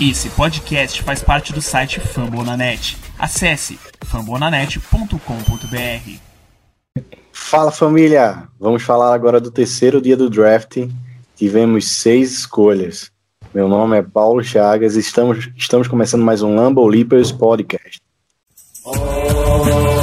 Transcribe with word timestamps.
Esse 0.00 0.30
podcast 0.30 1.02
faz 1.02 1.20
parte 1.20 1.52
do 1.52 1.60
site 1.60 1.98
Fambonanet. 1.98 2.96
Acesse 3.18 3.76
fambonanet.com.br. 4.04 6.18
Fala 7.32 7.72
família! 7.72 8.46
Vamos 8.58 8.84
falar 8.84 9.12
agora 9.12 9.40
do 9.40 9.50
terceiro 9.50 10.00
dia 10.00 10.16
do 10.16 10.30
draft. 10.30 10.88
Tivemos 11.34 11.90
seis 11.90 12.32
escolhas. 12.32 13.10
Meu 13.52 13.68
nome 13.68 13.98
é 13.98 14.02
Paulo 14.02 14.44
Chagas 14.44 14.94
e 14.94 15.00
estamos, 15.00 15.50
estamos 15.56 15.88
começando 15.88 16.22
mais 16.22 16.42
um 16.42 16.54
Lambo 16.54 16.86
Leapers 16.86 17.32
Podcast. 17.32 18.00
Oh, 18.84 19.93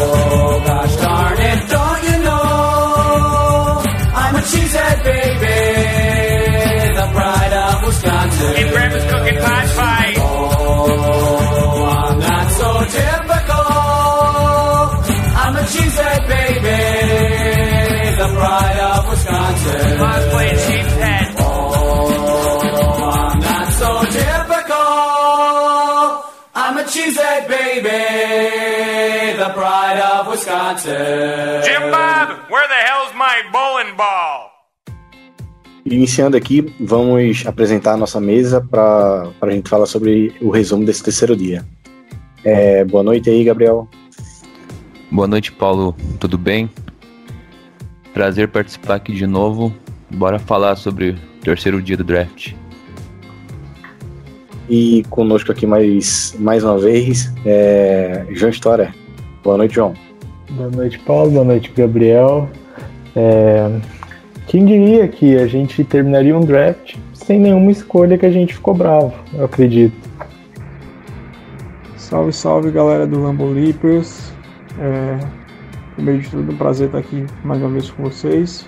Hey, 8.61 8.69
Grandma's 8.69 9.03
cooking 9.05 9.39
pot 9.39 9.65
pie. 9.75 10.13
Oh, 10.17 10.85
I'm 11.97 12.19
not 12.19 12.47
so 12.51 12.69
typical. 12.93 13.71
I'm 15.41 15.55
a 15.55 15.63
cheesehead 15.65 16.27
baby, 16.29 16.77
the 18.21 18.27
pride 18.37 18.79
of 18.79 19.09
Wisconsin. 19.09 19.97
Mom's 19.97 20.25
playing 20.31 20.57
cheesehead. 20.57 21.27
Cheesehead 26.91 27.47
baby, 27.47 29.37
the 29.37 29.49
pride 29.53 29.97
of 29.97 30.27
Wisconsin. 30.27 31.63
Jim 31.63 31.89
Bob, 31.89 32.49
where 32.49 32.67
the 32.67 32.73
hell's 32.73 33.13
my 33.15 33.41
bowling 33.53 33.95
ball? 33.95 34.50
Iniciando 35.85 36.37
aqui, 36.37 36.73
vamos 36.79 37.43
apresentar 37.45 37.93
a 37.93 37.97
nossa 37.97 38.21
mesa 38.21 38.61
para 38.61 39.31
a 39.41 39.49
gente 39.49 39.67
falar 39.67 39.87
sobre 39.87 40.33
o 40.39 40.49
resumo 40.49 40.85
desse 40.85 41.03
terceiro 41.03 41.35
dia. 41.35 41.65
É, 42.43 42.85
boa 42.85 43.03
noite 43.03 43.29
aí, 43.29 43.43
Gabriel. 43.43 43.87
Boa 45.11 45.27
noite, 45.27 45.51
Paulo. 45.51 45.95
Tudo 46.19 46.37
bem? 46.37 46.69
Prazer 48.13 48.47
participar 48.47 48.95
aqui 48.95 49.11
de 49.11 49.25
novo. 49.25 49.73
Bora 50.09 50.37
falar 50.37 50.75
sobre 50.75 51.11
o 51.11 51.15
terceiro 51.43 51.81
dia 51.81 51.97
do 51.97 52.03
draft. 52.03 52.53
E 54.69 55.03
conosco 55.09 55.51
aqui 55.51 55.65
mais, 55.65 56.35
mais 56.39 56.63
uma 56.63 56.77
vez, 56.77 57.33
é 57.45 58.25
João 58.31 58.51
História. 58.51 58.93
Boa 59.43 59.57
noite, 59.57 59.75
João. 59.75 59.93
Boa 60.51 60.69
noite, 60.69 60.99
Paulo. 60.99 61.31
Boa 61.31 61.43
noite, 61.43 61.71
Gabriel. 61.75 62.49
É... 63.15 63.81
Quem 64.51 64.65
diria 64.65 65.07
que 65.07 65.37
a 65.37 65.47
gente 65.47 65.81
terminaria 65.81 66.35
um 66.35 66.41
draft 66.41 66.97
sem 67.13 67.39
nenhuma 67.39 67.71
escolha 67.71 68.17
que 68.17 68.25
a 68.25 68.29
gente 68.29 68.53
ficou 68.53 68.73
bravo, 68.73 69.13
eu 69.33 69.45
acredito. 69.45 69.95
Salve, 71.95 72.33
salve, 72.33 72.69
galera 72.69 73.07
do 73.07 73.23
Lambo 73.23 73.45
Leapers. 73.45 74.33
É... 74.77 75.19
Primeiro 75.95 76.19
de 76.19 76.29
tudo, 76.29 76.51
um 76.51 76.57
prazer 76.57 76.87
estar 76.87 76.97
aqui 76.97 77.25
mais 77.45 77.61
uma 77.61 77.69
vez 77.69 77.89
com 77.91 78.03
vocês. 78.03 78.67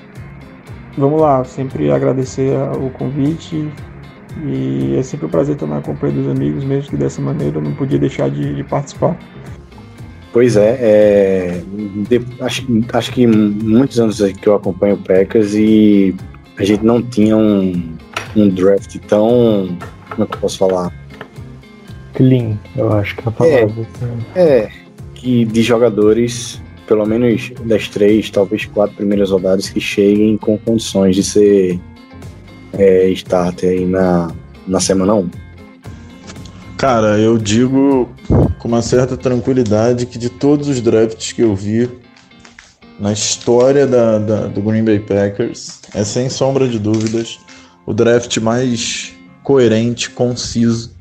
Vamos 0.98 1.20
lá, 1.20 1.44
sempre 1.44 1.92
agradecer 1.92 2.56
o 2.82 2.90
convite, 2.90 3.70
e 4.46 4.96
é 4.98 5.04
sempre 5.04 5.26
um 5.26 5.30
prazer 5.30 5.56
estar 5.56 5.68
na 5.68 5.82
companhia 5.82 6.22
dos 6.22 6.32
amigos, 6.32 6.64
mesmo 6.64 6.92
que 6.92 6.96
dessa 6.96 7.22
maneira 7.22 7.58
eu 7.58 7.62
não 7.62 7.74
podia 7.74 8.00
deixar 8.00 8.30
de, 8.30 8.56
de 8.56 8.64
participar. 8.64 9.18
Pois 10.34 10.58
é, 10.58 10.78
é 10.82 11.62
de, 12.10 12.20
acho, 12.42 12.66
acho 12.92 13.12
que 13.12 13.28
muitos 13.28 14.00
anos 14.00 14.20
que 14.20 14.48
eu 14.50 14.56
acompanho 14.56 14.96
o 14.96 14.98
Packers 14.98 15.54
e 15.54 16.16
a 16.58 16.64
gente 16.64 16.84
não 16.84 17.04
tinha 17.04 17.38
um, 17.38 17.96
um 18.36 18.50
draft 18.50 18.98
tão. 19.08 19.78
Como 20.10 20.24
é 20.24 20.26
que 20.26 20.36
eu 20.36 20.40
posso 20.40 20.58
falar? 20.58 20.92
Clean, 22.16 22.58
eu 22.76 22.92
acho 22.94 23.16
que 23.16 23.22
é 23.22 23.30
a 23.30 23.32
palavra. 23.32 23.88
É, 24.36 24.44
é 24.44 24.72
que 25.14 25.46
de 25.46 25.62
jogadores, 25.62 26.60
pelo 26.88 27.06
menos 27.06 27.52
das 27.66 27.88
três, 27.88 28.30
talvez 28.32 28.66
quatro 28.66 28.96
primeiras 28.96 29.30
rodadas, 29.30 29.70
que 29.70 29.80
cheguem 29.80 30.36
com 30.38 30.58
condições 30.58 31.16
de 31.16 31.24
ser 31.24 31.80
é, 32.74 33.08
starter 33.10 33.70
aí 33.70 33.86
na, 33.86 34.32
na 34.68 34.80
semana 34.80 35.14
1? 35.14 35.43
Cara, 36.84 37.18
eu 37.18 37.38
digo 37.38 38.10
com 38.60 38.68
uma 38.68 38.82
certa 38.82 39.16
tranquilidade 39.16 40.06
que 40.06 40.20
de 40.20 40.30
todos 40.30 40.68
os 40.68 40.82
drafts 40.82 41.32
que 41.32 41.42
eu 41.42 41.56
vi 41.56 41.90
na 43.00 43.14
história 43.14 43.88
da, 43.88 44.20
da, 44.20 44.48
do 44.48 44.62
Green 44.62 44.84
Bay 44.84 45.00
Packers, 45.00 45.80
é 45.96 46.04
sem 46.04 46.30
sombra 46.30 46.68
de 46.68 46.78
dúvidas 46.78 47.40
o 47.86 47.94
draft 47.94 48.38
mais 48.40 49.14
coerente, 49.44 50.10
conciso, 50.10 50.92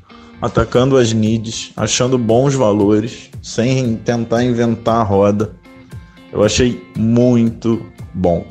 atacando 0.41 0.95
as 0.95 1.11
needs, 1.11 1.73
achando 1.75 2.17
bons 2.17 2.55
valores, 2.55 3.29
sem 3.41 3.97
tentar 3.97 4.41
inventar 4.41 5.01
a 5.01 5.03
roda. 5.03 5.53
Eu 6.31 6.45
achei 6.45 6.81
muito 6.97 7.85
bom. 8.13 8.47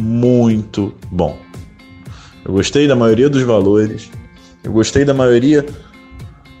Muito 0.00 0.94
bom. 1.12 1.36
Eu 2.42 2.54
gostei 2.54 2.88
da 2.88 2.96
maioria 2.96 3.28
dos 3.28 3.42
valores, 3.42 4.10
eu 4.64 4.72
gostei 4.72 5.04
da 5.04 5.12
maioria 5.12 5.66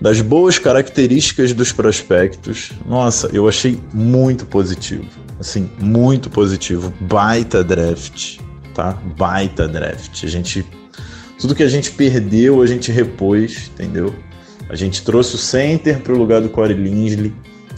das 0.00 0.20
boas 0.20 0.58
características 0.58 1.52
dos 1.52 1.72
prospectos. 1.72 2.72
Nossa, 2.86 3.28
eu 3.32 3.48
achei 3.48 3.78
muito 3.92 4.46
positivo. 4.46 5.06
Assim, 5.38 5.70
muito 5.78 6.30
positivo. 6.30 6.92
Baita 7.00 7.62
draft, 7.62 8.38
tá? 8.74 8.92
Baita 9.16 9.68
draft. 9.68 10.24
A 10.24 10.28
gente 10.28 10.64
tudo 11.40 11.54
que 11.54 11.62
a 11.62 11.68
gente 11.68 11.90
perdeu, 11.92 12.60
a 12.60 12.66
gente 12.66 12.92
repôs, 12.92 13.70
entendeu? 13.72 14.14
A 14.68 14.74
gente 14.74 15.02
trouxe 15.02 15.36
o 15.36 15.38
center 15.38 16.00
para 16.00 16.12
o 16.12 16.18
lugar 16.18 16.42
do 16.42 16.50
Corey 16.50 16.76
Linsley. 16.76 17.32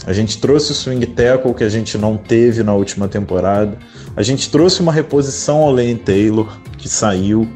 A 0.05 0.11
gente 0.11 0.37
trouxe 0.37 0.73
o 0.73 0.75
swing 0.75 1.05
tackle 1.07 1.53
que 1.53 1.63
a 1.63 1.69
gente 1.69 1.97
não 1.97 2.17
teve 2.17 2.61
na 2.61 2.73
última 2.73 3.07
temporada. 3.07 3.77
A 4.17 4.21
gente 4.21 4.49
trouxe 4.51 4.81
uma 4.81 4.91
reposição 4.91 5.59
ao 5.59 5.71
Lane 5.71 5.95
Taylor, 5.95 6.59
que 6.77 6.89
saiu. 6.89 7.49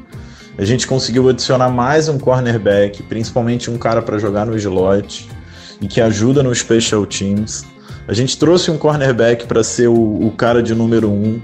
A 0.57 0.65
gente 0.65 0.87
conseguiu 0.87 1.29
adicionar 1.29 1.69
mais 1.69 2.09
um 2.09 2.17
cornerback, 2.17 3.03
principalmente 3.03 3.69
um 3.69 3.77
cara 3.77 4.01
para 4.01 4.17
jogar 4.17 4.45
no 4.45 4.57
slot 4.57 5.29
e 5.79 5.87
que 5.87 6.01
ajuda 6.01 6.41
no 6.41 6.53
special 6.53 7.05
teams. 7.05 7.63
A 8.07 8.13
gente 8.13 8.37
trouxe 8.39 8.71
um 8.71 8.77
cornerback 8.77 9.45
para 9.45 9.63
ser 9.63 9.87
o, 9.87 9.93
o, 9.93 10.31
cara 10.31 10.63
de 10.63 10.73
número 10.73 11.11
um, 11.11 11.39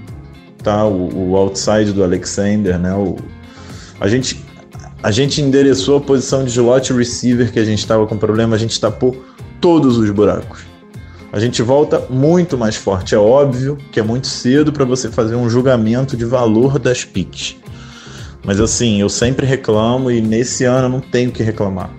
tá? 0.64 0.84
O, 0.84 1.30
o 1.30 1.36
outside 1.36 1.92
do 1.92 2.02
Alexander, 2.02 2.76
né? 2.76 2.92
O, 2.92 3.16
a 4.00 4.08
gente 4.08 4.42
a 5.00 5.10
gente 5.10 5.40
endereçou 5.40 5.98
a 5.98 6.00
posição 6.00 6.42
de 6.42 6.50
slot 6.50 6.92
receiver 6.92 7.52
que 7.52 7.60
a 7.60 7.64
gente 7.64 7.80
estava 7.80 8.06
com 8.06 8.16
problema, 8.16 8.56
a 8.56 8.58
gente 8.58 8.80
tapou 8.80 9.22
todos 9.60 9.98
os 9.98 10.10
buracos. 10.10 10.60
A 11.30 11.38
gente 11.38 11.62
volta 11.62 12.02
muito 12.08 12.56
mais 12.56 12.74
forte. 12.74 13.14
É 13.14 13.18
óbvio 13.18 13.76
que 13.92 14.00
é 14.00 14.02
muito 14.02 14.26
cedo 14.26 14.72
para 14.72 14.84
você 14.84 15.10
fazer 15.10 15.34
um 15.34 15.48
julgamento 15.48 16.16
de 16.16 16.24
valor 16.24 16.78
das 16.78 17.04
picks. 17.04 17.56
Mas 18.44 18.60
assim, 18.60 19.00
eu 19.00 19.08
sempre 19.08 19.46
reclamo 19.46 20.10
e 20.10 20.20
nesse 20.20 20.64
ano 20.64 20.86
eu 20.86 20.90
não 20.90 21.00
tenho 21.00 21.32
que 21.32 21.42
reclamar. 21.42 21.90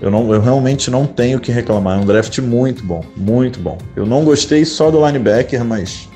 Eu, 0.00 0.10
não, 0.10 0.32
eu 0.32 0.40
realmente 0.40 0.90
não 0.90 1.06
tenho 1.06 1.40
que 1.40 1.52
reclamar. 1.52 1.98
É 1.98 2.02
um 2.02 2.04
draft 2.04 2.38
muito 2.40 2.84
bom, 2.84 3.04
muito 3.16 3.60
bom. 3.60 3.78
Eu 3.94 4.04
não 4.04 4.24
gostei 4.24 4.64
só 4.64 4.90
do 4.90 5.04
linebacker, 5.04 5.64
mas, 5.64 6.08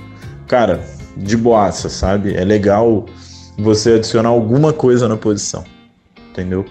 cara, 0.48 0.84
de 1.16 1.36
boaça, 1.36 1.88
sabe? 1.88 2.34
É 2.34 2.44
legal 2.44 3.06
você 3.58 3.94
adicionar 3.94 4.30
alguma 4.30 4.72
coisa 4.72 5.08
na 5.08 5.16
posição. 5.16 5.64
Entendeu? 6.30 6.64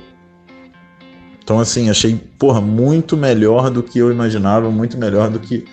Então, 1.44 1.60
assim, 1.60 1.90
achei, 1.90 2.16
porra, 2.38 2.62
muito 2.62 3.18
melhor 3.18 3.70
do 3.70 3.82
que 3.82 4.00
eu 4.00 4.12
imaginava, 4.12 4.70
muito 4.70 4.98
melhor 4.98 5.30
do 5.30 5.40
que 5.40 5.66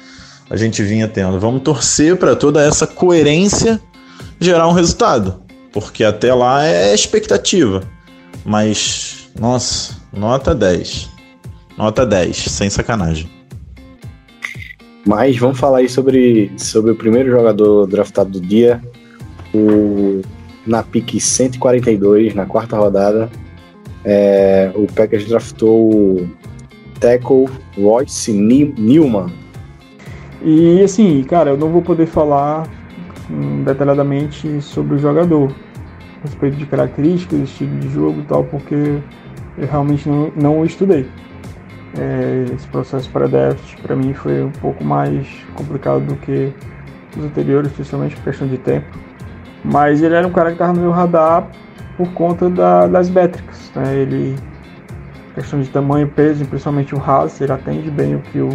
a 0.50 0.56
gente 0.56 0.82
vinha 0.82 1.06
tendo. 1.06 1.38
Vamos 1.38 1.62
torcer 1.62 2.16
para 2.16 2.34
toda 2.34 2.64
essa 2.64 2.86
coerência 2.86 3.80
gerar 4.40 4.68
um 4.68 4.72
resultado 4.72 5.47
porque 5.72 6.04
até 6.04 6.32
lá 6.32 6.66
é 6.66 6.94
expectativa. 6.94 7.82
Mas, 8.44 9.30
nossa, 9.38 9.96
nota 10.12 10.54
10. 10.54 11.10
Nota 11.76 12.04
10, 12.04 12.36
sem 12.36 12.70
sacanagem. 12.70 13.30
Mas 15.06 15.38
vamos 15.38 15.59
falar 15.59 15.78
aí 15.78 15.88
sobre, 15.88 16.53
sobre 16.56 16.91
o 16.91 16.97
primeiro 16.97 17.30
jogador 17.30 17.86
draftado 17.86 18.30
do 18.30 18.41
dia, 18.41 18.82
o, 19.54 20.20
na 20.66 20.82
pick 20.82 21.18
142, 21.18 22.34
na 22.34 22.44
quarta 22.44 22.76
rodada. 22.76 23.30
É, 24.04 24.71
o 24.74 24.86
Packers 24.86 25.26
draftou 25.26 25.92
o 25.92 26.30
tackle 27.00 27.48
Royce 27.76 28.32
Newman. 28.32 29.32
E 30.42 30.82
assim, 30.82 31.22
cara, 31.24 31.50
eu 31.50 31.56
não 31.56 31.71
vou 31.71 31.82
poder 31.82 32.06
falar 32.06 32.68
detalhadamente 33.65 34.60
sobre 34.60 34.97
o 34.97 34.98
jogador, 34.98 35.53
a 36.21 36.22
respeito 36.25 36.57
de 36.57 36.66
características, 36.66 37.41
estilo 37.41 37.78
de 37.78 37.89
jogo 37.91 38.21
e 38.21 38.25
tal, 38.25 38.45
porque 38.45 39.01
eu 39.57 39.66
realmente 39.66 40.09
não, 40.09 40.33
não 40.36 40.60
o 40.60 40.65
estudei. 40.65 41.09
É, 41.98 42.45
esse 42.54 42.66
processo 42.69 43.10
para 43.10 43.27
draft 43.27 43.80
para 43.80 43.97
mim 43.97 44.13
foi 44.13 44.42
um 44.42 44.51
pouco 44.51 44.84
mais 44.84 45.27
complicado 45.54 46.04
do 46.04 46.16
que 46.16 46.53
os 47.16 47.25
anteriores, 47.25 47.71
especialmente 47.71 48.15
por 48.16 48.25
questão 48.25 48.47
de 48.47 48.59
tempo. 48.59 48.86
Mas 49.65 50.03
ele 50.03 50.15
era 50.15 50.27
um 50.27 50.31
cara 50.31 50.48
que 50.48 50.54
estava 50.54 50.72
no 50.72 50.81
meu 50.81 50.91
radar 50.91 51.48
por 51.97 52.09
conta 52.13 52.48
da, 52.48 52.86
das 52.86 53.10
métricas. 53.10 53.72
Né? 53.74 53.97
Ele 53.97 54.36
questão 55.34 55.60
de 55.60 55.69
tamanho 55.69 56.07
e 56.07 56.10
peso, 56.10 56.45
principalmente 56.47 56.95
o 56.95 56.98
Haas, 57.01 57.41
ele 57.41 57.53
atende 57.53 57.91
bem 57.91 58.16
o 58.16 58.21
que 58.21 58.41
o, 58.41 58.48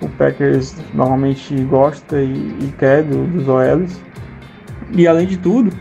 o 0.00 0.08
Packers 0.08 0.76
normalmente 0.94 1.54
gosta 1.64 2.20
e, 2.20 2.32
e 2.60 2.74
quer 2.78 3.02
do, 3.02 3.26
dos 3.26 3.48
OLs. 3.48 4.00
E 4.92 5.06
além 5.06 5.26
de 5.26 5.36
tudo, 5.36 5.72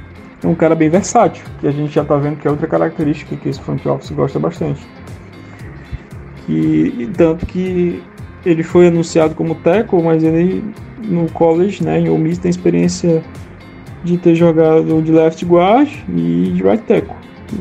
é 0.44 0.48
um 0.48 0.56
cara 0.56 0.76
bem 0.76 0.90
versátil, 0.90 1.44
que 1.60 1.68
a 1.68 1.72
gente 1.72 1.94
já 1.94 2.02
está 2.02 2.16
vendo 2.18 2.38
que 2.38 2.48
é 2.48 2.52
outra 2.52 2.68
característica 2.68 3.36
que 3.36 3.50
esse 3.50 3.60
front 3.62 3.86
office 3.86 4.12
gosta 4.12 4.40
bastante. 4.40 4.86
E, 6.48 7.10
tanto 7.18 7.46
que 7.46 8.02
ele 8.46 8.62
foi 8.62 8.88
anunciado 8.88 9.34
como 9.34 9.56
tackle, 9.56 10.04
mas 10.04 10.24
ele 10.24 10.64
no 11.04 11.30
college, 11.32 11.84
né, 11.84 12.00
em 12.00 12.10
Ole 12.10 12.24
Miss, 12.24 12.38
tem 12.38 12.50
experiência 12.50 13.24
de 14.04 14.18
ter 14.18 14.36
jogado 14.36 15.02
de 15.02 15.12
left 15.12 15.44
guard 15.46 15.90
e 16.10 16.52
de 16.54 16.64
right 16.64 16.84
tackle, 16.84 17.16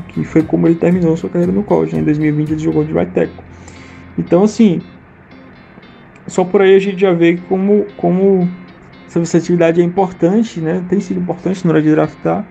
que 0.09 0.25
foi 0.25 0.43
como 0.43 0.67
ele 0.67 0.75
terminou 0.75 1.17
sua 1.17 1.31
carreira 1.31 1.53
no 1.53 1.63
college. 1.63 1.95
Né? 1.95 2.03
Em 2.03 2.05
2020 2.05 2.51
ele 2.51 2.59
jogou 2.61 2.85
de 2.85 2.93
right 2.93 3.13
tackle. 3.13 3.43
Então, 4.19 4.45
assim, 4.45 4.81
só 6.27 6.45
por 6.45 6.63
aí 6.63 6.75
a 6.75 6.79
gente 6.79 7.01
já 7.01 7.13
vê 7.13 7.39
como, 7.49 7.87
como 7.97 8.49
essa 9.07 9.19
versatilidade 9.19 9.81
é 9.81 9.85
importante, 9.85 10.61
né? 10.61 10.85
Tem 10.89 11.01
sido 11.01 11.21
importante 11.21 11.65
na 11.65 11.73
hora 11.73 11.83
de 11.83 11.91
draftar, 11.91 12.47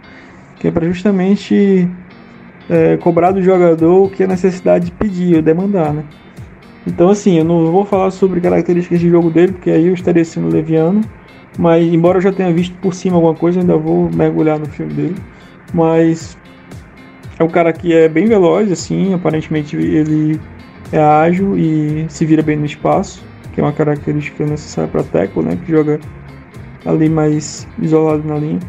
que 0.57 0.67
é 0.67 0.71
para 0.71 0.85
justamente 0.85 1.89
é, 2.69 2.97
cobrar 2.97 3.31
do 3.31 3.41
jogador 3.41 4.05
o 4.05 4.09
que 4.09 4.23
a 4.23 4.27
necessidade 4.27 4.85
de 4.85 4.91
pedir 4.91 5.35
ou 5.37 5.41
demandar, 5.41 5.93
né? 5.93 6.03
Então, 6.85 7.09
assim, 7.09 7.37
eu 7.37 7.45
não 7.45 7.71
vou 7.71 7.85
falar 7.85 8.11
sobre 8.11 8.41
características 8.41 8.99
de 8.99 9.09
jogo 9.09 9.29
dele, 9.29 9.53
porque 9.53 9.69
aí 9.69 9.87
eu 9.87 9.93
estaria 9.93 10.23
sendo 10.25 10.49
leviano. 10.49 11.01
Mas, 11.57 11.85
embora 11.85 12.17
eu 12.17 12.21
já 12.21 12.31
tenha 12.31 12.51
visto 12.51 12.75
por 12.77 12.93
cima 12.93 13.15
alguma 13.15 13.35
coisa, 13.35 13.59
ainda 13.59 13.77
vou 13.77 14.09
mergulhar 14.11 14.59
no 14.59 14.65
filme 14.65 14.93
dele. 14.93 15.15
Mas 15.73 16.37
é 17.39 17.43
um 17.43 17.49
cara 17.49 17.71
que 17.71 17.93
é 17.93 18.09
bem 18.09 18.25
veloz, 18.25 18.71
assim, 18.71 19.13
aparentemente 19.13 19.75
ele 19.75 20.39
é 20.91 20.99
ágil 20.99 21.57
e 21.57 22.05
se 22.09 22.25
vira 22.25 22.43
bem 22.43 22.57
no 22.57 22.65
espaço, 22.65 23.23
que 23.53 23.61
é 23.61 23.63
uma 23.63 23.71
característica 23.71 24.45
necessária 24.45 24.89
para 24.89 25.03
tackle, 25.03 25.43
né, 25.43 25.57
que 25.63 25.71
joga 25.71 25.99
ali 26.85 27.07
mais 27.07 27.67
isolado 27.81 28.27
na 28.27 28.35
linha. 28.35 28.59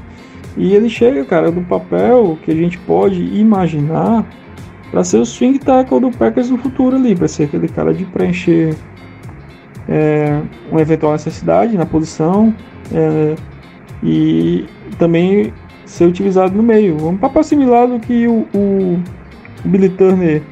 E 0.56 0.74
ele 0.74 0.88
chega, 0.88 1.24
cara, 1.24 1.50
do 1.50 1.62
papel 1.62 2.38
que 2.44 2.50
a 2.52 2.54
gente 2.54 2.78
pode 2.78 3.20
imaginar 3.36 4.24
para 4.90 5.02
ser 5.02 5.18
o 5.18 5.26
swing 5.26 5.58
tackle 5.58 5.98
do 5.98 6.10
Packers 6.12 6.50
no 6.50 6.58
futuro 6.58 6.94
ali, 6.94 7.16
para 7.16 7.26
ser 7.26 7.44
aquele 7.44 7.66
cara 7.66 7.92
de 7.92 8.04
preencher 8.04 8.76
é, 9.88 10.40
uma 10.70 10.80
eventual 10.80 11.12
necessidade 11.12 11.76
na 11.76 11.84
posição 11.84 12.54
é, 12.92 13.34
e 14.02 14.66
também 14.96 15.52
ser 15.84 16.06
utilizado 16.06 16.54
no 16.54 16.62
meio. 16.62 17.08
Um 17.08 17.16
papel 17.16 17.42
similar 17.42 17.88
do 17.88 17.98
que 17.98 18.28
o, 18.28 18.46
o, 18.54 19.00
o 19.64 19.68
Billy 19.68 19.88
Turner 19.88 20.42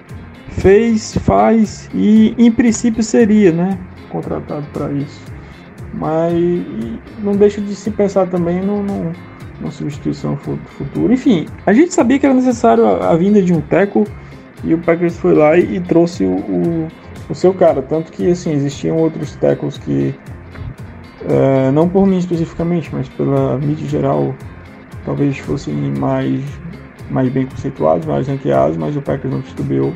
fez, 0.49 1.17
faz 1.19 1.88
e 1.94 2.34
em 2.37 2.50
princípio 2.50 3.02
seria, 3.02 3.52
né, 3.52 3.79
contratado 4.12 4.67
para 4.73 4.93
isso. 4.93 5.20
Mas 5.94 6.32
não 7.19 7.32
deixa 7.32 7.61
de 7.61 7.75
se 7.75 7.91
pensar 7.91 8.29
também 8.29 8.61
no, 8.61 8.82
no, 8.82 9.12
numa 9.61 9.70
substituição 9.70 10.37
futura. 10.37 11.12
Enfim, 11.12 11.47
a 11.67 11.73
gente 11.73 11.93
sabia 11.94 12.19
que 12.19 12.26
era 12.26 12.35
necessário 12.35 12.87
a, 12.87 13.11
a 13.11 13.17
vinda 13.17 13.43
de 13.43 13.53
um 13.53 13.61
teco 13.61 14.05
e 14.64 14.75
o 14.75 14.79
Packers 14.79 15.17
foi 15.17 15.35
lá 15.35 15.56
e, 15.56 15.76
e 15.76 15.81
trouxe 15.81 16.25
o, 16.25 16.37
o, 16.37 16.88
o, 17.31 17.35
seu 17.35 17.55
cara. 17.55 17.82
Tanto 17.82 18.12
que 18.12 18.31
assim, 18.31 18.53
existiam 18.53 18.97
outros 18.97 19.35
tackles 19.37 19.79
que, 19.79 20.15
é, 21.29 21.70
não 21.70 21.88
por 21.88 22.06
mim 22.06 22.19
especificamente, 22.19 22.91
mas 22.93 23.08
pela 23.08 23.58
mídia 23.58 23.88
geral, 23.88 24.35
talvez 25.05 25.38
fossem 25.38 25.75
mais, 25.99 26.41
mais 27.11 27.29
bem 27.29 27.47
conceituados, 27.47 28.06
mais 28.06 28.29
ranqueados, 28.29 28.76
mas 28.76 28.97
o 28.97 29.03
Packers 29.03 29.32
não 29.32 29.43
titubeou. 29.43 29.93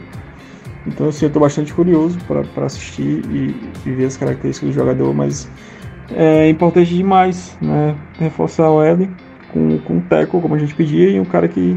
Então 0.87 1.09
assim, 1.09 1.25
eu 1.25 1.29
estou 1.29 1.43
bastante 1.43 1.75
curioso 1.75 2.19
para 2.27 2.67
assistir 2.67 3.25
e, 3.31 3.55
e, 3.85 3.93
ver 3.93 4.07
as 4.07 4.17
características 4.17 4.71
do 4.71 4.75
jogador, 4.75 5.13
mas 5.13 5.49
é 6.15 6.49
importante 6.49 6.95
demais 6.95 7.59
né, 7.61 7.97
reforçar 8.19 8.71
o 8.71 8.81
L 8.83 9.11
com, 9.53 9.79
com 9.79 9.99
o 9.99 10.01
tackle, 10.03 10.41
como 10.41 10.55
a 10.55 10.59
gente 10.59 10.75
pedia, 10.75 11.11
e 11.11 11.19
um 11.19 11.25
cara 11.25 11.49
que 11.49 11.77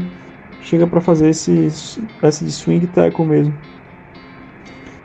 chega 0.62 0.86
para 0.86 1.00
fazer 1.00 1.30
esse 1.30 1.68
essa 2.22 2.44
de 2.44 2.52
swing 2.52 2.86
tackle 2.86 3.26
mesmo. 3.26 3.54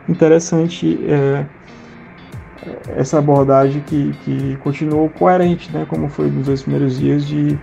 Interessante 0.08 1.00
é, 1.08 1.46
essa 2.96 3.18
abordagem 3.18 3.82
que, 3.82 4.12
que 4.24 4.56
continuou 4.58 5.10
coerente, 5.10 5.72
né, 5.72 5.86
como 5.90 6.10
foi 6.10 6.30
nos 6.30 6.46
dois 6.46 6.62
primeiros 6.62 7.00
dias 7.00 7.26
de 7.26 7.58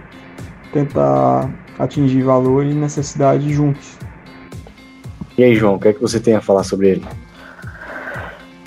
tentar 0.72 1.48
atingir 1.78 2.22
valor 2.22 2.64
e 2.64 2.74
necessidade 2.74 3.52
juntos. 3.52 3.98
E 5.36 5.44
aí, 5.44 5.54
João, 5.54 5.76
o 5.76 5.78
que 5.78 5.88
é 5.88 5.92
que 5.92 6.00
você 6.00 6.20
tem 6.20 6.34
a 6.34 6.40
falar 6.40 6.62
sobre 6.62 6.90
ele? 6.90 7.04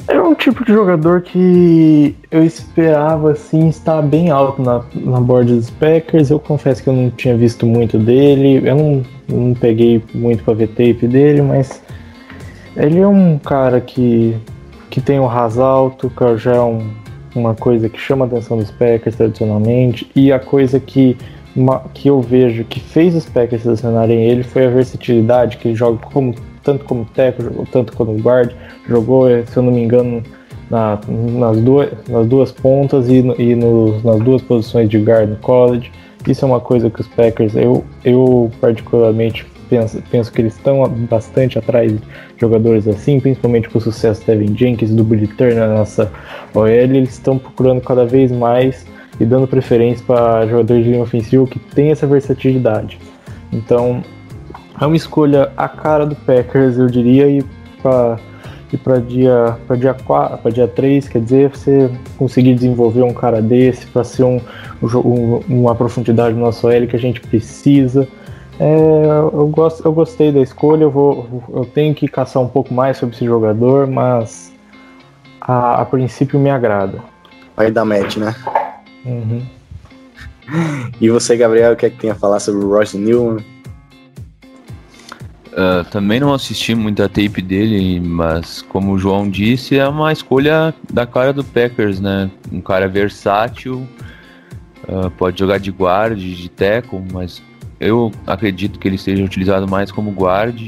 É 0.08 0.22
um 0.22 0.36
tipo 0.36 0.64
de 0.64 0.72
jogador 0.72 1.22
que 1.22 2.16
eu 2.30 2.44
esperava 2.44 3.32
assim 3.32 3.70
estar 3.70 4.04
bem 4.04 4.30
alto 4.30 4.62
na, 4.62 4.84
na 4.94 5.20
board 5.20 5.56
dos 5.56 5.72
Packers. 5.72 6.30
Eu 6.30 6.40
confesso 6.40 6.84
que 6.84 6.90
eu 6.90 6.94
não 6.94 7.10
tinha 7.10 7.36
visto 7.36 7.66
muito 7.66 7.98
dele. 7.98 8.68
Eu 8.68 8.76
não, 8.76 9.04
não 9.28 9.54
peguei 9.56 10.04
muito 10.14 10.44
para 10.44 10.54
ver 10.54 10.68
tape 10.70 11.08
dele, 11.08 11.42
mas 11.42 11.82
ele 12.78 13.00
é 13.00 13.08
um 13.08 13.40
cara 13.40 13.82
que, 13.82 14.36
que 14.92 15.02
tem 15.02 15.20
um 15.20 15.26
ras 15.26 15.58
alto, 15.58 16.10
que 16.10 16.38
já 16.38 16.56
é 16.56 16.62
um, 16.62 16.88
uma 17.34 17.56
coisa 17.56 17.90
que 17.90 18.00
chama 18.00 18.26
a 18.26 18.28
atenção 18.28 18.58
dos 18.58 18.70
Packers 18.70 19.16
tradicionalmente. 19.16 20.08
E 20.16 20.32
a 20.32 20.40
coisa 20.40 20.80
que, 20.80 21.18
uma, 21.56 21.80
que 21.96 22.10
eu 22.10 22.22
vejo 22.22 22.64
que 22.64 22.80
fez 22.80 23.16
os 23.16 23.26
Packers 23.26 23.64
selecionarem 23.64 24.24
ele 24.24 24.44
foi 24.44 24.68
a 24.68 24.70
versatilidade, 24.70 25.58
que 25.58 25.70
ele 25.70 25.76
joga 25.76 25.98
como 26.14 26.36
tanto 26.66 26.84
como 26.84 27.06
teco, 27.06 27.66
tanto 27.72 27.94
como 27.94 28.18
guard, 28.18 28.52
jogou, 28.90 29.28
se 29.46 29.56
eu 29.56 29.64
não 29.64 29.72
me 29.72 29.82
engano, 29.82 30.22
na, 30.70 31.00
nas, 31.08 31.62
duas, 31.62 31.90
nas 32.10 32.28
duas 32.28 32.52
pontas 32.52 33.08
e, 33.08 33.20
e 33.38 33.56
no, 33.56 34.02
nas 34.02 34.20
duas 34.20 34.42
posições 34.42 34.90
de 34.90 34.98
guard 34.98 35.30
no 35.30 35.36
college. 35.38 35.92
Isso 36.28 36.44
é 36.44 36.48
uma 36.48 36.60
coisa 36.60 36.90
que 36.90 37.00
os 37.00 37.08
Packers, 37.08 37.56
eu, 37.56 37.86
eu 38.04 38.52
particularmente 38.60 39.46
penso, 39.70 40.02
penso 40.10 40.32
que 40.32 40.42
eles 40.42 40.56
estão 40.56 40.88
bastante 41.10 41.60
atrás 41.60 41.92
de 41.92 42.02
jogadores 42.38 42.88
assim, 42.88 43.20
principalmente 43.20 43.70
com 43.70 43.78
o 43.78 43.82
sucesso 43.82 44.22
do 44.22 44.26
Devin 44.26 44.58
Jenkins 44.58 44.90
do 44.90 45.04
Billy 45.04 45.28
Turner 45.28 45.68
na 45.68 45.76
nossa 45.76 46.12
OL, 46.54 46.68
eles 46.68 47.12
estão 47.12 47.38
procurando 47.38 47.82
cada 47.82 48.06
vez 48.06 48.32
mais 48.32 48.88
e 49.20 49.26
dando 49.26 49.48
preferência 49.48 50.04
para 50.06 50.48
jogadores 50.48 50.84
de 50.84 50.90
linha 50.90 51.04
ofensiva 51.04 51.46
que 51.46 51.60
tem 51.60 51.92
essa 51.92 52.08
versatilidade. 52.08 52.98
Então, 53.54 54.04
é 54.80 54.86
uma 54.86 54.96
escolha 54.96 55.52
a 55.56 55.68
cara 55.68 56.06
do 56.06 56.16
Packers, 56.16 56.78
eu 56.78 56.88
diria, 56.88 57.28
e 57.28 57.44
para 57.82 58.18
e 58.74 58.78
para 58.78 59.00
dia 59.00 59.58
para 59.68 59.76
dia 59.76 59.94
4, 59.94 60.38
para 60.40 60.52
dia 60.52 60.68
3, 60.68 61.08
quer 61.08 61.22
dizer, 61.22 61.50
você 61.50 61.90
conseguir 62.18 62.56
desenvolver 62.56 63.04
um 63.04 63.14
cara 63.14 63.42
desse 63.42 63.86
para 63.88 64.04
ser 64.04 64.24
um, 64.24 64.42
um, 64.82 65.40
uma 65.48 65.76
profundidade 65.76 66.36
no 66.36 66.42
nosso 66.42 66.70
L 66.70 66.88
que 66.88 66.96
a 66.96 67.00
gente 67.00 67.22
precisa. 67.22 68.08
É, 68.60 69.06
eu, 69.34 69.48
gosto, 69.48 69.86
eu 69.86 69.92
gostei 69.92 70.32
da 70.32 70.40
escolha, 70.40 70.84
eu, 70.84 70.92
vou, 70.92 71.44
eu 71.54 71.66
tenho 71.66 71.94
que 71.94 72.08
caçar 72.08 72.42
um 72.42 72.48
pouco 72.48 72.74
mais 72.74 72.98
sobre 72.98 73.16
esse 73.16 73.26
jogador, 73.26 73.86
mas 73.88 74.54
a, 75.42 75.82
a 75.82 75.86
princípio 75.86 76.40
me 76.40 76.50
agrada. 76.50 77.00
Vai 77.56 77.72
dar 77.72 77.86
match, 77.86 78.18
né? 78.18 78.36
Uhum. 79.06 79.46
E 81.00 81.10
você, 81.10 81.36
Gabriel, 81.36 81.74
o 81.74 81.76
que 81.76 81.86
é 81.86 81.90
que 81.90 81.98
tem 81.98 82.10
a 82.10 82.16
falar 82.16 82.40
sobre 82.40 82.64
o 82.64 82.70
Royce 82.70 82.98
Newman? 82.98 83.44
Uh, 85.56 85.86
também 85.90 86.20
não 86.20 86.34
assisti 86.34 86.76
muita 86.76 87.08
tape 87.08 87.42
dele, 87.42 87.98
mas 88.02 88.62
como 88.62 88.92
o 88.92 89.00
João 89.00 89.30
disse, 89.30 89.78
é 89.78 89.88
uma 89.88 90.12
escolha 90.12 90.76
da 90.92 91.06
cara 91.06 91.32
do 91.32 91.46
Packers, 91.46 92.02
né? 92.02 92.30
Um 92.52 92.60
cara 92.60 92.90
versátil, 92.90 93.88
uh, 94.84 95.10
pode 95.12 95.40
jogar 95.40 95.58
de 95.58 95.72
guard, 95.72 96.20
de 96.20 96.50
tackle, 96.50 97.02
mas 97.10 97.42
eu 97.80 98.12
acredito 98.28 98.78
que 98.78 98.86
ele 98.86 98.98
seja 98.98 99.24
utilizado 99.24 99.66
mais 99.66 99.94
como 99.94 100.12
guard. 100.12 100.60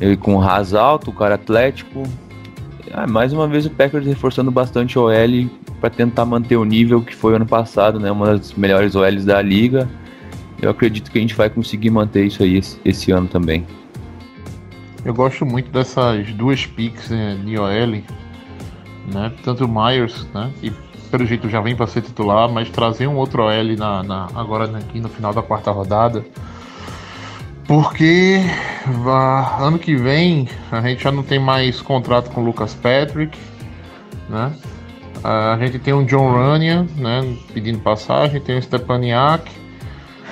Ele 0.00 0.16
com 0.16 0.38
ras 0.38 0.74
alto, 0.74 1.12
cara 1.12 1.36
atlético. 1.36 2.02
Ah, 2.92 3.06
mais 3.06 3.32
uma 3.32 3.46
vez 3.46 3.64
o 3.64 3.70
Packers 3.70 4.06
reforçando 4.06 4.50
bastante 4.50 4.98
o 4.98 5.02
OL 5.02 5.50
para 5.80 5.90
tentar 5.90 6.24
manter 6.24 6.56
o 6.56 6.64
nível 6.64 7.00
que 7.00 7.14
foi 7.14 7.36
ano 7.36 7.46
passado, 7.46 8.00
né? 8.00 8.10
Uma 8.10 8.38
das 8.38 8.54
melhores 8.54 8.96
OLs 8.96 9.24
da 9.24 9.40
liga 9.40 9.88
eu 10.60 10.70
acredito 10.70 11.10
que 11.10 11.18
a 11.18 11.20
gente 11.20 11.34
vai 11.34 11.48
conseguir 11.48 11.90
manter 11.90 12.26
isso 12.26 12.42
aí 12.42 12.56
esse, 12.56 12.80
esse 12.84 13.12
ano 13.12 13.28
também. 13.28 13.66
Eu 15.04 15.14
gosto 15.14 15.46
muito 15.46 15.70
dessas 15.70 16.32
duas 16.32 16.66
picks 16.66 17.10
né, 17.10 17.38
de 17.44 17.58
OL, 17.58 18.02
né? 19.12 19.32
Tanto 19.44 19.64
o 19.64 19.68
Myers, 19.68 20.26
né? 20.34 20.50
Que 20.60 20.72
pelo 21.10 21.24
jeito 21.24 21.48
já 21.48 21.60
vem 21.60 21.76
para 21.76 21.86
ser 21.86 22.02
titular, 22.02 22.50
mas 22.50 22.68
trazer 22.68 23.06
um 23.06 23.16
outro 23.16 23.44
OL 23.44 23.76
na, 23.76 24.02
na, 24.02 24.28
agora 24.34 24.64
aqui 24.76 25.00
no 25.00 25.08
final 25.08 25.32
da 25.32 25.40
quarta 25.40 25.70
rodada. 25.70 26.24
Porque 27.66 28.40
ano 29.60 29.78
que 29.78 29.94
vem 29.94 30.48
a 30.72 30.80
gente 30.80 31.04
já 31.04 31.12
não 31.12 31.22
tem 31.22 31.38
mais 31.38 31.80
contrato 31.80 32.30
com 32.30 32.40
o 32.40 32.44
Lucas 32.44 32.74
Patrick, 32.74 33.38
né? 34.28 34.52
A 35.22 35.56
gente 35.60 35.78
tem 35.78 35.92
um 35.94 36.04
John 36.04 36.32
Runyan, 36.32 36.86
né? 36.96 37.36
Pedindo 37.52 37.78
passagem, 37.78 38.40
tem 38.40 38.58
o 38.58 38.62
Stepaniak 38.62 39.50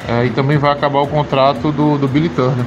é, 0.08 0.26
e 0.26 0.30
também 0.30 0.58
vai 0.58 0.72
acabar 0.72 1.00
o 1.00 1.06
contrato 1.06 1.72
do, 1.72 1.98
do 1.98 2.06
Billy 2.06 2.28
Turner. 2.28 2.64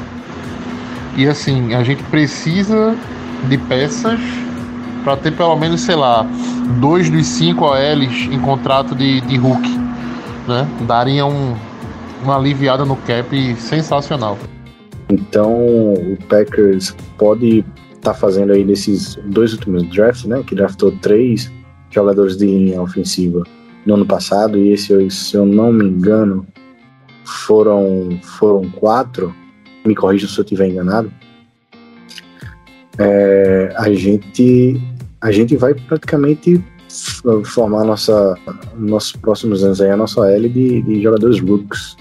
E 1.16 1.28
assim, 1.28 1.74
a 1.74 1.84
gente 1.84 2.04
precisa 2.04 2.96
de 3.48 3.58
peças 3.58 4.20
para 5.04 5.16
ter 5.18 5.32
pelo 5.32 5.56
menos, 5.56 5.82
sei 5.82 5.96
lá, 5.96 6.26
dois 6.80 7.10
dos 7.10 7.26
cinco 7.26 7.66
OLs 7.66 8.28
em 8.32 8.40
contrato 8.40 8.96
de, 8.96 9.22
de 9.22 9.38
Hulk. 9.38 9.70
Né? 10.48 10.68
Daria 10.82 11.26
um, 11.26 11.56
uma 12.24 12.38
aliviada 12.38 12.86
no 12.86 12.96
cap 12.96 13.56
sensacional. 13.56 14.38
Então 15.10 15.52
o 15.52 16.18
Packers 16.28 16.96
pode 17.18 17.66
estar 17.96 18.14
tá 18.14 18.14
fazendo 18.14 18.54
aí 18.54 18.64
nesses 18.64 19.16
dois 19.26 19.54
últimos 19.54 19.84
drafts, 19.90 20.26
né? 20.26 20.44
Que 20.46 20.56
draftou 20.56 20.92
três 21.02 21.52
jogadores 21.90 22.38
de 22.38 22.46
linha 22.46 22.82
ofensiva 22.82 23.44
no 23.86 23.96
ano 23.96 24.06
passado, 24.06 24.58
e 24.58 24.70
esse, 24.70 25.10
se 25.10 25.36
eu 25.36 25.46
não 25.46 25.74
me 25.74 25.86
engano, 25.86 26.46
foram, 27.30 28.20
foram 28.24 28.70
quatro. 28.72 29.34
Me 29.86 29.96
corrija 29.96 30.28
se 30.28 30.38
eu 30.38 30.44
estiver 30.44 30.68
enganado. 30.68 31.12
É, 32.98 33.74
a 33.78 33.92
gente 33.94 34.82
a 35.22 35.32
gente 35.32 35.56
vai 35.56 35.74
praticamente 35.74 36.62
formar 37.46 37.86
nossa 37.86 38.38
nossos 38.76 39.14
próximos 39.14 39.64
anos 39.64 39.80
aí 39.80 39.90
a 39.92 39.98
nossa 39.98 40.30
L 40.30 40.50
de, 40.50 40.82
de 40.82 41.02
jogadores 41.02 41.40
rooks 41.40 41.96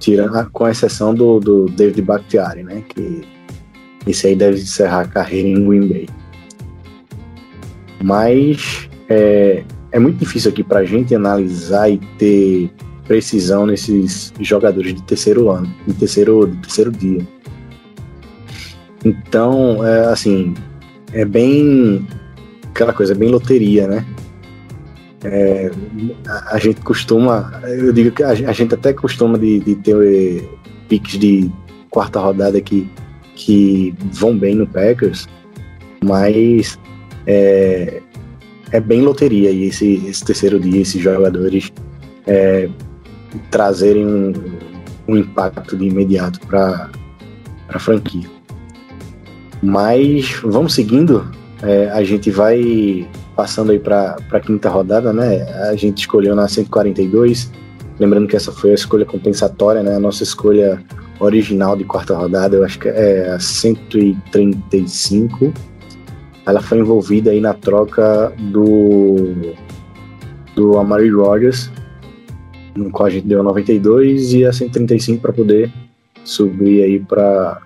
tira, 0.00 0.28
com 0.52 0.66
exceção 0.66 1.14
do, 1.14 1.38
do 1.38 1.66
David 1.66 2.02
Bakhtiari, 2.02 2.62
né? 2.62 2.82
Que 2.88 3.22
esse 4.06 4.26
aí 4.26 4.34
deve 4.34 4.58
encerrar 4.58 5.02
a 5.02 5.06
carreira 5.06 5.48
em 5.48 5.68
Green 5.68 5.86
Bay. 5.86 6.08
Mas 8.02 8.88
é, 9.08 9.62
é 9.92 9.98
muito 9.98 10.18
difícil 10.18 10.50
aqui 10.50 10.64
para 10.64 10.80
a 10.80 10.84
gente 10.84 11.14
analisar 11.14 11.90
e 11.90 11.98
ter 12.18 12.70
precisão 13.10 13.66
nesses 13.66 14.32
jogadores 14.38 14.94
de 14.94 15.02
terceiro 15.02 15.50
ano, 15.50 15.68
de 15.84 15.94
terceiro, 15.94 16.46
de 16.46 16.56
terceiro 16.58 16.92
dia. 16.92 17.26
Então, 19.04 19.84
é, 19.84 20.04
assim, 20.12 20.54
é 21.12 21.24
bem 21.24 22.06
aquela 22.70 22.92
coisa, 22.92 23.12
é 23.12 23.16
bem 23.16 23.28
loteria, 23.28 23.88
né? 23.88 24.06
É, 25.24 25.72
a, 26.24 26.54
a, 26.54 26.58
gente 26.60 26.80
costuma, 26.82 27.60
eu 27.64 27.92
digo 27.92 28.12
que 28.12 28.22
a, 28.22 28.28
a 28.28 28.52
gente 28.52 28.74
até 28.74 28.92
costuma 28.92 29.36
de, 29.36 29.58
de 29.58 29.74
ter 29.74 29.96
eh, 29.96 30.44
piques 30.88 31.18
de 31.18 31.50
quarta 31.90 32.20
rodada 32.20 32.60
que, 32.60 32.88
que 33.34 33.92
vão 34.12 34.38
bem 34.38 34.54
no 34.54 34.68
Packers, 34.68 35.28
mas 36.04 36.78
é, 37.26 38.00
é 38.70 38.78
bem 38.78 39.00
loteria 39.00 39.50
e 39.50 39.64
esse, 39.64 39.94
esse 40.06 40.24
terceiro 40.24 40.60
dia, 40.60 40.80
esses 40.80 41.02
jogadores 41.02 41.72
é, 42.28 42.70
trazerem 43.50 44.06
um, 44.06 44.32
um 45.08 45.16
impacto 45.16 45.76
de 45.76 45.86
imediato 45.86 46.40
para 46.46 46.90
a 47.68 47.78
franquia. 47.78 48.28
Mas 49.62 50.40
vamos 50.42 50.74
seguindo, 50.74 51.30
é, 51.62 51.90
a 51.90 52.02
gente 52.02 52.30
vai 52.30 53.06
passando 53.36 53.72
aí 53.72 53.78
para 53.78 54.16
a 54.30 54.40
quinta 54.40 54.68
rodada, 54.68 55.12
né? 55.12 55.42
A 55.70 55.76
gente 55.76 55.98
escolheu 55.98 56.34
na 56.34 56.48
142, 56.48 57.52
lembrando 57.98 58.26
que 58.26 58.36
essa 58.36 58.52
foi 58.52 58.72
a 58.72 58.74
escolha 58.74 59.04
compensatória, 59.04 59.82
né? 59.82 59.96
A 59.96 60.00
nossa 60.00 60.22
escolha 60.22 60.82
original 61.18 61.76
de 61.76 61.84
quarta 61.84 62.16
rodada, 62.16 62.56
eu 62.56 62.64
acho 62.64 62.78
que 62.78 62.88
é 62.88 63.30
a 63.30 63.38
135. 63.38 65.52
Ela 66.46 66.62
foi 66.62 66.78
envolvida 66.78 67.30
aí 67.30 67.40
na 67.40 67.52
troca 67.54 68.32
do 68.38 69.54
do 70.56 70.78
Amari 70.78 71.10
Rogers, 71.10 71.70
no 72.76 72.90
qual 72.90 73.06
a 73.06 73.10
gente 73.10 73.26
deu 73.26 73.40
a 73.40 73.42
92 73.42 74.34
e 74.34 74.44
a 74.44 74.52
135 74.52 75.20
para 75.20 75.32
poder 75.32 75.72
subir 76.24 76.82
aí 76.82 77.00
para 77.00 77.60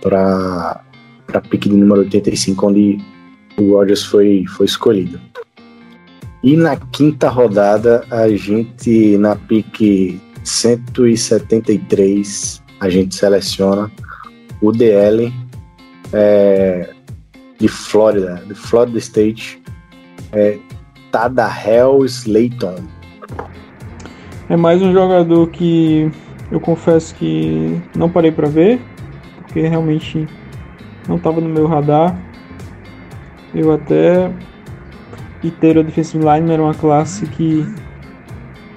para 0.00 0.84
para 1.26 1.40
pique 1.40 1.68
de 1.68 1.76
número 1.76 2.02
85, 2.02 2.66
onde 2.66 2.98
o 3.56 3.72
Rodgers 3.72 4.04
foi, 4.04 4.44
foi 4.46 4.66
escolhido. 4.66 5.20
E 6.42 6.56
na 6.56 6.76
quinta 6.76 7.28
rodada, 7.28 8.04
a 8.10 8.28
gente, 8.28 9.16
na 9.16 9.34
pique 9.34 10.20
173, 10.44 12.62
a 12.80 12.90
gente 12.90 13.14
seleciona 13.14 13.90
o 14.60 14.70
DL 14.70 15.32
é, 16.12 16.90
de 17.58 17.66
Flórida, 17.66 18.42
de 18.46 18.54
Florida 18.54 18.98
State, 18.98 19.62
é, 20.32 20.58
Tadahel 21.10 22.04
Slayton. 22.04 22.76
É 24.46 24.56
mais 24.58 24.82
um 24.82 24.92
jogador 24.92 25.48
que 25.48 26.10
eu 26.52 26.60
confesso 26.60 27.14
que 27.14 27.80
não 27.96 28.10
parei 28.10 28.30
para 28.30 28.46
ver, 28.46 28.78
porque 29.38 29.66
realmente 29.66 30.28
não 31.08 31.16
estava 31.16 31.40
no 31.40 31.48
meu 31.48 31.66
radar. 31.66 32.14
Eu 33.54 33.72
até 33.72 34.30
Iteiro 35.42 35.82
Defensive 35.82 36.22
Line 36.22 36.52
era 36.52 36.62
uma 36.62 36.74
classe 36.74 37.26
que, 37.26 37.66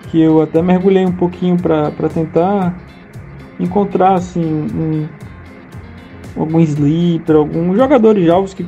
que 0.10 0.22
eu 0.22 0.42
até 0.42 0.62
mergulhei 0.62 1.06
um 1.06 1.12
pouquinho 1.12 1.58
para 1.58 1.92
tentar 2.14 2.74
encontrar 3.60 4.14
assim 4.14 4.46
um, 4.46 5.06
algum 6.38 6.62
sleeper, 6.62 7.36
alguns 7.36 7.76
jogadores 7.76 8.30
alvos 8.30 8.54
que 8.54 8.66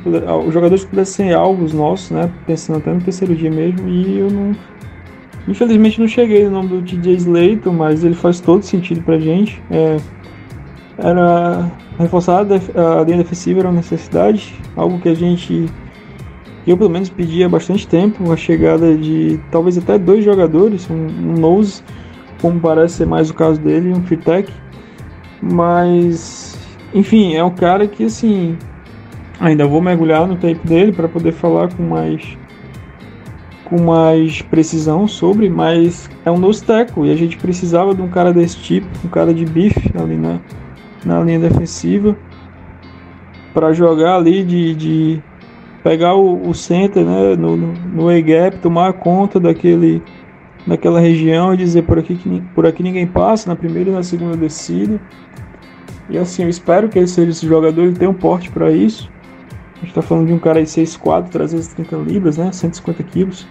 jogadores 0.50 0.84
que 0.84 0.90
pudessem 0.90 1.28
ser 1.28 1.34
alvos 1.34 1.72
nossos, 1.72 2.10
né? 2.10 2.30
Pensando 2.46 2.76
até 2.76 2.92
no 2.92 3.00
terceiro 3.00 3.34
dia 3.34 3.50
mesmo, 3.50 3.88
e 3.88 4.18
eu 4.18 4.30
não 4.30 4.54
infelizmente 5.48 6.00
não 6.00 6.08
cheguei 6.08 6.44
no 6.44 6.50
nome 6.50 6.68
do 6.68 6.82
TJ 6.82 7.14
Slayton, 7.14 7.72
mas 7.72 8.04
ele 8.04 8.14
faz 8.14 8.40
todo 8.40 8.62
sentido 8.62 9.02
pra 9.02 9.18
gente. 9.18 9.62
É, 9.70 9.96
era 10.98 11.70
reforçar 11.98 12.40
a 12.40 13.04
linha 13.04 13.18
defensiva 13.18 13.60
era 13.60 13.68
uma 13.68 13.76
necessidade, 13.76 14.54
algo 14.76 14.98
que 15.00 15.08
a 15.08 15.14
gente 15.14 15.68
eu 16.66 16.76
pelo 16.76 16.90
menos 16.90 17.08
pedia 17.08 17.46
há 17.46 17.48
bastante 17.48 17.86
tempo, 17.88 18.30
a 18.30 18.36
chegada 18.36 18.96
de 18.96 19.40
talvez 19.50 19.78
até 19.78 19.98
dois 19.98 20.24
jogadores, 20.24 20.88
um, 20.90 20.94
um 20.94 21.32
nose, 21.38 21.82
como 22.40 22.60
parece 22.60 22.96
ser 22.96 23.06
mais 23.06 23.30
o 23.30 23.34
caso 23.34 23.60
dele, 23.60 23.92
um 23.92 24.02
Fitec, 24.02 24.52
mas 25.42 26.58
enfim, 26.94 27.34
é 27.34 27.42
um 27.42 27.50
cara 27.50 27.86
que 27.86 28.04
assim 28.04 28.56
ainda 29.38 29.66
vou 29.66 29.80
mergulhar 29.80 30.26
no 30.26 30.36
tape 30.36 30.60
dele 30.66 30.92
para 30.92 31.08
poder 31.08 31.32
falar 31.32 31.72
com 31.72 31.82
mais 31.82 32.36
com 33.70 33.80
mais 33.80 34.42
precisão 34.42 35.06
sobre, 35.06 35.48
mas 35.48 36.10
é 36.24 36.30
um 36.30 36.38
nose 36.38 36.62
tackle 36.62 37.08
e 37.08 37.12
a 37.12 37.16
gente 37.16 37.38
precisava 37.38 37.94
de 37.94 38.02
um 38.02 38.08
cara 38.08 38.32
desse 38.32 38.58
tipo, 38.58 38.88
um 39.04 39.08
cara 39.08 39.32
de 39.32 39.46
bife 39.46 39.92
ali 39.96 40.16
na, 40.16 40.40
na 41.04 41.22
linha 41.22 41.38
defensiva 41.38 42.16
para 43.54 43.72
jogar 43.72 44.16
ali 44.16 44.42
de, 44.42 44.74
de 44.74 45.22
pegar 45.84 46.16
o, 46.16 46.48
o 46.48 46.52
center 46.52 47.04
né, 47.04 47.36
no, 47.36 47.56
no 47.56 48.08
A-gap, 48.08 48.58
tomar 48.58 48.92
conta 48.94 49.38
daquele, 49.38 50.02
daquela 50.66 50.98
região 51.00 51.54
e 51.54 51.56
dizer 51.56 51.82
por 51.82 51.98
aqui, 51.98 52.16
que, 52.16 52.42
por 52.54 52.66
aqui 52.66 52.82
ninguém 52.82 53.06
passa, 53.06 53.48
na 53.48 53.56
primeira 53.56 53.90
e 53.90 53.92
na 53.92 54.02
segunda 54.02 54.36
descida. 54.36 55.00
E 56.08 56.18
assim, 56.18 56.42
eu 56.42 56.48
espero 56.48 56.88
que 56.88 56.98
ele 56.98 57.06
seja 57.06 57.30
esse 57.30 57.46
jogador, 57.46 57.82
ele 57.82 57.96
tem 57.96 58.08
um 58.08 58.14
porte 58.14 58.50
para 58.50 58.70
isso. 58.72 59.08
A 59.76 59.80
gente 59.80 59.90
está 59.90 60.02
falando 60.02 60.26
de 60.26 60.32
um 60.32 60.38
cara 60.38 60.60
de 60.60 60.68
6'4", 60.68 61.28
330 61.28 61.96
libras, 61.96 62.36
né, 62.36 62.50
150 62.52 63.02
quilos. 63.04 63.46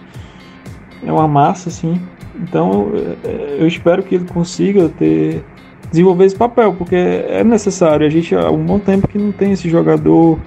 É 1.04 1.12
uma 1.12 1.28
massa, 1.28 1.68
assim. 1.68 2.00
Então, 2.36 2.92
é, 3.24 3.56
eu 3.58 3.66
espero 3.66 4.02
que 4.02 4.14
ele 4.14 4.24
consiga 4.26 4.88
ter 4.88 5.44
desenvolver 5.90 6.24
esse 6.24 6.36
papel, 6.36 6.72
porque 6.74 6.94
é 6.94 7.42
necessário. 7.42 8.06
A 8.06 8.10
gente 8.10 8.34
há 8.34 8.50
um 8.50 8.64
bom 8.64 8.78
tempo 8.78 9.08
que 9.08 9.18
não 9.18 9.32
tem 9.32 9.52
esse 9.52 9.68
jogador 9.68 10.38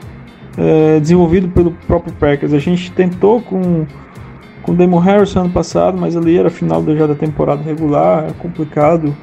é, 0.57 0.99
desenvolvido 0.99 1.49
pelo 1.49 1.71
próprio 1.87 2.13
Packers. 2.13 2.53
A 2.53 2.59
gente 2.59 2.91
tentou 2.91 3.41
com 3.41 3.85
com 4.63 4.71
o 4.71 4.75
Damon 4.75 4.99
Harrison 4.99 5.41
ano 5.41 5.49
passado, 5.49 5.97
mas 5.97 6.15
ali 6.15 6.37
era 6.37 6.49
final 6.49 6.83
já 6.95 7.05
da 7.05 7.13
temporada 7.13 7.61
regular, 7.61 8.25
é 8.29 8.31
complicado. 8.31 9.15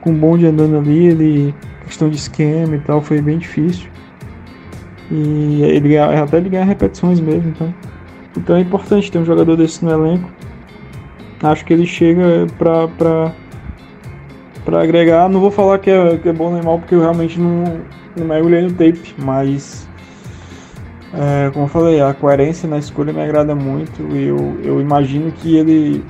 Com 0.00 0.10
o 0.10 0.12
bonde 0.12 0.44
andando 0.44 0.76
ali, 0.76 1.06
ele 1.06 1.54
questão 1.84 2.10
de 2.10 2.16
esquema 2.16 2.76
e 2.76 2.80
tal, 2.80 3.00
foi 3.00 3.22
bem 3.22 3.38
difícil. 3.38 3.88
E 5.10 5.62
ele 5.62 5.96
até 5.96 6.36
ele 6.36 6.48
ganha 6.48 6.64
repetições 6.64 7.20
mesmo, 7.20 7.50
então. 7.50 7.72
Então 8.36 8.56
é 8.56 8.60
importante 8.60 9.10
ter 9.10 9.18
um 9.18 9.24
jogador 9.24 9.56
desse 9.56 9.84
no 9.84 9.90
elenco. 9.90 10.30
Acho 11.42 11.64
que 11.64 11.72
ele 11.72 11.86
chega 11.86 12.46
para 12.58 13.32
para 14.64 14.82
agregar. 14.82 15.28
Não 15.28 15.40
vou 15.40 15.50
falar 15.50 15.78
que 15.78 15.90
é, 15.90 16.16
que 16.16 16.28
é 16.28 16.32
bom 16.32 16.52
nem 16.52 16.62
mal, 16.62 16.78
porque 16.78 16.94
eu 16.94 17.00
realmente 17.00 17.38
não, 17.38 17.64
não 18.16 18.26
mergulhei 18.26 18.62
no 18.62 18.70
tape, 18.70 19.14
mas 19.18 19.86
é, 21.12 21.50
como 21.52 21.66
eu 21.66 21.68
falei, 21.68 22.00
a 22.00 22.12
coerência 22.12 22.68
na 22.68 22.78
escolha 22.78 23.12
me 23.12 23.22
agrada 23.22 23.54
muito. 23.54 24.02
E 24.14 24.24
eu, 24.24 24.58
eu 24.62 24.80
imagino 24.80 25.30
que 25.30 25.56
ele. 25.56 26.04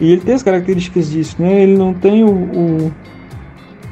E 0.00 0.12
ele 0.12 0.20
tem 0.20 0.34
as 0.34 0.42
características 0.42 1.10
disso, 1.10 1.36
né? 1.40 1.62
Ele 1.62 1.76
não 1.76 1.92
tem 1.92 2.22
o. 2.22 2.30
o 2.30 2.92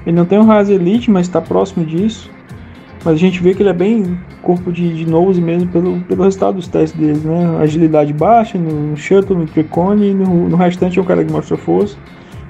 ele 0.07 0.15
não 0.15 0.25
tem 0.25 0.39
o 0.39 0.45
Raz 0.45 0.71
Elite, 0.71 1.11
mas 1.11 1.27
está 1.27 1.41
próximo 1.41 1.85
disso. 1.85 2.31
Mas 3.07 3.15
a 3.15 3.19
gente 3.19 3.41
vê 3.41 3.55
que 3.55 3.63
ele 3.63 3.69
é 3.69 3.73
bem 3.73 4.19
corpo 4.43 4.73
de, 4.73 4.93
de 4.93 5.09
nose 5.09 5.41
mesmo 5.41 5.71
pelo, 5.71 6.01
pelo 6.01 6.25
resultado 6.25 6.57
dos 6.57 6.67
testes 6.67 6.99
dele, 6.99 7.21
né? 7.25 7.57
Agilidade 7.61 8.13
baixa 8.13 8.59
no 8.59 8.97
shuttle, 8.97 9.39
no 9.39 9.47
tricone 9.47 10.13
no, 10.13 10.49
no 10.49 10.57
restante 10.57 10.99
é 10.99 11.03
o 11.03 11.05
cara 11.05 11.25
que 11.25 11.31
mostra 11.33 11.57
força, 11.57 11.97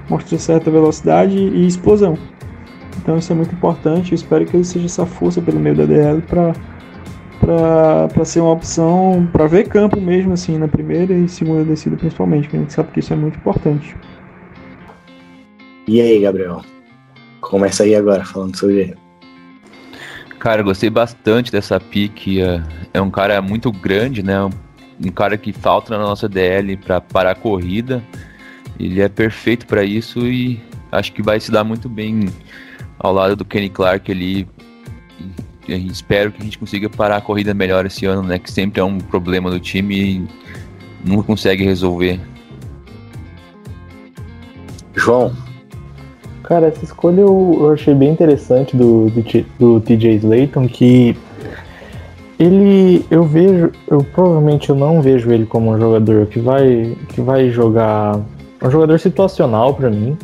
mostra 0.09 0.39
certa 0.39 0.71
velocidade 0.71 1.37
e 1.37 1.67
explosão. 1.67 2.17
Então 2.97 3.19
isso 3.19 3.31
é 3.31 3.37
muito 3.37 3.55
importante. 3.55 4.13
Eu 4.13 4.17
espero 4.17 4.47
que 4.47 4.57
ele 4.57 4.65
seja 4.65 4.87
essa 4.87 5.05
força 5.05 5.43
pelo 5.43 5.61
meio 5.61 5.77
da 5.77 5.85
DL 5.85 6.23
para 6.23 6.55
para 7.39 8.25
ser 8.25 8.41
uma 8.41 8.53
opção 8.53 9.29
para 9.31 9.47
ver 9.47 9.69
campo 9.69 10.01
mesmo 10.01 10.33
assim 10.33 10.57
na 10.57 10.67
primeira 10.67 11.13
e 11.13 11.29
segunda 11.29 11.65
descida 11.65 11.97
principalmente, 11.97 12.45
porque 12.45 12.57
a 12.57 12.61
gente 12.61 12.73
sabe 12.73 12.93
que 12.93 13.01
isso 13.01 13.13
é 13.13 13.17
muito 13.17 13.37
importante. 13.37 13.95
E 15.87 16.01
aí, 16.01 16.19
Gabriel? 16.19 16.63
Começa 17.43 17.83
aí 17.83 17.95
agora 17.95 18.25
falando 18.25 18.57
sobre 18.57 18.77
ele. 18.77 19.06
Cara, 20.38 20.62
gostei 20.62 20.90
bastante 20.90 21.50
dessa 21.50 21.81
pique. 21.81 22.40
É, 22.40 22.62
é 22.95 23.00
um 23.00 23.11
cara 23.11 23.40
muito 23.40 23.73
grande, 23.73 24.23
né? 24.23 24.37
Um 24.45 25.11
cara 25.11 25.37
que 25.37 25.52
falta 25.52 25.97
na 25.97 26.05
nossa 26.05 26.28
DL 26.28 26.76
para 26.76 27.00
parar 27.00 27.33
a 27.33 27.35
corrida. 27.35 28.02
Ele 28.78 29.00
é 29.00 29.09
perfeito 29.09 29.66
para 29.66 29.83
isso 29.83 30.21
e 30.26 30.61
acho 30.93 31.12
que 31.12 31.23
vai 31.23 31.40
se 31.40 31.50
dar 31.50 31.64
muito 31.64 31.88
bem 31.88 32.28
ao 32.99 33.12
lado 33.12 33.37
do 33.37 33.45
Kenny 33.45 33.71
Clark 33.71 34.11
ali. 34.11 34.47
E 35.66 35.87
espero 35.88 36.31
que 36.31 36.40
a 36.40 36.45
gente 36.45 36.59
consiga 36.59 36.88
parar 36.88 37.16
a 37.16 37.21
corrida 37.21 37.52
melhor 37.52 37.87
esse 37.87 38.07
ano, 38.07 38.23
né? 38.23 38.38
Que 38.38 38.50
sempre 38.50 38.81
é 38.81 38.85
um 38.85 38.99
problema 38.99 39.50
do 39.50 39.59
time 39.59 39.99
e 39.99 40.28
nunca 41.05 41.25
consegue 41.25 41.64
resolver. 41.64 42.21
João, 44.95 45.35
Cara, 46.47 46.69
essa 46.69 46.85
escolha 46.85 47.23
eu, 47.23 47.59
eu 47.61 47.73
achei 47.73 47.93
bem 47.93 48.11
interessante 48.11 48.76
do, 48.76 49.11
do, 49.11 49.25
do 49.59 49.81
TJ 49.81 50.15
Slayton, 50.15 50.69
que 50.69 51.17
ele 52.38 53.05
eu 53.11 53.25
vejo, 53.25 53.73
eu 53.88 54.05
provavelmente 54.05 54.71
eu 54.71 54.76
não 54.76 55.03
vejo 55.03 55.29
ele 55.33 55.45
como 55.45 55.73
um 55.73 55.81
jogador 55.81 56.26
que 56.26 56.38
vai 56.38 56.97
que 57.09 57.21
vai 57.21 57.50
jogar 57.50 58.21
um 58.62 58.71
jogador 58.71 59.00
situacional 59.00 59.75
pra 59.75 59.91
mim 59.91 60.17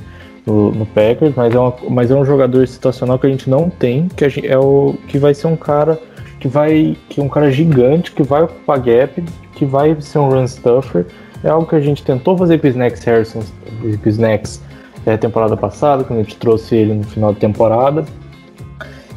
no, 0.47 0.71
no 0.71 0.87
Packers, 0.87 1.35
mas 1.35 1.53
é, 1.53 1.59
uma, 1.59 1.75
mas 1.91 2.11
é 2.13 2.15
um 2.15 2.25
jogador 2.25 2.69
situacional 2.69 3.19
que 3.19 3.27
a 3.27 3.31
gente 3.31 3.51
não 3.51 3.69
tem, 3.69 4.07
que 4.07 4.29
gente, 4.29 4.47
é 4.47 4.59
o 4.59 4.95
que 5.09 5.19
vai 5.19 5.35
ser 5.35 5.49
um 5.49 5.57
cara 5.57 5.99
que 6.39 6.47
vai 6.47 6.97
que 7.09 7.21
é 7.21 7.25
um 7.25 7.29
cara 7.29 7.51
gigante 7.51 8.13
que 8.13 8.23
vai 8.23 8.43
ocupar 8.43 8.79
gap, 8.79 9.21
que 9.57 9.65
vai 9.65 9.97
ser 10.01 10.21
um 10.21 10.29
run 10.29 10.47
stuffer. 10.47 11.05
É 11.43 11.49
algo 11.49 11.67
que 11.67 11.75
a 11.75 11.81
gente 11.81 12.05
tentou 12.05 12.39
fazer 12.39 12.59
com 12.61 12.69
o 12.69 12.71
Snacks 12.71 13.03
Harrison, 13.03 13.41
com 13.81 13.89
o 13.89 14.09
Snacks 14.09 14.63
é, 15.07 15.17
temporada 15.17 15.57
passada, 15.57 16.05
quando 16.05 16.21
a 16.21 16.23
gente 16.23 16.37
trouxe 16.37 16.77
ele 16.77 16.95
no 16.95 17.05
final 17.05 17.33
da 17.33 17.39
temporada. 17.39 18.05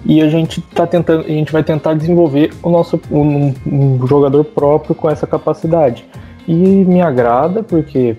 E 0.05 0.21
a 0.21 0.29
gente 0.29 0.61
tá 0.61 0.85
tentando, 0.85 1.25
a 1.25 1.29
gente 1.29 1.51
vai 1.51 1.63
tentar 1.63 1.95
desenvolver 1.95 2.51
o 2.61 2.69
nosso 2.69 3.01
um, 3.11 3.53
um 3.65 4.07
jogador 4.07 4.43
próprio 4.43 4.93
com 4.93 5.09
essa 5.09 5.25
capacidade. 5.25 6.05
E 6.47 6.53
me 6.53 7.01
agrada 7.01 7.63
porque 7.63 8.15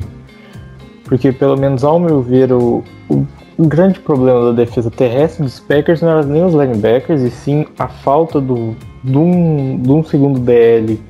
porque 1.04 1.30
pelo 1.30 1.56
menos 1.56 1.84
ao 1.84 2.00
meu 2.00 2.20
ver 2.20 2.52
o, 2.52 2.82
o, 3.08 3.24
o 3.56 3.66
grande 3.66 4.00
problema 4.00 4.46
da 4.46 4.52
defesa 4.52 4.90
terrestre 4.90 5.44
dos 5.44 5.60
Packers 5.60 6.02
não 6.02 6.10
era 6.10 6.22
nem 6.24 6.44
os 6.44 6.52
linebackers 6.52 7.22
e 7.22 7.30
sim 7.30 7.64
a 7.78 7.86
falta 7.86 8.40
do 8.40 8.74
de 9.04 9.16
um, 9.16 9.78
de 9.80 9.92
um 9.92 10.02
segundo 10.02 10.40
DL 10.40 11.00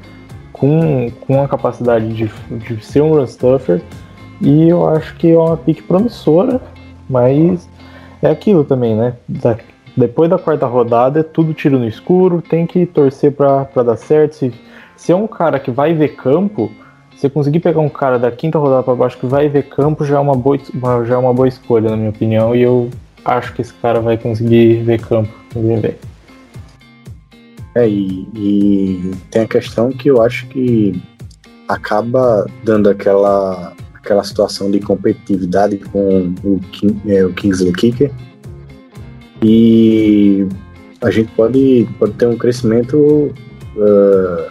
com, 0.53 1.11
com 1.27 1.43
a 1.43 1.49
capacidade 1.49 2.13
de, 2.13 2.31
de 2.51 2.85
ser 2.85 3.01
um 3.01 3.15
run 3.15 3.27
stuffer 3.27 3.81
e 4.41 4.69
eu 4.69 4.87
acho 4.89 5.15
que 5.17 5.31
é 5.31 5.39
uma 5.39 5.57
pique 5.57 5.83
promissora, 5.83 6.61
mas 7.09 7.69
é 8.23 8.31
aquilo 8.31 8.65
também, 8.65 8.95
né? 8.95 9.15
Da- 9.29 9.59
depois 9.97 10.29
da 10.29 10.39
quarta 10.39 10.67
rodada 10.67 11.21
é 11.21 11.23
tudo 11.23 11.55
tiro 11.55 11.79
no 11.79 11.87
escuro, 11.89 12.43
tem 12.43 12.67
que 12.67 12.85
torcer 12.85 13.33
pra 13.33 13.67
dar 13.83 13.97
certo. 13.97 14.35
Se, 14.35 14.55
se 14.97 15.13
é 15.13 15.17
um 15.17 15.27
cara 15.27 15.59
que 15.59 15.71
vai 15.71 15.95
ver 15.95 16.17
campo, 16.17 16.71
você 17.17 17.31
conseguir 17.31 17.61
pegar 17.61 17.81
um 17.81 17.89
cara 17.89 18.19
da 18.19 18.31
quinta 18.31 18.59
rodada 18.59 18.83
pra 18.83 18.95
baixo 18.95 19.19
que 19.19 19.27
vai 19.27 19.49
ver 19.49 19.69
campo, 19.71 20.05
já 20.05 20.17
é 20.17 20.21
uma 20.21 20.35
boa, 20.35 20.59
já 21.07 21.15
é 21.15 21.19
uma 21.19 21.33
boa 21.33 21.49
escolha, 21.49 21.89
na 21.91 21.97
minha 21.97 22.11
opinião, 22.11 22.55
e 22.55 22.61
eu 22.61 22.91
acho 23.25 23.55
que 23.55 23.63
esse 23.63 23.73
cara 23.75 24.01
vai 24.01 24.19
conseguir 24.19 24.83
ver 24.83 25.01
campo 25.01 25.33
no 25.55 25.81
Green. 25.81 25.95
É, 27.75 27.89
e, 27.89 28.29
e 28.35 29.13
tem 29.31 29.43
a 29.43 29.49
questão 29.49 29.91
que 29.91 30.09
eu 30.09 30.23
acho 30.23 30.47
que 30.49 31.01
acaba 31.69 32.47
dando 32.65 32.89
aquela, 32.89 33.73
aquela 34.07 34.23
situação 34.23 34.71
de 34.71 34.79
competitividade 34.79 35.79
com 35.79 36.33
o, 36.45 36.61
é, 37.07 37.25
o 37.25 37.33
Kingsley 37.33 37.73
Kicker. 37.73 38.13
E 39.43 40.47
a 41.03 41.11
gente 41.11 41.31
pode, 41.33 41.89
pode 41.99 42.13
ter 42.13 42.27
um 42.27 42.37
crescimento 42.37 43.35
ah, 43.79 44.49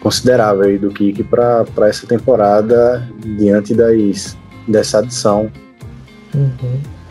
considerável 0.00 0.78
do 0.78 0.90
Kick 0.90 1.22
para 1.24 1.64
essa 1.88 2.06
temporada 2.06 3.08
diante 3.24 3.74
das, 3.74 4.36
dessa 4.66 4.98
adição. 4.98 5.50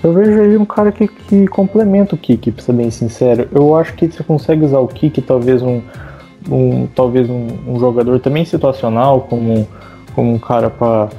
Eu 0.03 0.13
vejo 0.13 0.31
ele 0.31 0.57
um 0.57 0.65
cara 0.65 0.91
que, 0.91 1.07
que 1.07 1.47
complementa 1.47 2.15
o 2.15 2.17
kick, 2.17 2.51
pra 2.51 2.63
ser 2.63 2.71
bem 2.71 2.89
sincero. 2.89 3.49
Eu 3.51 3.75
acho 3.75 3.93
que 3.95 4.09
você 4.09 4.23
consegue 4.23 4.63
usar 4.63 4.79
o 4.79 4.87
kick, 4.87 5.21
talvez 5.21 5.61
um, 5.61 5.81
um 6.49 6.87
talvez 6.95 7.29
um, 7.29 7.47
um 7.67 7.77
jogador 7.79 8.17
também 8.19 8.45
situacional, 8.45 9.21
como, 9.21 9.67
como 10.15 10.33
um 10.33 10.39
cara 10.39 10.69
para 10.69 11.09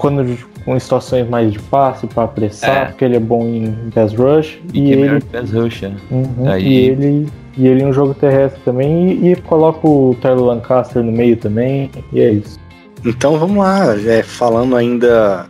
quando 0.00 0.38
com 0.64 0.78
situações 0.78 1.28
mais 1.28 1.52
de 1.52 1.58
passe, 1.58 2.06
para 2.06 2.24
apressar, 2.24 2.76
É. 2.76 2.84
porque 2.86 3.04
ele 3.04 3.16
é 3.16 3.20
bom 3.20 3.42
em 3.46 3.90
pass 3.90 4.12
rush 4.14 4.58
e, 4.72 4.92
é 4.92 4.96
melhor 4.96 5.16
ele, 5.16 5.24
pass 5.24 5.50
rush, 5.52 5.82
é. 5.82 5.92
Uhum, 6.10 6.48
Aí- 6.48 6.62
e 6.66 6.76
ele 6.88 7.28
e 7.56 7.66
ele 7.66 7.82
em 7.82 7.86
um 7.86 7.92
jogo 7.92 8.14
terrestre 8.14 8.60
também 8.64 9.10
e, 9.14 9.32
e 9.32 9.36
coloca 9.36 9.84
o 9.88 10.16
Tyler 10.20 10.44
Lancaster 10.44 11.02
no 11.02 11.10
meio 11.10 11.36
também 11.36 11.90
e 12.12 12.20
é 12.20 12.30
isso. 12.30 12.56
Então 13.04 13.36
vamos 13.38 13.56
lá, 13.58 13.96
é, 14.06 14.22
falando 14.22 14.76
ainda 14.76 15.46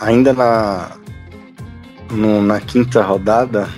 ainda 0.00 0.32
na 0.32 0.90
no- 2.10 2.42
na 2.42 2.60
quinta 2.60 3.02
rodada, 3.02 3.68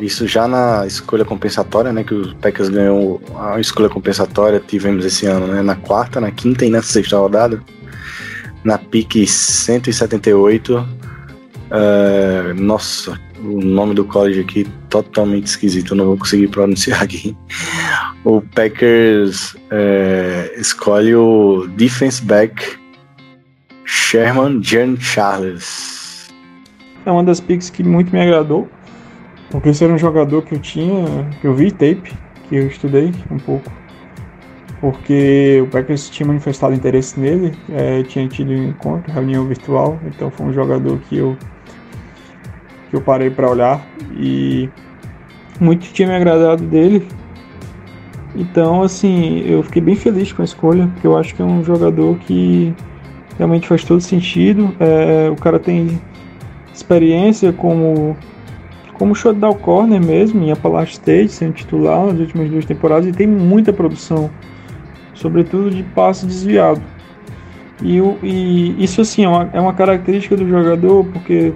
isso 0.00 0.26
já 0.26 0.46
na 0.48 0.86
escolha 0.86 1.24
compensatória, 1.24 1.92
né, 1.92 2.02
que 2.04 2.14
os 2.14 2.32
Packers 2.34 2.68
ganhou 2.68 3.20
a 3.38 3.58
escolha 3.60 3.88
compensatória, 3.88 4.60
tivemos 4.64 5.04
esse 5.04 5.26
ano, 5.26 5.46
né, 5.46 5.62
na 5.62 5.74
quarta, 5.76 6.20
na 6.20 6.30
quinta 6.30 6.64
e 6.64 6.70
na 6.70 6.82
sexta 6.82 7.16
rodada, 7.18 7.60
na 8.64 8.78
pique 8.78 9.26
178, 9.26 10.88
é, 11.70 12.52
nossa, 12.54 13.18
o 13.42 13.60
nome 13.60 13.94
do 13.94 14.04
college 14.04 14.40
aqui 14.40 14.66
totalmente 14.88 15.46
esquisito, 15.46 15.94
não 15.94 16.06
vou 16.06 16.16
conseguir 16.16 16.48
pronunciar 16.48 17.02
aqui. 17.02 17.36
O 18.24 18.40
Packers 18.40 19.56
é, 19.70 20.54
escolhe 20.56 21.14
o 21.14 21.66
defense 21.76 22.22
back 22.22 22.78
Sherman 23.84 24.62
Jean 24.62 24.96
Charles. 24.98 26.28
É 27.04 27.10
uma 27.10 27.24
das 27.24 27.40
picks 27.40 27.68
que 27.68 27.82
muito 27.82 28.12
me 28.12 28.20
agradou. 28.20 28.68
Porque 29.50 29.68
esse 29.68 29.84
era 29.84 29.92
um 29.92 29.98
jogador 29.98 30.42
que 30.42 30.54
eu 30.54 30.58
tinha, 30.58 31.28
que 31.40 31.46
eu 31.46 31.54
vi 31.54 31.70
tape, 31.70 32.14
que 32.48 32.56
eu 32.56 32.68
estudei 32.68 33.12
um 33.30 33.38
pouco. 33.38 33.70
Porque 34.82 35.60
o 35.62 35.68
Packers 35.68 36.10
tinha 36.10 36.26
manifestado 36.26 36.74
interesse 36.74 37.18
nele, 37.18 37.56
é, 37.70 38.02
tinha 38.02 38.26
tido 38.26 38.50
um 38.50 38.64
encontro, 38.70 39.12
reunião 39.12 39.46
virtual, 39.46 39.96
então 40.04 40.28
foi 40.28 40.46
um 40.46 40.52
jogador 40.52 40.98
que 41.08 41.16
eu 41.16 41.36
que 42.90 42.96
eu 42.96 43.00
parei 43.00 43.30
para 43.30 43.48
olhar 43.48 43.80
e 44.16 44.68
muito 45.60 45.90
tinha 45.92 46.08
me 46.08 46.16
agradado 46.16 46.64
dele. 46.64 47.06
Então, 48.34 48.82
assim, 48.82 49.44
eu 49.46 49.62
fiquei 49.62 49.80
bem 49.80 49.94
feliz 49.94 50.32
com 50.32 50.42
a 50.42 50.44
escolha, 50.44 50.88
porque 50.88 51.06
eu 51.06 51.16
acho 51.16 51.32
que 51.32 51.40
é 51.40 51.44
um 51.44 51.62
jogador 51.62 52.18
que 52.18 52.74
realmente 53.38 53.68
faz 53.68 53.84
todo 53.84 54.00
sentido. 54.00 54.74
É, 54.80 55.30
o 55.30 55.36
cara 55.36 55.60
tem 55.60 56.00
experiência 56.74 57.52
como 57.52 58.16
como 58.94 59.14
shutdown 59.14 59.54
corner 59.54 60.00
mesmo 60.00 60.42
em 60.42 60.50
Appalachian 60.50 60.92
State, 60.92 61.32
sendo 61.32 61.52
titular 61.52 62.06
nas 62.06 62.18
últimas 62.18 62.50
duas 62.50 62.64
temporadas 62.64 63.08
e 63.08 63.12
tem 63.12 63.26
muita 63.26 63.72
produção, 63.72 64.30
sobretudo 65.14 65.70
de 65.70 65.82
passe 65.82 66.26
desviado. 66.26 66.82
E, 67.82 67.98
e 68.22 68.84
isso 68.84 69.00
assim 69.00 69.24
é 69.24 69.28
uma, 69.28 69.50
é 69.52 69.60
uma 69.60 69.72
característica 69.72 70.36
do 70.36 70.48
jogador, 70.48 71.04
porque 71.12 71.52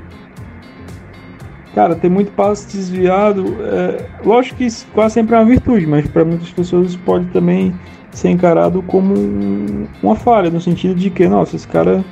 cara, 1.75 1.95
ter 1.95 2.09
muito 2.09 2.33
passe 2.33 2.66
desviado, 2.75 3.45
é, 3.61 4.07
lógico 4.25 4.57
que 4.57 4.66
quase 4.95 5.14
sempre 5.14 5.37
é 5.37 5.38
uma 5.38 5.45
virtude, 5.45 5.87
mas 5.87 6.07
para 6.07 6.25
muitas 6.25 6.51
pessoas 6.51 6.88
isso 6.88 6.99
pode 7.05 7.27
também 7.27 7.75
ser 8.11 8.31
encarado 8.31 8.81
como 8.83 9.14
um- 9.16 9.87
uma 10.03 10.16
falha, 10.16 10.49
no 10.51 10.61
sentido 10.61 10.95
de 10.95 11.11
que, 11.11 11.29
nossa, 11.29 11.55
esse 11.55 11.69
cara 11.69 12.03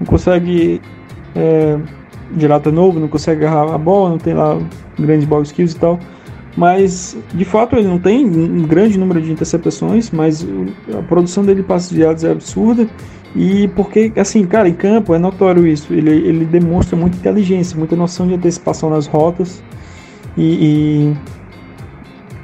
não 0.00 0.06
consegue 0.06 0.80
é, 1.36 1.78
lata 2.48 2.72
novo, 2.72 2.98
não 2.98 3.08
consegue 3.08 3.44
agarrar 3.44 3.74
a 3.74 3.78
bola, 3.78 4.10
não 4.10 4.18
tem 4.18 4.34
lá 4.34 4.58
grandes 4.98 5.26
ball 5.26 5.42
skills 5.42 5.72
e 5.72 5.78
tal. 5.78 5.98
Mas, 6.56 7.16
de 7.34 7.44
fato, 7.44 7.74
ele 7.76 7.88
não 7.88 7.98
tem 7.98 8.24
um 8.24 8.62
grande 8.62 8.96
número 8.96 9.20
de 9.20 9.32
interceptações, 9.32 10.10
mas 10.12 10.46
a 10.96 11.02
produção 11.02 11.44
dele 11.44 11.62
de 11.62 11.66
passes 11.66 11.88
desviados 11.88 12.22
é 12.22 12.30
absurda. 12.30 12.88
E 13.34 13.66
porque, 13.68 14.12
assim, 14.16 14.44
cara, 14.46 14.68
em 14.68 14.74
campo 14.74 15.12
é 15.14 15.18
notório 15.18 15.66
isso. 15.66 15.92
Ele, 15.92 16.10
ele 16.10 16.44
demonstra 16.44 16.96
muita 16.96 17.16
inteligência, 17.16 17.76
muita 17.76 17.96
noção 17.96 18.28
de 18.28 18.34
antecipação 18.34 18.90
nas 18.90 19.06
rotas. 19.06 19.62
E. 20.36 20.42
e- 20.42 21.16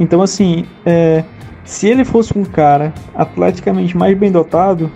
Então, 0.01 0.21
assim, 0.23 0.65
é, 0.85 1.23
se 1.65 1.87
ele 1.87 2.05
fosse 2.05 2.37
um 2.37 2.45
cara 2.45 2.93
atleticamente 3.15 3.97
mais 3.97 4.19
bem 4.19 4.33
dotado, 4.33 4.91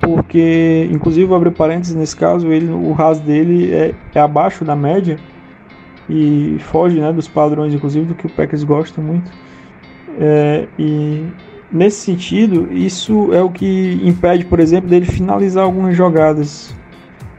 porque, 0.00 0.88
inclusive, 0.92 1.26
vou 1.26 1.36
abrir 1.36 1.50
parênteses 1.50 1.96
nesse 1.96 2.14
caso, 2.14 2.46
ele, 2.52 2.70
o 2.70 2.92
RAS 2.92 3.18
dele 3.18 3.72
é, 3.72 3.94
é 4.14 4.20
abaixo 4.20 4.64
da 4.64 4.76
média. 4.76 5.18
E 6.10 6.58
foge 6.58 7.00
né, 7.00 7.12
dos 7.12 7.28
padrões, 7.28 7.72
inclusive, 7.72 8.06
do 8.06 8.14
que 8.14 8.26
o 8.26 8.30
Packers 8.30 8.64
gosta 8.64 9.00
muito. 9.00 9.30
É, 10.18 10.66
e 10.78 11.24
nesse 11.72 12.00
sentido, 12.00 12.68
isso 12.72 13.32
é 13.32 13.40
o 13.40 13.50
que 13.50 14.00
impede, 14.02 14.44
por 14.44 14.58
exemplo, 14.60 14.90
dele 14.90 15.06
finalizar 15.06 15.64
algumas 15.64 15.96
jogadas. 15.96 16.74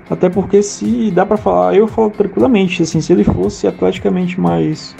Até 0.09 0.29
porque 0.29 0.63
se 0.63 1.11
dá 1.11 1.25
para 1.25 1.37
falar, 1.37 1.75
eu 1.75 1.87
falo 1.87 2.09
tranquilamente, 2.09 2.81
assim, 2.83 3.01
se 3.01 3.13
ele 3.13 3.23
fosse 3.23 3.67
atleticamente 3.67 4.39
mais 4.39 4.95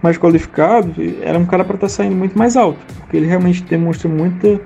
mais 0.00 0.16
qualificado, 0.16 0.94
era 1.22 1.36
um 1.36 1.44
cara 1.44 1.64
para 1.64 1.74
estar 1.74 1.86
tá 1.86 1.92
saindo 1.92 2.14
muito 2.14 2.38
mais 2.38 2.56
alto, 2.56 2.78
porque 3.00 3.16
ele 3.16 3.26
realmente 3.26 3.64
demonstra 3.64 4.08
muita 4.08 4.60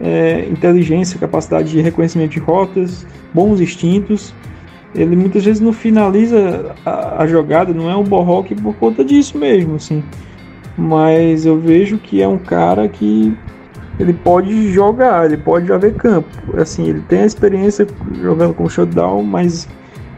é, 0.00 0.46
inteligência, 0.48 1.18
capacidade 1.18 1.70
de 1.70 1.80
reconhecimento 1.82 2.32
de 2.32 2.38
rotas, 2.38 3.06
bons 3.34 3.60
instintos. 3.60 4.34
Ele 4.94 5.14
muitas 5.14 5.44
vezes 5.44 5.60
não 5.60 5.72
finaliza 5.72 6.74
a, 6.84 7.22
a 7.22 7.26
jogada, 7.26 7.72
não 7.72 7.90
é 7.90 7.96
um 7.96 8.02
borroque 8.02 8.54
por 8.54 8.74
conta 8.76 9.04
disso 9.04 9.38
mesmo, 9.38 9.76
assim. 9.76 10.02
Mas 10.76 11.46
eu 11.46 11.58
vejo 11.58 11.98
que 11.98 12.20
é 12.22 12.26
um 12.26 12.38
cara 12.38 12.88
que 12.88 13.36
ele 13.98 14.12
pode 14.12 14.72
jogar, 14.72 15.26
ele 15.26 15.36
pode 15.36 15.66
já 15.68 15.76
ver 15.76 15.94
campo. 15.94 16.28
Assim, 16.56 16.88
ele 16.88 17.00
tem 17.02 17.20
a 17.20 17.26
experiência 17.26 17.86
jogando 18.20 18.54
como 18.54 18.68
shutdown, 18.68 19.22
mas 19.22 19.68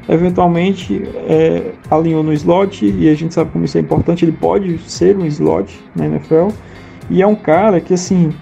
eventualmente 0.09 1.03
é, 1.29 1.73
alinhou 1.91 2.23
no 2.23 2.33
slot 2.33 2.87
e 2.87 3.09
a 3.09 3.15
gente 3.15 3.35
sabe 3.35 3.51
como 3.51 3.65
isso 3.65 3.77
é 3.77 3.81
importante. 3.81 4.25
Ele 4.25 4.33
pode 4.33 4.79
ser 4.79 5.17
um 5.17 5.27
slot 5.27 5.79
na 5.95 6.07
NFL 6.07 6.49
e 7.11 7.21
é 7.21 7.27
um 7.27 7.35
cara 7.35 7.81
que 7.81 7.93
assim 7.93 8.33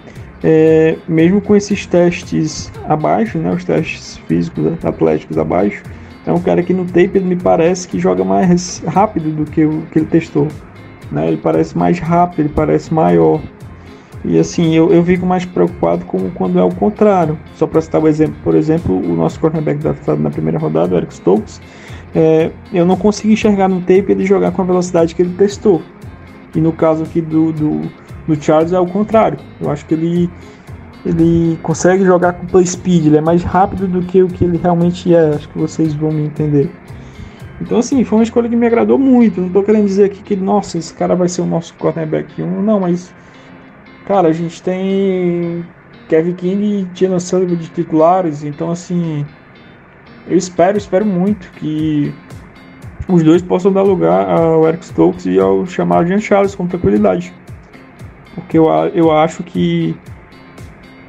é, 0.43 0.97
mesmo 1.07 1.41
com 1.41 1.55
esses 1.55 1.85
testes 1.85 2.71
abaixo, 2.87 3.37
né, 3.37 3.51
os 3.51 3.63
testes 3.63 4.17
físicos, 4.27 4.73
atléticos 4.83 5.37
abaixo, 5.37 5.83
é 6.31 6.33
um 6.33 6.41
cara 6.41 6.63
que 6.63 6.73
no 6.73 6.85
tape 6.85 7.19
me 7.19 7.35
parece 7.35 7.87
que 7.87 7.99
joga 7.99 8.23
mais 8.23 8.81
rápido 8.87 9.31
do 9.31 9.49
que 9.49 9.65
o 9.65 9.83
que 9.91 9.99
ele 9.99 10.05
testou. 10.05 10.47
Né? 11.11 11.27
Ele 11.27 11.37
parece 11.37 11.77
mais 11.77 11.99
rápido, 11.99 12.39
ele 12.39 12.49
parece 12.49 12.93
maior. 12.93 13.41
E 14.23 14.39
assim, 14.39 14.73
eu, 14.73 14.91
eu 14.93 15.03
fico 15.03 15.25
mais 15.25 15.45
preocupado 15.45 16.05
com 16.05 16.29
quando 16.31 16.57
é 16.57 16.63
o 16.63 16.73
contrário. 16.73 17.37
Só 17.55 17.67
para 17.67 17.81
citar 17.81 17.99
o 17.99 18.05
um 18.05 18.07
exemplo, 18.07 18.35
por 18.43 18.55
exemplo, 18.55 18.95
o 18.95 19.15
nosso 19.15 19.39
cornerback 19.39 19.79
draftado 19.79 20.21
na 20.21 20.29
primeira 20.29 20.57
rodada, 20.57 20.95
o 20.95 20.97
Eric 20.97 21.13
Stokes, 21.13 21.61
é, 22.15 22.51
eu 22.71 22.85
não 22.85 22.95
consigo 22.95 23.33
enxergar 23.33 23.67
no 23.67 23.81
tape 23.81 24.05
ele 24.09 24.25
jogar 24.25 24.51
com 24.51 24.61
a 24.61 24.65
velocidade 24.65 25.13
que 25.13 25.21
ele 25.21 25.33
testou. 25.33 25.81
E 26.55 26.61
no 26.61 26.71
caso 26.71 27.03
aqui 27.03 27.19
do, 27.19 27.51
do 27.51 27.81
no 28.27 28.41
Charles 28.41 28.71
é 28.71 28.79
o 28.79 28.85
contrário. 28.85 29.39
Eu 29.59 29.69
acho 29.69 29.85
que 29.85 29.93
ele 29.93 30.29
ele 31.05 31.57
consegue 31.63 32.05
jogar 32.05 32.33
com 32.33 32.45
play 32.45 32.65
speed, 32.65 33.07
ele 33.07 33.17
é 33.17 33.21
mais 33.21 33.43
rápido 33.43 33.87
do 33.87 34.01
que 34.01 34.21
o 34.21 34.27
que 34.27 34.43
ele 34.43 34.57
realmente 34.57 35.13
é. 35.13 35.35
Acho 35.35 35.49
que 35.49 35.57
vocês 35.57 35.93
vão 35.93 36.11
me 36.11 36.25
entender. 36.25 36.69
Então, 37.59 37.79
assim, 37.79 38.03
foi 38.03 38.19
uma 38.19 38.23
escolha 38.23 38.49
que 38.49 38.55
me 38.55 38.65
agradou 38.65 38.97
muito. 38.97 39.41
Não 39.41 39.49
tô 39.49 39.63
querendo 39.63 39.85
dizer 39.85 40.05
aqui 40.05 40.21
que, 40.21 40.35
nossa, 40.35 40.77
esse 40.77 40.93
cara 40.93 41.15
vai 41.15 41.27
ser 41.29 41.41
o 41.41 41.45
nosso 41.45 41.73
cornerback 41.75 42.41
1. 42.41 42.61
Não, 42.61 42.79
mas, 42.79 43.13
cara, 44.05 44.29
a 44.29 44.31
gente 44.31 44.61
tem 44.61 45.65
Kevin 46.07 46.33
King 46.33 46.63
e 46.63 46.85
Tina 46.93 47.19
Sullivan 47.19 47.55
de 47.55 47.69
titulares. 47.69 48.43
Então, 48.43 48.71
assim, 48.71 49.25
eu 50.27 50.37
espero, 50.37 50.77
espero 50.77 51.05
muito 51.05 51.51
que 51.51 52.13
os 53.07 53.23
dois 53.23 53.41
possam 53.41 53.71
dar 53.71 53.83
lugar 53.83 54.27
ao 54.27 54.67
Eric 54.67 54.85
Stokes 54.85 55.25
e 55.25 55.39
ao 55.39 55.65
chamado 55.65 56.07
Jean 56.07 56.19
Charles 56.19 56.55
com 56.55 56.67
tranquilidade. 56.67 57.33
Porque 58.33 58.57
eu, 58.57 58.65
eu 58.93 59.11
acho 59.11 59.43
que 59.43 59.95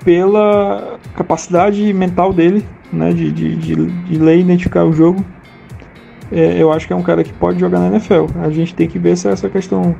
pela 0.04 0.98
capacidade 1.16 1.92
mental 1.92 2.32
dele, 2.32 2.66
né, 2.92 3.12
de, 3.12 3.30
de, 3.30 3.56
de, 3.56 3.86
de 3.86 4.18
ler 4.18 4.36
e 4.36 4.40
identificar 4.40 4.84
o 4.84 4.92
jogo, 4.92 5.24
é, 6.30 6.60
eu 6.60 6.72
acho 6.72 6.86
que 6.86 6.92
é 6.92 6.96
um 6.96 7.02
cara 7.02 7.22
que 7.22 7.32
pode 7.32 7.60
jogar 7.60 7.78
na 7.78 7.88
NFL. 7.88 8.26
A 8.42 8.50
gente 8.50 8.74
tem 8.74 8.88
que 8.88 8.98
ver 8.98 9.16
se 9.16 9.28
essa 9.28 9.48
questão 9.48 9.94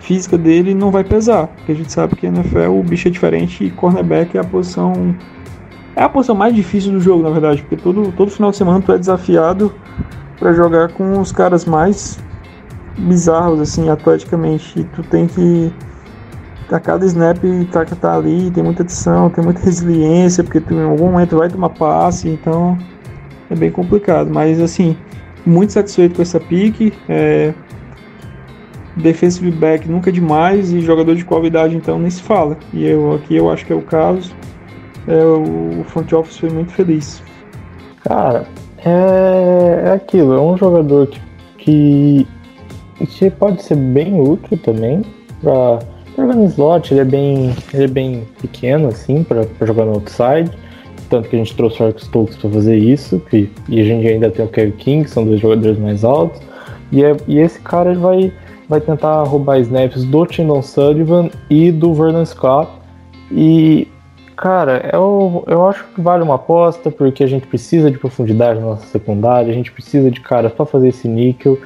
física 0.00 0.36
dele 0.36 0.74
não 0.74 0.90
vai 0.90 1.02
pesar, 1.02 1.48
porque 1.48 1.72
a 1.72 1.74
gente 1.74 1.90
sabe 1.90 2.14
que 2.14 2.28
na 2.28 2.40
NFL 2.40 2.70
o 2.70 2.82
bicho 2.82 3.08
é 3.08 3.10
diferente 3.10 3.64
e 3.64 3.70
cornerback 3.70 4.36
é 4.36 4.40
a 4.40 4.44
posição 4.44 5.14
é 5.96 6.02
a 6.02 6.08
posição 6.08 6.34
mais 6.34 6.54
difícil 6.54 6.92
do 6.92 7.00
jogo, 7.00 7.22
na 7.22 7.30
verdade, 7.30 7.62
porque 7.62 7.76
todo, 7.76 8.12
todo 8.12 8.30
final 8.30 8.50
de 8.50 8.56
semana 8.56 8.82
tu 8.82 8.92
é 8.92 8.98
desafiado 8.98 9.72
para 10.38 10.52
jogar 10.52 10.92
com 10.92 11.20
os 11.20 11.30
caras 11.30 11.64
mais 11.64 12.18
bizarros 12.98 13.60
assim, 13.60 13.88
atleticamente, 13.88 14.80
e 14.80 14.84
tu 14.84 15.02
tem 15.04 15.26
que 15.26 15.72
a 16.70 16.80
cada 16.80 17.04
snap 17.06 17.38
tá, 17.70 17.84
tá 17.84 18.16
ali, 18.16 18.50
tem 18.50 18.62
muita 18.62 18.82
adição, 18.82 19.30
tem 19.30 19.44
muita 19.44 19.60
resiliência, 19.60 20.42
porque 20.42 20.60
tu, 20.60 20.74
em 20.74 20.84
algum 20.84 21.10
momento 21.10 21.36
vai 21.36 21.48
tomar 21.48 21.70
passe, 21.70 22.28
então 22.28 22.78
é 23.50 23.54
bem 23.54 23.70
complicado. 23.70 24.30
Mas 24.32 24.60
assim, 24.60 24.96
muito 25.44 25.72
satisfeito 25.72 26.16
com 26.16 26.22
essa 26.22 26.40
pique. 26.40 26.92
É, 27.08 27.52
defensive 28.96 29.50
back 29.50 29.88
nunca 29.88 30.12
demais 30.12 30.72
e 30.72 30.80
jogador 30.80 31.16
de 31.16 31.24
qualidade 31.24 31.76
então 31.76 31.98
nem 31.98 32.10
se 32.10 32.22
fala. 32.22 32.56
E 32.72 32.86
eu 32.86 33.14
aqui 33.14 33.36
eu 33.36 33.50
acho 33.50 33.64
que 33.66 33.72
é 33.72 33.76
o 33.76 33.82
caso. 33.82 34.34
É, 35.06 35.22
o 35.22 35.84
front 35.84 36.10
office 36.12 36.38
foi 36.38 36.50
muito 36.50 36.72
feliz. 36.72 37.22
Cara, 38.02 38.46
é, 38.78 39.82
é 39.86 39.92
aquilo, 39.92 40.34
é 40.34 40.40
um 40.40 40.56
jogador 40.56 41.08
que, 41.58 42.26
que 42.98 43.30
pode 43.30 43.62
ser 43.62 43.76
bem 43.76 44.18
útil 44.20 44.58
também 44.58 45.02
para 45.42 45.78
jogar 46.16 46.36
no 46.36 46.44
slot, 46.46 46.92
ele 46.92 47.00
é 47.00 47.04
bem, 47.04 47.54
ele 47.72 47.84
é 47.84 47.88
bem 47.88 48.24
pequeno 48.40 48.88
assim 48.88 49.22
para 49.22 49.46
jogar 49.66 49.84
no 49.84 49.94
outside. 49.94 50.50
Tanto 51.10 51.28
que 51.28 51.36
a 51.36 51.38
gente 51.38 51.54
trouxe 51.54 51.82
o 51.82 51.86
Eric 51.86 52.04
Stokes 52.04 52.36
para 52.36 52.50
fazer 52.50 52.76
isso, 52.76 53.20
que, 53.30 53.50
e 53.68 53.80
a 53.80 53.84
gente 53.84 54.06
ainda 54.06 54.30
tem 54.30 54.44
o 54.44 54.48
Kevin 54.48 54.72
King, 54.72 55.04
que 55.04 55.10
são 55.10 55.24
dois 55.24 55.40
jogadores 55.40 55.78
mais 55.78 56.04
altos. 56.04 56.40
E, 56.90 57.04
é, 57.04 57.16
e 57.26 57.38
esse 57.38 57.60
cara 57.60 57.90
ele 57.90 58.00
vai, 58.00 58.32
vai 58.68 58.80
tentar 58.80 59.22
roubar 59.24 59.58
snaps 59.60 60.04
do 60.04 60.26
Tindon 60.26 60.62
Sullivan 60.62 61.30
e 61.50 61.70
do 61.70 61.92
Vernon 61.92 62.24
Scott. 62.24 62.70
E, 63.30 63.86
cara, 64.36 64.90
eu, 64.92 65.44
eu 65.46 65.68
acho 65.68 65.84
que 65.94 66.00
vale 66.00 66.22
uma 66.22 66.36
aposta, 66.36 66.90
porque 66.90 67.22
a 67.22 67.26
gente 67.26 67.46
precisa 67.46 67.90
de 67.90 67.98
profundidade 67.98 68.60
na 68.60 68.66
nossa 68.66 68.86
secundária, 68.86 69.50
a 69.50 69.54
gente 69.54 69.72
precisa 69.72 70.10
de 70.10 70.20
caras 70.20 70.52
para 70.52 70.64
fazer 70.64 70.88
esse 70.88 71.06
níquel, 71.06 71.58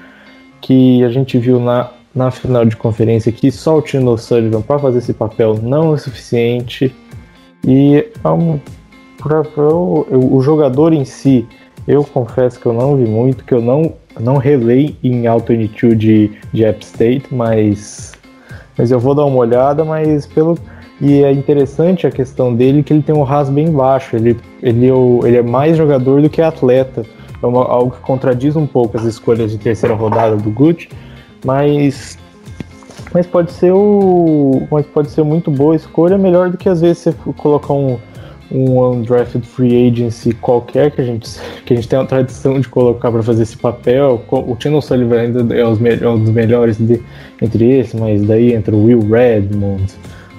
que 0.60 1.04
a 1.04 1.10
gente 1.10 1.38
viu 1.38 1.60
na, 1.60 1.90
na 2.18 2.32
final 2.32 2.64
de 2.64 2.76
conferência 2.76 3.30
que 3.30 3.50
só 3.52 3.78
o 3.78 3.82
Tino 3.82 4.18
Sullivan 4.18 4.60
para 4.60 4.78
fazer 4.80 4.98
esse 4.98 5.14
papel 5.14 5.56
não 5.62 5.94
é 5.94 5.96
suficiente. 5.96 6.94
E 7.64 8.04
é 8.24 8.28
um, 8.28 8.58
pra, 9.22 9.44
pra, 9.44 9.62
o 9.62 10.40
jogador 10.42 10.92
em 10.92 11.04
si, 11.04 11.46
eu 11.86 12.02
confesso 12.02 12.58
que 12.58 12.66
eu 12.66 12.72
não 12.72 12.96
vi 12.96 13.04
muito, 13.04 13.44
que 13.44 13.54
eu 13.54 13.62
não, 13.62 13.94
não 14.18 14.36
relei 14.36 14.96
em 15.02 15.28
Altitude 15.28 15.96
de, 15.96 16.30
de 16.52 16.64
App 16.64 16.84
State, 16.84 17.32
mas, 17.32 18.12
mas 18.76 18.90
eu 18.90 18.98
vou 18.98 19.14
dar 19.14 19.24
uma 19.24 19.38
olhada, 19.38 19.84
mas 19.84 20.26
pelo. 20.26 20.58
E 21.00 21.22
é 21.22 21.30
interessante 21.30 22.08
a 22.08 22.10
questão 22.10 22.52
dele 22.52 22.82
que 22.82 22.92
ele 22.92 23.02
tem 23.02 23.14
um 23.14 23.22
RAS 23.22 23.48
bem 23.48 23.70
baixo, 23.70 24.16
ele, 24.16 24.36
ele, 24.60 24.88
ele 25.24 25.36
é 25.36 25.42
mais 25.42 25.76
jogador 25.76 26.20
do 26.20 26.28
que 26.28 26.42
atleta. 26.42 27.04
É 27.40 27.46
uma, 27.46 27.64
algo 27.64 27.92
que 27.92 28.00
contradiz 28.00 28.56
um 28.56 28.66
pouco 28.66 28.96
as 28.96 29.04
escolhas 29.04 29.52
de 29.52 29.58
terceira 29.58 29.94
rodada 29.94 30.34
do 30.36 30.50
Gucci, 30.50 30.88
mas 31.44 32.18
mas 33.12 33.26
pode 33.26 33.52
ser 33.52 33.72
o 33.72 34.66
mas 34.70 34.86
pode 34.86 35.10
ser 35.10 35.22
muito 35.22 35.50
boa 35.50 35.74
escolha 35.74 36.18
melhor 36.18 36.50
do 36.50 36.56
que 36.56 36.68
às 36.68 36.80
vezes 36.80 36.98
você 36.98 37.12
colocar 37.36 37.72
um 37.72 37.98
um 38.50 38.82
undrafted 38.82 39.46
free 39.46 39.88
agency 39.88 40.32
qualquer 40.32 40.90
que 40.90 41.00
a 41.00 41.04
gente 41.04 41.28
que 41.64 41.74
a 41.74 41.76
gente 41.76 41.88
tem 41.88 41.98
a 41.98 42.04
tradição 42.04 42.58
de 42.58 42.68
colocar 42.68 43.10
para 43.10 43.22
fazer 43.22 43.42
esse 43.42 43.56
papel. 43.56 44.24
O 44.30 44.56
Tino 44.56 44.80
Sullivan 44.80 45.20
ainda 45.20 45.54
é, 45.54 45.60
é 45.60 45.66
um 46.08 46.18
dos 46.18 46.30
melhores 46.30 46.78
de, 46.78 47.02
entre 47.42 47.78
esses 47.78 47.98
mas 47.98 48.22
daí 48.22 48.54
entra 48.54 48.74
o 48.74 48.84
Will 48.84 49.06
Redmond. 49.08 49.92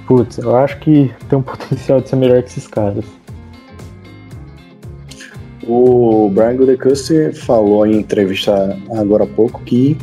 Putz 0.08 0.40
eu 0.40 0.56
acho 0.56 0.80
que 0.80 1.12
tem 1.30 1.38
um 1.38 1.42
potencial 1.44 2.02
de 2.02 2.10
ser 2.10 2.16
melhor 2.16 2.42
que 2.42 2.50
esses 2.50 2.68
caras. 2.68 3.06
O 5.68 6.32
Brian 6.34 6.56
Gutekunst 6.56 7.12
falou 7.46 7.86
em 7.86 8.00
entrevista 8.00 8.76
agora 8.98 9.26
há 9.26 9.28
pouco 9.28 9.62
que 9.62 9.96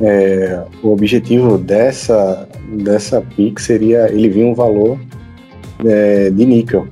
é, 0.00 0.64
o 0.82 0.92
objetivo 0.92 1.58
dessa, 1.58 2.48
dessa 2.78 3.20
pick 3.20 3.58
seria 3.58 4.10
ele 4.10 4.28
vir 4.28 4.44
um 4.44 4.54
valor 4.54 4.98
é, 5.84 6.30
de 6.30 6.44
níquel. 6.44 6.88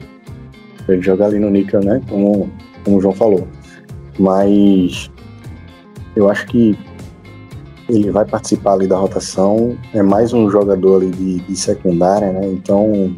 Ele 0.89 1.03
jogar 1.03 1.27
ali 1.27 1.39
no 1.39 1.51
níquel, 1.51 1.81
né? 1.81 2.01
Como, 2.09 2.51
como 2.85 2.99
o 2.99 3.01
João 3.01 3.15
falou. 3.15 3.49
Mas 4.19 5.11
eu 6.17 6.29
acho 6.29 6.47
que 6.47 6.77
ele 7.89 8.11
vai 8.11 8.25
participar 8.25 8.75
ali 8.75 8.87
da 8.87 8.97
rotação. 8.97 9.77
É 9.95 10.03
mais 10.03 10.33
um 10.33 10.51
jogador 10.51 11.03
ali 11.03 11.11
de, 11.11 11.39
de 11.41 11.57
secundária, 11.57 12.33
né? 12.33 12.47
Então 12.47 13.15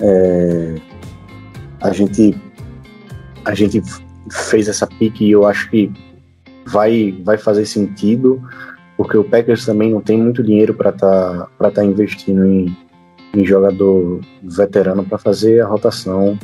é, 0.00 0.74
a 1.80 1.92
gente 1.92 2.36
a 3.44 3.54
gente 3.54 3.80
fez 4.30 4.68
essa 4.68 4.86
pique 4.86 5.24
e 5.24 5.30
eu 5.30 5.46
acho 5.46 5.70
que 5.70 5.90
vai 6.66 7.12
vai 7.24 7.38
fazer 7.38 7.64
sentido 7.64 8.42
porque 8.96 9.16
o 9.16 9.24
Packers 9.24 9.64
também 9.66 9.90
não 9.90 10.00
tem 10.00 10.18
muito 10.18 10.42
dinheiro 10.42 10.74
para 10.74 10.90
estar 10.90 11.48
tá, 11.58 11.70
tá 11.70 11.84
investindo 11.84 12.44
em, 12.46 12.76
em 13.34 13.44
jogador 13.44 14.20
veterano 14.42 15.04
para 15.04 15.18
fazer 15.18 15.60
a 15.60 15.66
rotação 15.66 16.38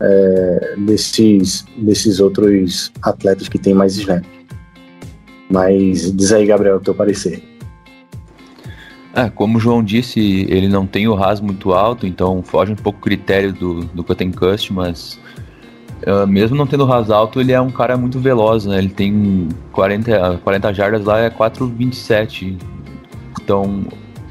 é, 0.00 0.74
desses, 0.76 1.64
desses 1.76 2.20
outros 2.20 2.92
atletas 3.02 3.48
que 3.48 3.58
tem 3.58 3.72
mais 3.72 3.96
snap. 3.96 4.24
Mas 5.50 6.14
diz 6.14 6.30
aí, 6.30 6.44
Gabriel, 6.44 6.76
o 6.76 6.80
teu 6.80 6.94
parecer. 6.94 7.42
É, 9.14 9.30
como 9.30 9.56
o 9.56 9.60
João 9.60 9.82
disse, 9.82 10.46
ele 10.50 10.68
não 10.68 10.86
tem 10.86 11.08
o 11.08 11.14
RAS 11.14 11.40
muito 11.40 11.72
alto, 11.72 12.06
então 12.06 12.42
foge 12.42 12.72
um 12.72 12.76
pouco 12.76 12.98
o 12.98 13.02
critério 13.02 13.52
do, 13.52 13.80
do 13.86 14.04
Cust, 14.04 14.72
mas 14.72 15.18
uh, 16.06 16.26
mesmo 16.26 16.56
não 16.56 16.66
tendo 16.66 16.84
o 16.84 16.86
RAS 16.86 17.10
alto, 17.10 17.40
ele 17.40 17.52
é 17.52 17.60
um 17.60 17.70
cara 17.70 17.96
muito 17.96 18.18
veloz, 18.18 18.66
né? 18.66 18.78
Ele 18.78 18.88
tem 18.88 19.48
40, 19.72 20.40
40 20.42 20.74
jardas 20.74 21.04
lá, 21.04 21.20
é 21.20 21.30
4,27. 21.30 22.56
Então 23.40 23.84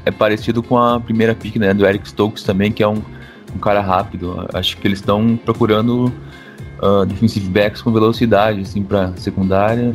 é 0.04 0.10
parecido 0.10 0.62
com 0.62 0.78
a 0.78 0.98
primeira 0.98 1.34
pick, 1.34 1.56
né, 1.56 1.74
do 1.74 1.86
Eric 1.86 2.08
Stokes 2.08 2.42
também, 2.42 2.72
que 2.72 2.82
é 2.82 2.88
um, 2.88 3.02
um 3.54 3.58
cara 3.58 3.80
rápido. 3.80 4.46
Acho 4.54 4.76
que 4.78 4.86
eles 4.86 5.00
estão 5.00 5.38
procurando 5.44 6.12
uh, 6.82 7.04
defensive 7.04 7.48
backs 7.48 7.82
com 7.82 7.92
velocidade, 7.92 8.60
assim, 8.60 8.82
pra 8.82 9.12
secundária. 9.16 9.92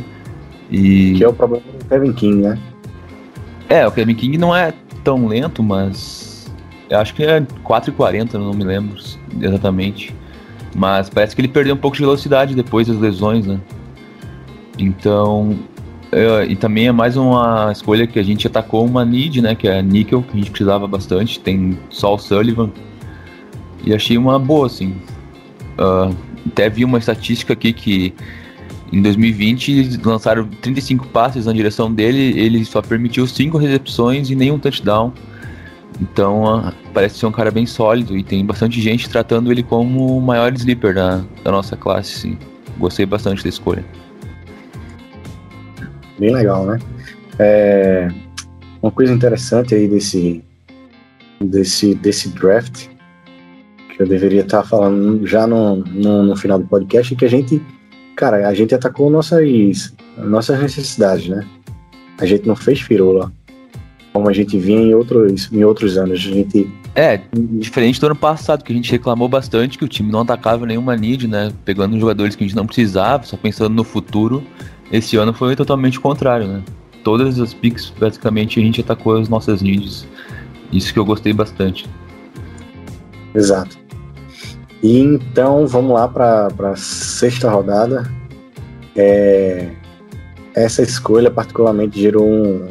E... 0.70 1.16
Que 1.18 1.24
é 1.24 1.28
o 1.28 1.34
problema 1.34 1.64
do 1.80 1.86
Kevin 1.86 2.14
King, 2.14 2.36
né? 2.44 2.60
É, 3.70 3.88
o 3.88 3.92
Kevin 3.92 4.16
King 4.16 4.38
não 4.38 4.56
é 4.56 4.74
tão 5.04 5.26
lento, 5.28 5.64
mas 5.64 6.52
eu 6.90 7.00
acho 7.00 7.14
que 7.16 7.24
é 7.24 7.42
4,40, 7.42 8.34
não 8.34 8.54
me 8.54 8.64
lembro 8.64 8.96
exatamente. 9.42 10.14
Mas 10.76 11.10
parece 11.10 11.36
que 11.36 11.42
ele 11.42 11.48
perdeu 11.48 11.76
um 11.76 11.78
pouco 11.78 11.96
de 11.96 12.02
velocidade 12.02 12.56
depois 12.56 12.88
das 12.88 12.98
lesões, 12.98 13.46
né? 13.46 13.60
Então, 14.78 15.58
é, 16.12 16.46
e 16.46 16.56
também 16.56 16.88
é 16.88 16.92
mais 16.92 17.16
uma 17.16 17.72
escolha 17.72 18.08
que 18.08 18.20
a 18.20 18.24
gente 18.24 18.48
atacou 18.48 18.86
uma 18.86 19.06
need, 19.06 19.42
né? 19.42 19.56
Que 19.56 19.68
é 19.68 19.80
a 19.80 19.82
Nickel, 19.82 20.24
que 20.24 20.34
a 20.34 20.38
gente 20.38 20.52
precisava 20.52 20.88
bastante. 20.88 21.40
Tem 21.40 21.78
só 21.90 22.16
o 22.16 22.18
Sullivan. 22.18 22.72
E 23.84 23.94
achei 23.94 24.18
uma 24.18 24.40
boa, 24.40 24.68
assim. 24.68 24.96
Uh, 25.78 26.16
até 26.48 26.70
vi 26.70 26.86
uma 26.86 26.98
estatística 26.98 27.54
aqui 27.54 27.74
que 27.74 28.14
em 28.92 29.02
2020 29.02 30.00
lançaram 30.06 30.48
35 30.62 31.08
passes 31.08 31.48
na 31.48 31.54
direção 31.54 31.92
dele, 31.92 32.40
ele 32.40 32.64
só 32.64 32.80
permitiu 32.80 33.26
5 33.26 33.58
recepções 33.58 34.30
e 34.30 34.36
nenhum 34.36 34.60
touchdown. 34.60 35.12
Então 36.04 36.74
parece 36.94 37.18
ser 37.18 37.26
um 37.26 37.32
cara 37.32 37.50
bem 37.50 37.66
sólido 37.66 38.18
e 38.18 38.24
tem 38.24 38.46
bastante 38.46 38.82
gente 38.82 39.10
tratando 39.10 39.52
ele 39.52 39.64
como 39.64 40.18
o 40.18 40.22
maior 40.22 40.52
sleeper 40.54 40.94
da, 40.94 41.24
da 41.44 41.52
nossa 41.52 41.78
classe. 41.78 42.38
Gostei 42.78 43.06
bastante 43.06 43.42
da 43.42 43.48
escolha. 43.48 43.86
Bem 46.20 46.34
legal, 46.34 46.66
né? 46.66 46.78
É, 47.40 48.10
uma 48.82 48.92
coisa 48.92 49.14
interessante 49.14 49.74
aí 49.74 49.88
desse, 49.88 50.44
desse, 51.42 51.96
desse 51.96 52.30
draft 52.30 52.88
que 53.90 54.02
eu 54.02 54.08
deveria 54.08 54.42
estar 54.42 54.64
falando 54.64 55.26
já 55.26 55.48
no, 55.48 55.78
no, 55.78 56.24
no, 56.24 56.36
final 56.36 56.60
do 56.60 56.66
podcast, 56.66 57.16
que 57.16 57.26
a 57.26 57.30
gente, 57.30 57.62
cara, 58.16 58.48
a 58.48 58.54
gente 58.54 58.76
atacou 58.76 59.10
nossas, 59.10 59.94
nossas 60.18 60.60
necessidades, 60.60 61.30
né? 61.30 61.48
A 62.18 62.26
gente 62.26 62.48
não 62.48 62.56
fez 62.56 62.82
firula, 62.82 63.32
como 64.14 64.30
a 64.30 64.34
gente 64.34 64.58
vinha 64.60 64.80
em 64.80 64.94
outros, 64.94 65.52
em 65.52 65.64
outros 65.64 65.98
anos. 65.98 66.20
A 66.20 66.32
gente... 66.32 66.72
É, 66.96 67.20
diferente 67.34 68.00
do 68.00 68.06
ano 68.06 68.16
passado, 68.16 68.64
que 68.64 68.72
a 68.72 68.76
gente 68.76 68.92
reclamou 68.92 69.28
bastante 69.28 69.78
que 69.78 69.84
o 69.84 69.88
time 69.88 70.12
não 70.12 70.22
atacava 70.22 70.68
nenhuma 70.68 70.96
need, 70.96 71.28
né? 71.28 71.52
Pegando 71.66 72.00
jogadores 72.00 72.36
que 72.36 72.44
a 72.44 72.48
gente 72.48 72.56
não 72.56 72.68
precisava, 72.68 73.24
só 73.24 73.36
pensando 73.36 73.74
no 73.74 73.84
futuro. 73.84 74.44
Esse 74.92 75.18
ano 75.18 75.34
foi 75.34 75.56
totalmente 75.56 75.98
o 75.98 76.02
contrário, 76.02 76.48
né? 76.48 76.62
Todas 77.04 77.40
as 77.40 77.54
picks, 77.54 77.92
basicamente, 78.00 78.60
a 78.60 78.64
gente 78.64 78.82
atacou 78.82 79.18
as 79.18 79.28
nossas 79.28 79.64
needs. 79.64 80.08
Isso 80.72 80.94
que 80.94 81.00
eu 81.00 81.06
gostei 81.06 81.34
bastante. 81.34 81.90
Exato. 83.34 83.78
E 84.84 85.00
então 85.00 85.66
vamos 85.66 85.94
lá 85.94 86.08
para 86.08 86.50
a 86.72 86.76
sexta 86.76 87.50
rodada. 87.50 88.12
É, 88.96 89.70
essa 90.54 90.84
escolha 90.84 91.32
particularmente 91.32 92.00
gerou 92.00 92.28
um, 92.28 92.68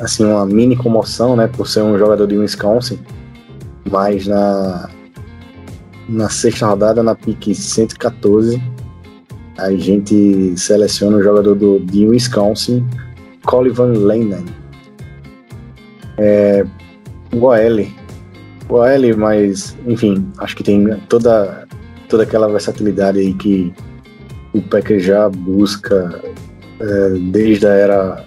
assim 0.00 0.24
uma 0.24 0.46
mini 0.46 0.76
comoção, 0.76 1.36
né, 1.36 1.46
por 1.48 1.66
ser 1.66 1.82
um 1.82 1.98
jogador 1.98 2.26
de 2.26 2.36
Wisconsin, 2.36 2.98
mas 3.90 4.26
na 4.26 4.88
na 6.08 6.28
sexta 6.30 6.66
rodada 6.66 7.02
na 7.02 7.14
pick 7.14 7.54
114 7.54 8.62
a 9.58 9.70
gente 9.72 10.56
seleciona 10.56 11.18
o 11.18 11.22
jogador 11.22 11.54
do, 11.54 11.80
de 11.80 12.06
Wisconsin, 12.06 12.86
Collivan 13.44 13.92
Lennon. 13.92 14.44
É, 16.16 16.64
o 17.32 17.42
OL 17.42 17.98
o 18.68 18.84
L, 18.84 19.16
mas 19.16 19.76
enfim, 19.86 20.30
acho 20.38 20.54
que 20.54 20.62
tem 20.62 20.86
toda, 21.08 21.66
toda 22.08 22.22
aquela 22.22 22.48
versatilidade 22.48 23.18
aí 23.18 23.32
que 23.34 23.72
o 24.52 24.60
Packers 24.60 25.02
já 25.02 25.28
busca 25.28 26.22
é, 26.80 27.10
desde 27.30 27.66
a 27.66 27.70
era 27.70 28.24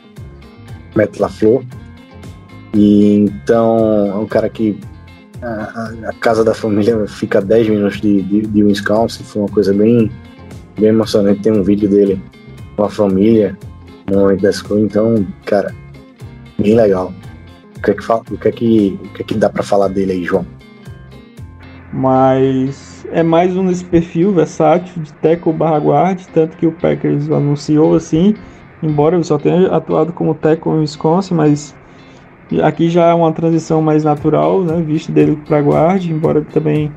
Matt 0.96 1.20
LaFleur. 1.20 1.64
E 2.74 3.16
então 3.16 4.08
é 4.08 4.16
um 4.16 4.26
cara 4.26 4.50
que 4.50 4.80
a, 5.42 6.10
a, 6.10 6.14
casa 6.20 6.44
da 6.44 6.54
família 6.54 7.06
fica 7.08 7.40
a 7.40 7.42
10 7.42 7.70
minutos 7.70 8.00
de, 8.00 8.22
de, 8.22 8.42
de 8.42 8.64
Wisconsin, 8.64 9.24
foi 9.24 9.42
uma 9.42 9.50
coisa 9.50 9.74
bem, 9.74 10.12
bem 10.80 10.90
emocionante. 10.90 11.42
Tem 11.42 11.52
um 11.52 11.64
vídeo 11.64 11.90
dele 11.90 12.22
com 12.76 12.84
a 12.84 12.90
família 12.90 13.58
no 14.10 14.20
momento 14.20 14.42
da 14.42 14.50
escola, 14.50 14.82
então, 14.82 15.26
cara, 15.46 15.74
bem 16.58 16.76
legal. 16.76 17.14
O 17.78 17.82
que 17.82 17.92
é 17.92 17.94
que, 17.94 18.04
fala, 18.04 18.22
o 18.30 18.38
que, 18.38 18.48
é 18.48 18.52
que, 18.52 19.00
o 19.04 19.10
que, 19.10 19.22
é 19.22 19.26
que 19.26 19.34
dá 19.36 19.50
para 19.50 19.64
falar 19.64 19.88
dele 19.88 20.12
aí, 20.12 20.24
João? 20.24 20.46
Mas 21.92 23.06
é 23.12 23.24
mais 23.24 23.56
um 23.56 23.66
desse 23.66 23.84
perfil 23.84 24.32
versátil 24.32 25.02
de 25.02 25.12
tackle 25.14 25.52
barra 25.52 25.78
guard, 25.78 26.22
tanto 26.34 26.56
que 26.58 26.68
o 26.68 26.72
Packers 26.72 27.30
anunciou 27.30 27.96
assim, 27.96 28.36
embora 28.82 29.16
ele 29.16 29.24
só 29.24 29.38
tenha 29.38 29.68
atuado 29.68 30.14
como 30.14 30.34
tackle 30.34 30.74
em 30.74 30.80
Wisconsin, 30.80 31.34
mas 31.34 31.76
aqui 32.64 32.90
já 32.90 33.08
é 33.08 33.14
uma 33.14 33.32
transição 33.32 33.82
mais 33.82 34.04
natural, 34.04 34.62
né, 34.62 34.82
visto 34.82 35.12
dele 35.12 35.38
para 35.48 35.60
guard, 35.60 36.06
embora 36.06 36.42
também 36.42 36.92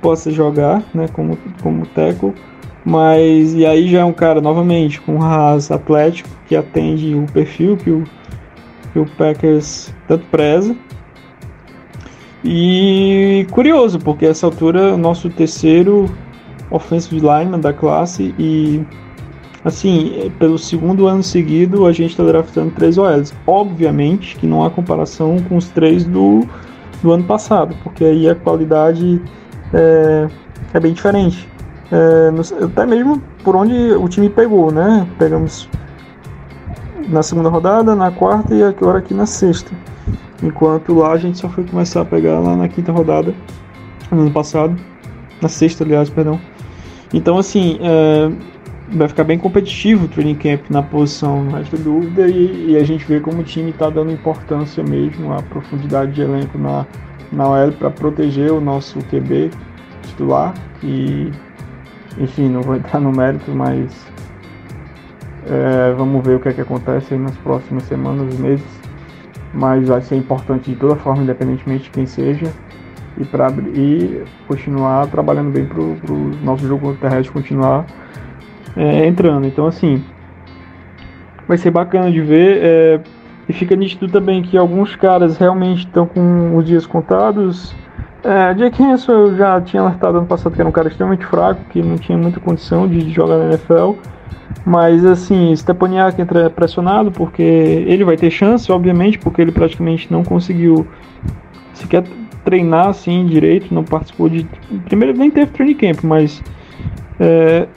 possa 0.00 0.30
jogar, 0.30 0.82
né, 0.94 1.08
como 1.12 1.38
como 1.62 1.86
tackle, 1.86 2.34
mas 2.84 3.54
e 3.54 3.64
aí 3.66 3.88
já 3.88 4.00
é 4.00 4.04
um 4.04 4.12
cara 4.12 4.40
novamente 4.40 5.00
com 5.00 5.18
raça 5.18 5.74
atlético 5.74 6.28
que 6.46 6.54
atende 6.54 7.14
o 7.14 7.26
perfil 7.32 7.76
que 7.76 7.90
o 7.90 8.04
que 8.96 9.00
o 9.00 9.06
Packers 9.18 9.94
tanto 10.08 10.24
preza. 10.30 10.74
E 12.42 13.46
curioso, 13.50 13.98
porque 13.98 14.24
essa 14.24 14.46
altura 14.46 14.96
nosso 14.96 15.28
terceiro 15.28 16.08
offensive 16.70 17.20
lineman 17.20 17.60
da 17.60 17.74
classe 17.74 18.34
e 18.38 18.82
assim, 19.66 20.32
pelo 20.38 20.56
segundo 20.56 21.08
ano 21.08 21.24
seguido 21.24 21.86
a 21.86 21.92
gente 21.92 22.12
está 22.12 22.22
draftando 22.22 22.70
três 22.70 22.96
OLs. 22.96 23.34
Obviamente 23.44 24.36
que 24.36 24.46
não 24.46 24.64
há 24.64 24.70
comparação 24.70 25.38
com 25.48 25.56
os 25.56 25.68
três 25.68 26.04
do, 26.04 26.46
do 27.02 27.10
ano 27.10 27.24
passado, 27.24 27.74
porque 27.82 28.04
aí 28.04 28.30
a 28.30 28.34
qualidade 28.36 29.20
é, 29.74 30.28
é 30.72 30.78
bem 30.78 30.92
diferente. 30.92 31.48
É, 31.90 32.30
até 32.64 32.86
mesmo 32.86 33.20
por 33.42 33.56
onde 33.56 33.74
o 33.74 34.08
time 34.08 34.30
pegou, 34.30 34.70
né? 34.70 35.04
Pegamos 35.18 35.68
na 37.08 37.24
segunda 37.24 37.48
rodada, 37.48 37.96
na 37.96 38.12
quarta 38.12 38.54
e 38.54 38.62
agora 38.62 38.98
aqui 38.98 39.14
na 39.14 39.26
sexta. 39.26 39.72
Enquanto 40.44 40.94
lá 40.94 41.12
a 41.12 41.16
gente 41.16 41.38
só 41.38 41.48
foi 41.48 41.64
começar 41.64 42.02
a 42.02 42.04
pegar 42.04 42.38
lá 42.38 42.54
na 42.54 42.68
quinta 42.68 42.92
rodada, 42.92 43.34
no 44.12 44.22
ano 44.22 44.30
passado. 44.30 44.76
Na 45.42 45.48
sexta, 45.48 45.82
aliás, 45.82 46.08
perdão. 46.08 46.40
Então, 47.12 47.36
assim, 47.38 47.78
é, 47.80 48.30
vai 48.88 49.08
ficar 49.08 49.24
bem 49.24 49.38
competitivo 49.38 50.04
o 50.04 50.08
training 50.08 50.34
camp 50.34 50.70
na 50.70 50.82
posição, 50.82 51.44
não 51.44 51.58
resta 51.58 51.76
dúvida. 51.76 52.28
E, 52.28 52.72
e, 52.72 52.76
a 52.76 52.84
gente 52.84 53.04
vê 53.04 53.20
como 53.20 53.40
o 53.40 53.44
time 53.44 53.70
está 53.70 53.90
dando 53.90 54.12
importância 54.12 54.82
mesmo 54.82 55.32
à 55.32 55.42
profundidade 55.42 56.12
de 56.12 56.22
elenco 56.22 56.56
na, 56.56 56.86
na 57.32 57.48
OL 57.48 57.72
para 57.72 57.90
proteger 57.90 58.52
o 58.52 58.60
nosso 58.60 58.98
QB 59.10 59.50
titular. 60.02 60.54
E, 60.82 61.30
enfim, 62.18 62.48
não 62.48 62.62
vou 62.62 62.76
entrar 62.76 63.00
no 63.00 63.10
mérito, 63.10 63.50
mas 63.50 64.06
é, 65.46 65.92
vamos 65.92 66.24
ver 66.24 66.36
o 66.36 66.40
que 66.40 66.48
é 66.48 66.52
que 66.52 66.60
acontece 66.60 67.14
nas 67.16 67.36
próximas 67.38 67.84
semanas, 67.84 68.38
meses. 68.38 68.66
Mas 69.52 69.88
vai 69.88 70.02
ser 70.02 70.16
importante 70.16 70.70
de 70.70 70.76
toda 70.76 70.96
forma, 70.96 71.22
independentemente 71.22 71.84
de 71.84 71.90
quem 71.90 72.04
seja, 72.04 72.52
e, 73.18 73.24
pra, 73.24 73.50
e 73.74 74.22
continuar 74.46 75.06
trabalhando 75.06 75.50
bem 75.50 75.64
para 75.64 75.80
o 75.80 76.30
nosso 76.44 76.66
jogo 76.66 76.94
terrestre 76.94 77.32
continuar 77.32 77.86
é, 78.76 79.06
entrando. 79.06 79.46
Então, 79.46 79.66
assim, 79.66 80.02
vai 81.48 81.56
ser 81.56 81.70
bacana 81.70 82.10
de 82.10 82.20
ver. 82.20 82.58
É, 82.62 83.00
e 83.48 83.52
fica 83.52 83.76
nítido 83.76 84.08
também 84.08 84.42
que 84.42 84.56
alguns 84.56 84.96
caras 84.96 85.36
realmente 85.36 85.86
estão 85.86 86.06
com 86.06 86.56
os 86.56 86.66
dias 86.66 86.84
contados. 86.86 87.74
É, 88.24 88.82
Hanson 88.82 89.12
eu 89.12 89.36
já 89.36 89.60
tinha 89.60 89.82
alertado 89.82 90.18
ano 90.18 90.26
passado 90.26 90.52
que 90.52 90.60
era 90.60 90.68
um 90.68 90.72
cara 90.72 90.88
extremamente 90.88 91.24
fraco, 91.24 91.60
que 91.70 91.80
não 91.80 91.96
tinha 91.96 92.18
muita 92.18 92.40
condição 92.40 92.88
de 92.88 93.10
jogar 93.12 93.38
na 93.38 93.44
NFL. 93.46 93.92
Mas 94.64 95.04
assim, 95.04 95.54
Stepaniak 95.54 96.20
entra 96.20 96.50
pressionado 96.50 97.12
porque 97.12 97.42
ele 97.42 98.04
vai 98.04 98.16
ter 98.16 98.30
chance, 98.30 98.70
obviamente, 98.72 99.16
porque 99.18 99.40
ele 99.40 99.52
praticamente 99.52 100.12
não 100.12 100.24
conseguiu 100.24 100.86
sequer 101.72 102.02
treinar 102.44 102.88
assim 102.88 103.26
direito, 103.26 103.72
não 103.72 103.84
participou 103.84 104.28
de. 104.28 104.44
Primeiro 104.86 105.16
nem 105.16 105.30
teve 105.30 105.52
training 105.52 105.74
camp, 105.74 106.02
mas 106.02 106.42
é, 107.20 107.68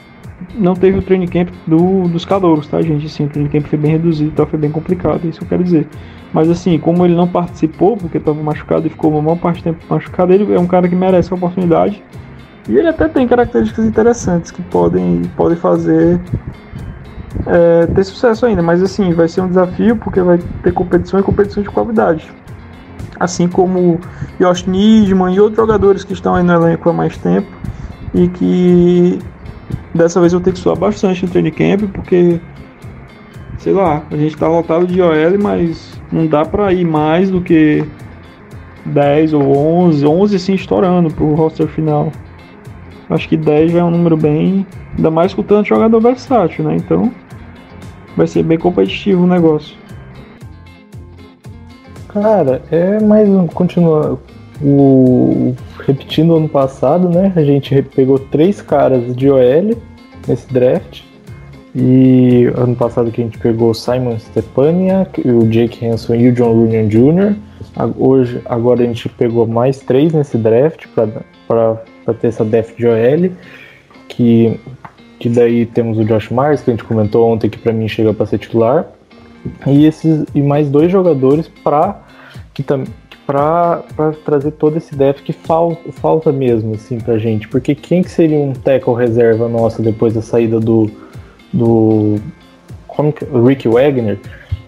não 0.55 0.73
teve 0.73 0.97
o 0.97 1.01
training 1.01 1.27
camp 1.27 1.49
do, 1.65 2.07
dos 2.07 2.25
calouros, 2.25 2.67
tá, 2.67 2.81
gente? 2.81 3.05
Assim, 3.05 3.25
o 3.25 3.29
training 3.29 3.49
camp 3.49 3.65
foi 3.67 3.77
bem 3.77 3.91
reduzido, 3.91 4.31
então 4.31 4.45
foi 4.45 4.59
bem 4.59 4.71
complicado, 4.71 5.21
é 5.25 5.27
isso 5.27 5.39
que 5.39 5.45
eu 5.45 5.49
quero 5.49 5.63
dizer. 5.63 5.87
Mas 6.33 6.49
assim, 6.49 6.77
como 6.77 7.05
ele 7.05 7.15
não 7.15 7.27
participou, 7.27 7.97
porque 7.97 8.17
estava 8.17 8.41
machucado 8.41 8.87
e 8.87 8.89
ficou 8.89 9.11
uma 9.11 9.21
maior 9.21 9.37
parte 9.37 9.61
do 9.61 9.63
tempo 9.63 9.83
machucado, 9.89 10.33
ele 10.33 10.53
é 10.53 10.59
um 10.59 10.67
cara 10.67 10.87
que 10.87 10.95
merece 10.95 11.31
a 11.31 11.35
oportunidade. 11.35 12.03
E 12.67 12.77
ele 12.77 12.87
até 12.87 13.07
tem 13.07 13.27
características 13.27 13.85
interessantes 13.85 14.51
que 14.51 14.61
podem, 14.61 15.23
podem 15.35 15.57
fazer 15.57 16.19
é, 17.47 17.87
ter 17.87 18.03
sucesso 18.03 18.45
ainda. 18.45 18.61
Mas 18.61 18.83
assim, 18.83 19.11
vai 19.11 19.27
ser 19.27 19.41
um 19.41 19.47
desafio 19.47 19.95
porque 19.95 20.21
vai 20.21 20.37
ter 20.61 20.71
competição 20.71 21.19
e 21.19 21.23
competição 21.23 21.63
de 21.63 21.69
qualidade. 21.69 22.31
Assim 23.19 23.47
como 23.47 23.99
Josh 24.39 24.65
Nisman 24.65 25.33
e 25.33 25.39
outros 25.39 25.57
jogadores 25.57 26.03
que 26.03 26.13
estão 26.13 26.35
aí 26.35 26.43
no 26.43 26.53
elenco 26.53 26.89
há 26.89 26.93
mais 26.93 27.17
tempo 27.17 27.49
e 28.13 28.27
que 28.27 29.19
dessa 29.93 30.19
vez 30.19 30.33
eu 30.33 30.39
tenho 30.39 30.55
que 30.55 30.61
suar 30.61 30.77
bastante 30.77 31.25
no 31.25 31.31
training 31.31 31.51
camp 31.51 31.81
porque 31.93 32.39
sei 33.59 33.73
lá, 33.73 34.03
a 34.09 34.15
gente 34.15 34.37
tá 34.37 34.47
lotado 34.47 34.87
de 34.87 35.01
OL, 35.01 35.37
mas 35.41 35.99
não 36.11 36.25
dá 36.25 36.45
para 36.45 36.73
ir 36.73 36.85
mais 36.85 37.29
do 37.29 37.41
que 37.41 37.85
10 38.85 39.33
ou 39.33 39.55
11, 39.55 40.05
11 40.05 40.35
assim 40.35 40.53
estourando 40.53 41.13
pro 41.13 41.35
roster 41.35 41.67
final. 41.67 42.11
Acho 43.09 43.27
que 43.27 43.35
10 43.35 43.71
já 43.71 43.79
é 43.79 43.83
um 43.83 43.91
número 43.91 44.15
bem, 44.15 44.65
ainda 44.95 45.11
mais 45.11 45.33
com 45.33 45.43
tanto 45.43 45.67
jogador 45.67 45.99
versátil, 45.99 46.63
né? 46.63 46.75
Então 46.75 47.11
vai 48.15 48.27
ser 48.27 48.43
bem 48.43 48.57
competitivo 48.57 49.23
o 49.23 49.27
negócio. 49.27 49.75
Cara, 52.07 52.61
é 52.71 52.99
mais 52.99 53.27
um. 53.27 53.45
Continua. 53.47 54.19
O, 54.61 55.55
repetindo 55.85 56.35
ano 56.35 56.49
passado, 56.49 57.09
né? 57.09 57.31
A 57.35 57.43
gente 57.43 57.81
pegou 57.95 58.19
três 58.19 58.61
caras 58.61 59.15
de 59.15 59.29
OL 59.29 59.75
nesse 60.27 60.51
draft. 60.51 61.01
E 61.75 62.45
ano 62.55 62.75
passado 62.75 63.11
que 63.11 63.21
a 63.21 63.23
gente 63.23 63.37
pegou 63.37 63.73
Simon 63.73 64.17
Stepania, 64.19 65.07
o 65.23 65.47
Jake 65.47 65.85
Hanson 65.85 66.15
e 66.15 66.29
o 66.29 66.33
John 66.33 66.53
Runyon 66.53 66.87
Jr. 66.87 67.35
Hoje, 67.97 68.41
agora 68.45 68.81
a 68.81 68.85
gente 68.85 69.07
pegou 69.09 69.45
mais 69.45 69.79
três 69.79 70.11
nesse 70.11 70.37
draft 70.37 70.87
para 71.47 72.13
ter 72.19 72.27
essa 72.27 72.43
depth 72.43 72.75
de 72.75 72.87
OL. 72.87 73.31
Que, 74.07 74.59
que 75.19 75.29
daí 75.29 75.65
temos 75.67 75.97
o 75.97 76.03
Josh 76.03 76.31
Myers, 76.31 76.61
que 76.61 76.71
a 76.71 76.73
gente 76.73 76.83
comentou 76.83 77.29
ontem, 77.31 77.49
que 77.49 77.59
para 77.59 77.71
mim 77.71 77.87
chega 77.87 78.13
para 78.13 78.25
ser 78.25 78.39
titular. 78.39 78.87
E, 79.67 79.85
esses, 79.85 80.25
e 80.33 80.41
mais 80.41 80.69
dois 80.69 80.91
jogadores 80.91 81.47
para 81.63 82.01
que 82.53 82.63
para 83.29 83.83
trazer 84.25 84.49
todo 84.53 84.75
esse 84.75 84.95
depth 84.95 85.21
que 85.21 85.31
falta, 85.31 85.91
falta 85.91 86.31
mesmo 86.31 86.73
assim 86.73 86.97
pra 86.97 87.19
gente. 87.19 87.47
Porque 87.47 87.75
quem 87.75 88.01
que 88.01 88.09
seria 88.09 88.39
um 88.39 88.53
tackle 88.53 88.95
reserva 88.95 89.47
nossa 89.47 89.83
depois 89.83 90.15
da 90.15 90.21
saída 90.21 90.59
do 90.59 90.89
do 91.53 92.15
como 92.87 93.13
que, 93.13 93.23
Rick 93.25 93.67
Wagner 93.67 94.17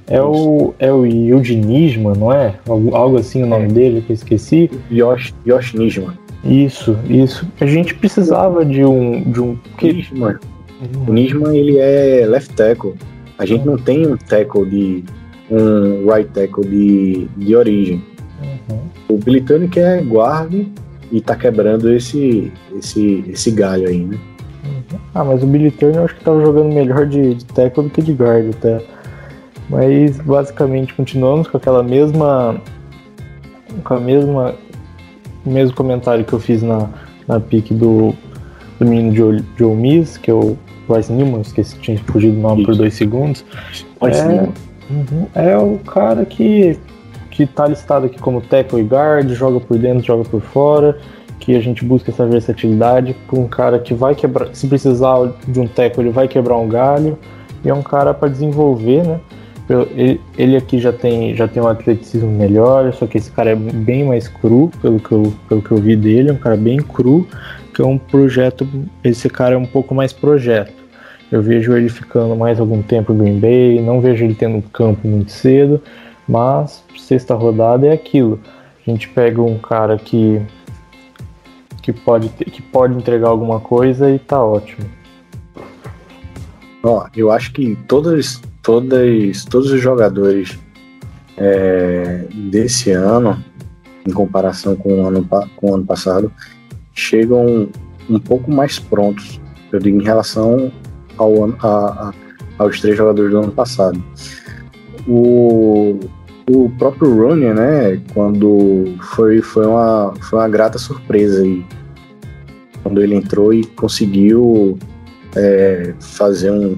é 0.07 0.21
o 0.21 0.75
é 0.77 0.93
o 0.93 1.07
Yuji 1.07 1.55
Nisman, 1.55 2.13
não 2.15 2.31
é? 2.31 2.53
Algo, 2.69 2.95
algo 2.95 3.17
assim 3.17 3.41
o 3.41 3.47
nome 3.47 3.65
é. 3.65 3.69
dele 3.69 4.03
que 4.05 4.11
eu 4.11 4.13
esqueci. 4.13 4.69
Yosh, 4.91 5.33
Yosh 5.43 5.73
Nisman. 5.73 6.13
Isso, 6.43 6.95
isso. 7.09 7.47
A 7.59 7.65
gente 7.65 7.95
precisava 7.95 8.63
de 8.63 8.85
um 8.85 9.23
de 9.23 9.41
um 9.41 9.57
Nisman. 9.81 10.37
O 11.07 11.11
Nisman 11.11 11.57
ele 11.57 11.79
é 11.79 12.27
left 12.27 12.53
tackle. 12.53 12.93
A 13.39 13.45
gente 13.45 13.65
não 13.65 13.75
tem 13.75 14.05
um 14.05 14.17
tackle 14.17 14.69
de 14.69 15.03
um 15.49 16.05
right 16.07 16.29
tackle 16.31 16.63
de, 16.63 17.27
de 17.37 17.55
origem. 17.55 18.10
Uhum. 18.41 18.79
O 19.09 19.67
que 19.69 19.79
é 19.79 20.01
guarda 20.01 20.65
e 21.11 21.21
tá 21.21 21.35
quebrando 21.35 21.91
esse, 21.91 22.51
esse, 22.77 23.25
esse 23.27 23.51
galho 23.51 23.87
aí, 23.87 24.03
né? 24.03 24.17
Uhum. 24.63 24.99
Ah, 25.13 25.23
mas 25.23 25.43
o 25.43 25.47
Billy 25.47 25.71
Turner 25.71 25.97
eu 25.97 26.05
acho 26.05 26.15
que 26.15 26.23
tava 26.23 26.41
jogando 26.41 26.73
melhor 26.73 27.05
de, 27.05 27.35
de 27.35 27.45
tackle 27.45 27.83
do 27.83 27.89
que 27.89 28.01
de 28.01 28.13
guard 28.13 28.49
até. 28.49 28.81
Mas 29.69 30.17
basicamente 30.19 30.93
continuamos 30.93 31.47
com 31.47 31.57
aquela 31.57 31.81
mesma. 31.83 32.61
com 33.83 33.93
a 33.93 33.99
mesma. 33.99 34.55
o 35.45 35.49
mesmo 35.49 35.75
comentário 35.75 36.23
que 36.23 36.33
eu 36.33 36.39
fiz 36.39 36.61
na, 36.61 36.89
na 37.27 37.39
pick 37.39 37.71
do, 37.73 38.13
do 38.79 38.85
menino 38.85 39.15
Joe, 39.15 39.43
Joe 39.57 39.75
Miz, 39.75 40.17
que 40.17 40.29
é 40.29 40.33
o 40.33 40.57
Bryce 40.87 41.11
Newman, 41.11 41.41
esqueci, 41.41 41.77
tinha 41.79 41.97
fugido 41.99 42.37
o 42.37 42.41
nome 42.41 42.61
Isso. 42.61 42.71
por 42.71 42.77
dois 42.77 42.93
segundos. 42.93 43.45
É, 44.01 44.93
uhum, 44.93 45.27
é 45.33 45.57
o 45.57 45.77
cara 45.79 46.25
que, 46.25 46.77
que 47.47 47.53
tá 47.53 47.67
listado 47.67 48.05
aqui 48.05 48.19
como 48.19 48.41
tackle 48.41 48.79
e 48.79 48.83
guard, 48.83 49.29
joga 49.31 49.59
por 49.59 49.77
dentro, 49.77 50.03
joga 50.03 50.23
por 50.23 50.41
fora 50.41 50.97
que 51.39 51.55
a 51.55 51.59
gente 51.59 51.83
busca 51.83 52.11
essa 52.11 52.25
versatilidade 52.25 53.15
para 53.27 53.39
um 53.39 53.47
cara 53.47 53.79
que 53.79 53.93
vai 53.95 54.13
quebrar, 54.13 54.49
se 54.53 54.67
precisar 54.67 55.33
de 55.47 55.59
um 55.59 55.67
teco, 55.67 55.99
ele 55.99 56.11
vai 56.11 56.27
quebrar 56.27 56.55
um 56.57 56.69
galho, 56.69 57.17
e 57.65 57.69
é 57.69 57.73
um 57.73 57.81
cara 57.81 58.13
para 58.13 58.29
desenvolver, 58.29 59.03
né? 59.03 59.19
Ele 60.37 60.55
aqui 60.55 60.79
já 60.79 60.91
tem, 60.91 61.33
já 61.33 61.47
tem 61.47 61.63
um 61.63 61.67
atleticismo 61.67 62.29
melhor, 62.29 62.93
só 62.93 63.07
que 63.07 63.17
esse 63.17 63.31
cara 63.31 63.51
é 63.51 63.55
bem 63.55 64.03
mais 64.03 64.27
cru, 64.27 64.69
pelo 64.81 64.99
que 64.99 65.11
eu, 65.11 65.33
pelo 65.47 65.61
que 65.61 65.71
eu 65.71 65.77
vi 65.77 65.95
dele, 65.95 66.29
é 66.29 66.33
um 66.33 66.37
cara 66.37 66.57
bem 66.57 66.77
cru, 66.77 67.27
que 67.73 67.81
é 67.81 67.85
um 67.85 67.97
projeto, 67.97 68.67
esse 69.03 69.29
cara 69.29 69.55
é 69.55 69.57
um 69.57 69.65
pouco 69.65 69.95
mais 69.95 70.13
projeto. 70.13 70.73
Eu 71.31 71.41
vejo 71.41 71.73
ele 71.73 71.89
ficando 71.89 72.35
mais 72.35 72.59
algum 72.59 72.81
tempo 72.81 73.13
no 73.13 73.23
Green 73.23 73.39
Bay, 73.39 73.81
não 73.81 74.01
vejo 74.01 74.25
ele 74.25 74.35
tendo 74.35 74.61
campo 74.73 75.07
muito 75.07 75.31
cedo, 75.31 75.81
mas 76.27 76.83
sexta 76.97 77.33
rodada 77.35 77.87
é 77.87 77.91
aquilo. 77.91 78.39
A 78.85 78.89
gente 78.89 79.09
pega 79.09 79.41
um 79.41 79.57
cara 79.57 79.97
que 79.97 80.41
que 81.81 81.91
pode, 81.91 82.29
ter, 82.29 82.45
que 82.45 82.61
pode 82.61 82.95
entregar 82.95 83.29
alguma 83.29 83.59
coisa 83.59 84.09
e 84.09 84.19
tá 84.19 84.43
ótimo. 84.43 84.87
Ó, 86.83 87.07
eu 87.15 87.31
acho 87.31 87.51
que 87.53 87.75
todas, 87.87 88.41
todas, 88.61 89.45
todos 89.45 89.71
os 89.71 89.81
jogadores 89.81 90.57
é, 91.37 92.25
desse 92.33 92.91
ano, 92.91 93.43
em 94.07 94.11
comparação 94.11 94.75
com 94.75 95.01
o 95.01 95.07
ano, 95.07 95.27
com 95.55 95.71
o 95.71 95.75
ano 95.75 95.85
passado, 95.85 96.31
chegam 96.93 97.67
um 98.09 98.19
pouco 98.19 98.51
mais 98.51 98.79
prontos, 98.79 99.39
eu 99.71 99.79
digo, 99.79 99.99
em 99.99 100.03
relação 100.03 100.71
ao 101.17 101.43
ano, 101.43 101.57
a, 101.61 102.09
a, 102.09 102.13
aos 102.57 102.79
três 102.79 102.97
jogadores 102.97 103.31
do 103.31 103.39
ano 103.39 103.51
passado. 103.51 104.01
O, 105.07 105.99
o 106.49 106.69
próprio 106.77 107.15
Rooney, 107.15 107.53
né, 107.53 108.01
quando 108.13 108.95
foi, 109.15 109.41
foi, 109.41 109.65
uma, 109.65 110.13
foi 110.21 110.39
uma 110.39 110.49
grata 110.49 110.77
surpresa 110.77 111.41
aí, 111.41 111.65
quando 112.83 113.01
ele 113.01 113.15
entrou 113.15 113.53
e 113.53 113.65
conseguiu 113.65 114.77
é, 115.35 115.93
fazer 115.99 116.51
um, 116.51 116.77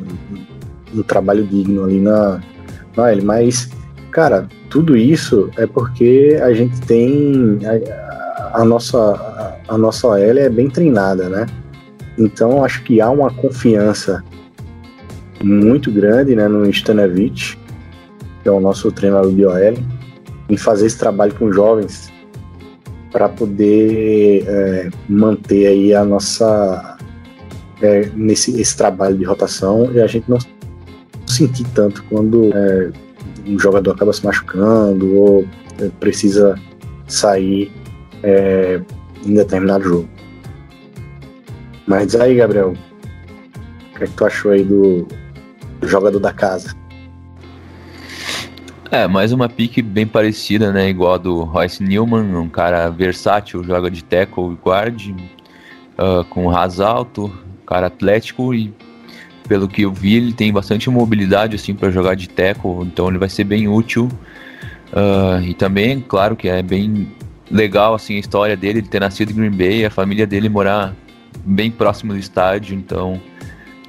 um, 0.94 1.04
trabalho 1.04 1.46
digno 1.46 1.84
ali 1.84 2.00
na, 2.00 2.40
na 2.96 3.12
L. 3.12 3.22
Mas, 3.24 3.70
cara, 4.12 4.48
tudo 4.70 4.96
isso 4.96 5.50
é 5.58 5.66
porque 5.66 6.40
a 6.42 6.54
gente 6.54 6.80
tem 6.82 7.60
a, 7.66 8.62
a 8.62 8.66
nossa 8.66 9.00
a, 9.00 9.74
a 9.74 9.78
nossa 9.78 10.20
L 10.20 10.40
é 10.40 10.50
bem 10.50 10.70
treinada, 10.70 11.30
né? 11.30 11.46
Então 12.18 12.64
acho 12.64 12.84
que 12.84 13.02
há 13.02 13.10
uma 13.10 13.32
confiança 13.32 14.24
muito 15.44 15.92
grande 15.92 16.36
né, 16.36 16.48
no 16.48 16.70
Stanevich 16.70 17.58
que 18.44 18.50
é 18.50 18.52
o 18.52 18.60
nosso 18.60 18.92
treinador 18.92 19.34
de 19.34 19.46
OL, 19.46 19.74
em 20.50 20.58
fazer 20.58 20.86
esse 20.86 21.00
trabalho 21.00 21.34
com 21.34 21.52
jovens 21.52 22.12
para 23.12 23.30
poder 23.30 24.44
é, 24.46 24.90
manter 25.08 25.68
aí 25.68 25.94
a 25.94 26.04
nossa 26.04 26.98
é, 27.82 28.10
nesse 28.16 28.60
esse 28.60 28.76
trabalho 28.76 29.18
de 29.18 29.24
rotação 29.24 29.92
e 29.94 30.02
a 30.02 30.08
gente 30.08 30.30
não 30.30 30.38
sentir 31.28 31.66
tanto 31.74 32.04
quando 32.06 32.52
é, 32.54 32.92
um 33.46 33.58
jogador 33.58 33.92
acaba 33.92 34.12
se 34.12 34.26
machucando 34.26 35.16
ou 35.16 35.46
é, 35.80 35.90
precisa 36.00 36.60
sair 37.08 37.72
é, 38.24 38.82
em 39.26 39.34
determinado 39.34 39.84
jogo. 39.84 40.10
Mas 41.86 42.16
aí, 42.16 42.36
Gabriel, 42.36 42.74
o 42.74 43.98
que, 43.98 44.04
é 44.04 44.08
que 44.08 44.14
tu 44.14 44.26
achou 44.26 44.52
aí 44.52 44.64
do 44.64 45.08
jogador 45.82 46.20
da 46.20 46.34
casa? 46.34 46.74
É, 48.94 49.08
mais 49.08 49.32
uma 49.32 49.50
pique 49.50 49.82
bem 49.82 50.06
parecida, 50.06 50.72
né? 50.72 50.88
Igual 50.88 51.16
a 51.16 51.18
do 51.18 51.44
Royce 51.46 51.82
Newman, 51.82 52.38
um 52.38 52.48
cara 52.48 52.92
versátil, 52.92 53.64
joga 53.64 53.90
de 53.90 54.04
tackle 54.04 54.54
e 54.54 54.58
guard, 54.64 55.10
uh, 55.98 56.24
com 56.26 56.48
ras 56.48 56.80
alto, 56.80 57.36
cara 57.66 57.88
atlético 57.88 58.54
e 58.54 58.72
pelo 59.48 59.68
que 59.68 59.82
eu 59.82 59.92
vi 59.92 60.18
ele 60.18 60.32
tem 60.32 60.54
bastante 60.54 60.92
mobilidade 60.92 61.56
assim 61.56 61.74
para 61.74 61.90
jogar 61.90 62.14
de 62.14 62.30
tackle, 62.30 62.84
então 62.84 63.10
ele 63.10 63.18
vai 63.18 63.30
ser 63.30 63.46
bem 63.46 63.68
útil. 63.68 64.08
Uh, 64.92 65.42
e 65.42 65.56
também, 65.56 66.00
claro 66.00 66.36
que 66.36 66.48
é 66.48 66.62
bem 66.62 67.12
legal 67.50 67.96
assim 67.96 68.18
a 68.18 68.20
história 68.20 68.56
dele, 68.56 68.78
ele 68.78 68.88
ter 68.88 69.00
nascido 69.00 69.32
em 69.32 69.34
Green 69.34 69.58
Bay, 69.58 69.86
a 69.86 69.90
família 69.90 70.28
dele 70.28 70.50
morar 70.50 70.94
bem 71.44 71.72
próximo 71.72 72.14
do 72.14 72.20
estádio, 72.20 72.76
então 72.76 73.20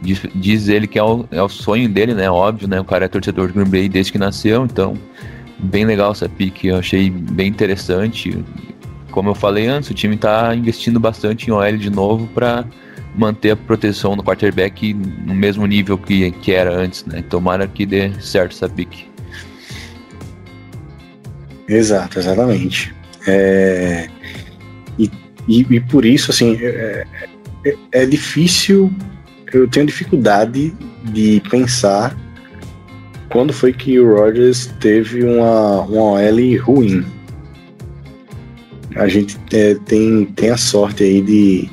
Diz, 0.00 0.20
diz 0.34 0.68
ele 0.68 0.86
que 0.86 0.98
é 0.98 1.02
o, 1.02 1.24
é 1.30 1.42
o 1.42 1.48
sonho 1.48 1.88
dele, 1.88 2.14
né? 2.14 2.30
Óbvio, 2.30 2.68
né? 2.68 2.80
O 2.80 2.84
cara 2.84 3.04
é 3.04 3.08
torcedor 3.08 3.48
de 3.48 3.54
Green 3.54 3.68
Bay 3.68 3.88
desde 3.88 4.12
que 4.12 4.18
nasceu, 4.18 4.64
então 4.64 4.98
bem 5.58 5.84
legal 5.84 6.12
essa 6.12 6.28
pique, 6.28 6.68
eu 6.68 6.76
achei 6.76 7.10
bem 7.10 7.48
interessante. 7.48 8.44
Como 9.10 9.30
eu 9.30 9.34
falei 9.34 9.66
antes, 9.66 9.90
o 9.90 9.94
time 9.94 10.16
está 10.16 10.54
investindo 10.54 10.98
bastante 10.98 11.48
em 11.48 11.52
OL 11.52 11.76
de 11.76 11.90
novo 11.90 12.26
para 12.28 12.64
manter 13.14 13.52
a 13.52 13.56
proteção 13.56 14.16
do 14.16 14.22
quarterback 14.22 14.92
no 14.92 15.34
mesmo 15.34 15.64
nível 15.66 15.96
que, 15.96 16.32
que 16.32 16.52
era 16.52 16.74
antes, 16.74 17.04
né? 17.06 17.22
Tomara 17.22 17.66
que 17.66 17.86
dê 17.86 18.12
certo 18.20 18.52
essa 18.52 18.68
pique. 18.68 19.06
Exato, 21.68 22.18
exatamente. 22.18 22.94
É, 23.26 24.08
e, 24.98 25.10
e, 25.48 25.60
e 25.70 25.80
por 25.80 26.04
isso, 26.04 26.30
assim, 26.30 26.58
é, 26.60 27.06
é, 27.64 27.76
é 27.92 28.06
difícil, 28.06 28.92
eu 29.54 29.68
tenho 29.68 29.86
dificuldade 29.86 30.74
de 31.04 31.40
pensar 31.48 32.16
quando 33.30 33.52
foi 33.52 33.72
que 33.72 33.98
o 33.98 34.16
Rodgers 34.16 34.66
teve 34.80 35.24
uma, 35.24 35.80
uma 35.82 36.02
OL 36.12 36.62
ruim. 36.62 37.04
A 38.96 39.08
gente 39.08 39.38
é, 39.52 39.74
tem, 39.86 40.24
tem 40.26 40.50
a 40.50 40.56
sorte 40.56 41.02
aí 41.02 41.20
de, 41.20 41.68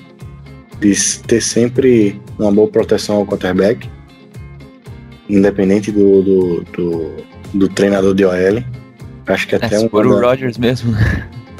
de 0.79 1.19
ter 1.27 1.41
sempre 1.41 2.19
uma 2.39 2.51
boa 2.51 2.67
proteção 2.67 3.17
ao 3.17 3.25
quarterback, 3.25 3.87
independente 5.29 5.91
do, 5.91 6.21
do, 6.21 6.63
do, 6.75 7.15
do 7.53 7.69
treinador 7.69 8.15
de 8.15 8.25
OL. 8.25 8.63
Acho 9.27 9.47
que 9.47 9.55
até 9.55 9.75
É, 9.75 9.79
um. 9.79 9.81
se 9.83 9.89
for 9.89 10.05
o 10.07 10.19
Rodgers 10.19 10.57
mesmo. 10.57 10.95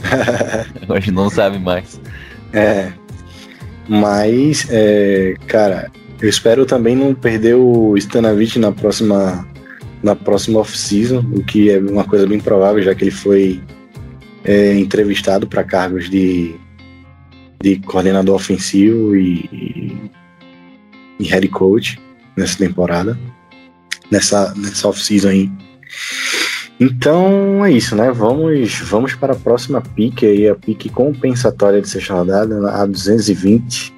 Hoje 0.90 1.12
não 1.12 1.30
sabe 1.30 1.60
mais. 1.60 2.02
É. 2.54 2.92
Mas, 3.88 4.68
é, 4.70 5.36
cara, 5.48 5.92
eu 6.22 6.30
espero 6.30 6.66
também 6.66 6.96
não 6.96 7.16
perder 7.16 7.56
o 7.56 7.98
Stanavich 7.98 8.60
na 8.60 8.72
próxima 8.72 9.46
na 10.04 10.16
próxima 10.16 10.60
off-season, 10.60 11.20
o 11.32 11.44
que 11.44 11.70
é 11.70 11.80
uma 11.80 12.04
coisa 12.04 12.26
bem 12.26 12.40
provável, 12.40 12.82
já 12.82 12.96
que 12.96 13.04
ele 13.04 13.12
foi 13.12 13.62
é, 14.44 14.76
entrevistado 14.76 15.48
para 15.48 15.64
cargos 15.64 16.10
de, 16.10 16.56
de 17.62 17.78
coordenador 17.82 18.36
ofensivo 18.36 19.16
e, 19.16 19.48
e, 19.52 20.12
e 21.20 21.24
head 21.26 21.48
coach 21.50 22.02
nessa 22.36 22.58
temporada, 22.58 23.16
nessa, 24.10 24.54
nessa 24.56 24.88
off-season 24.88 25.30
aí. 25.30 25.52
Então 26.80 27.64
é 27.64 27.72
isso, 27.72 27.96
né? 27.96 28.12
Vamos, 28.12 28.80
vamos 28.80 29.14
para 29.14 29.34
a 29.34 29.36
próxima 29.36 29.82
pique 29.82 30.26
aí, 30.26 30.48
a 30.50 30.56
pique 30.56 30.90
compensatória 30.90 31.80
de 31.80 31.88
sexta 31.88 32.16
rodada, 32.16 32.72
a 32.72 32.88
220. 32.88 33.94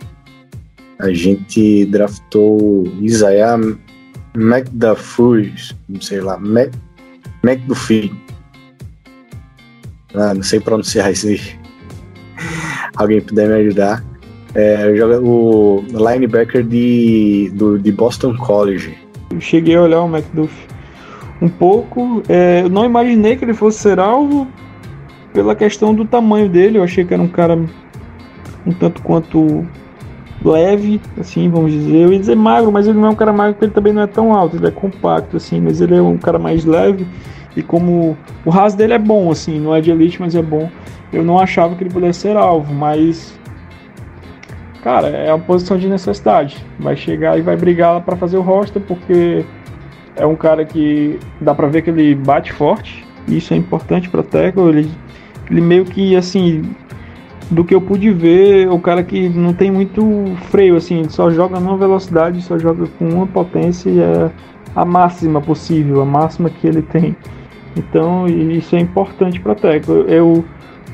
A 0.99 1.11
gente 1.11 1.85
draftou 1.85 2.83
Isaiah 3.01 3.57
McDuffie, 4.35 5.53
sei 5.99 6.21
lá, 6.21 6.39
McDuffie. 7.43 8.11
Ah, 10.15 10.33
não 10.33 10.43
sei 10.43 10.59
pronunciar 10.59 11.11
isso 11.11 11.27
aí. 11.27 11.41
Alguém 12.95 13.21
puder 13.21 13.47
me 13.47 13.55
ajudar. 13.55 14.03
É, 14.55 14.95
joga 14.95 15.19
o 15.19 15.83
linebacker 15.89 16.63
de, 16.63 17.51
do, 17.55 17.79
de 17.79 17.91
Boston 17.91 18.37
College. 18.37 18.95
Eu 19.31 19.41
cheguei 19.41 19.75
a 19.75 19.81
olhar 19.81 20.01
o 20.01 20.07
McDuff 20.07 20.53
um 21.41 21.49
pouco. 21.49 22.21
é, 22.29 22.61
eu 22.61 22.69
não 22.69 22.85
imaginei 22.85 23.35
que 23.35 23.43
ele 23.43 23.53
fosse 23.53 23.79
ser 23.79 23.99
alvo 23.99 24.47
pela 25.33 25.55
questão 25.55 25.93
do 25.93 26.05
tamanho 26.05 26.47
dele. 26.47 26.77
Eu 26.77 26.83
achei 26.83 27.03
que 27.03 27.13
era 27.13 27.21
um 27.21 27.27
cara 27.27 27.55
um 28.65 28.71
tanto 28.71 29.01
quanto 29.01 29.67
leve, 30.43 31.01
assim, 31.19 31.49
vamos 31.49 31.71
dizer. 31.71 31.95
Eu 31.95 32.13
ia 32.13 32.19
dizer 32.19 32.35
magro, 32.35 32.71
mas 32.71 32.87
ele 32.87 32.97
não 32.97 33.07
é 33.07 33.11
um 33.11 33.15
cara 33.15 33.31
magro 33.31 33.53
porque 33.53 33.65
ele 33.65 33.73
também 33.73 33.93
não 33.93 34.01
é 34.01 34.07
tão 34.07 34.33
alto, 34.33 34.57
ele 34.57 34.67
é 34.67 34.71
compacto, 34.71 35.37
assim, 35.37 35.61
mas 35.61 35.81
ele 35.81 35.95
é 35.95 36.01
um 36.01 36.17
cara 36.17 36.37
mais 36.37 36.65
leve. 36.65 37.07
E 37.55 37.61
como 37.61 38.17
o 38.43 38.49
raso 38.49 38.75
dele 38.75 38.93
é 38.93 38.99
bom, 38.99 39.31
assim, 39.31 39.59
não 39.59 39.75
é 39.75 39.81
de 39.81 39.91
elite, 39.91 40.19
mas 40.19 40.35
é 40.35 40.41
bom. 40.41 40.69
Eu 41.11 41.23
não 41.23 41.37
achava 41.37 41.75
que 41.75 41.83
ele 41.83 41.93
pudesse 41.93 42.21
ser 42.21 42.35
alvo, 42.35 42.73
mas. 42.73 43.39
Cara, 44.83 45.07
é 45.07 45.31
uma 45.33 45.43
posição 45.43 45.77
de 45.77 45.87
necessidade. 45.87 46.57
Vai 46.79 46.95
chegar 46.95 47.37
e 47.37 47.41
vai 47.41 47.55
brigar 47.55 47.93
lá 47.93 48.01
pra 48.01 48.15
fazer 48.15 48.37
o 48.37 48.41
roster, 48.41 48.81
porque 48.81 49.45
é 50.15 50.25
um 50.25 50.35
cara 50.35 50.65
que 50.65 51.19
dá 51.39 51.53
pra 51.53 51.67
ver 51.67 51.83
que 51.83 51.91
ele 51.91 52.15
bate 52.15 52.51
forte. 52.51 53.05
Isso 53.27 53.53
é 53.53 53.57
importante 53.57 54.09
pra 54.09 54.23
tackle. 54.23 54.69
Ele, 54.69 54.91
ele 55.49 55.61
meio 55.61 55.85
que, 55.85 56.15
assim, 56.15 56.63
do 57.53 57.63
que 57.63 57.73
eu 57.73 57.81
pude 57.81 58.11
ver, 58.11 58.69
o 58.69 58.79
cara 58.79 59.03
que 59.03 59.29
não 59.29 59.53
tem 59.53 59.71
muito 59.71 60.01
freio, 60.49 60.75
assim, 60.75 61.07
só 61.09 61.29
joga 61.29 61.59
numa 61.59 61.77
velocidade, 61.77 62.41
só 62.41 62.57
joga 62.57 62.87
com 62.97 63.07
uma 63.07 63.27
potência 63.27 63.89
e 63.89 63.99
é 63.99 64.31
a 64.75 64.83
máxima 64.83 65.39
possível, 65.39 66.01
a 66.01 66.05
máxima 66.05 66.49
que 66.49 66.67
ele 66.67 66.81
tem. 66.81 67.15
Então, 67.75 68.27
isso 68.27 68.75
é 68.75 68.79
importante 68.79 69.39
para 69.39 69.55
tackle. 69.55 70.05
Eu, 70.07 70.43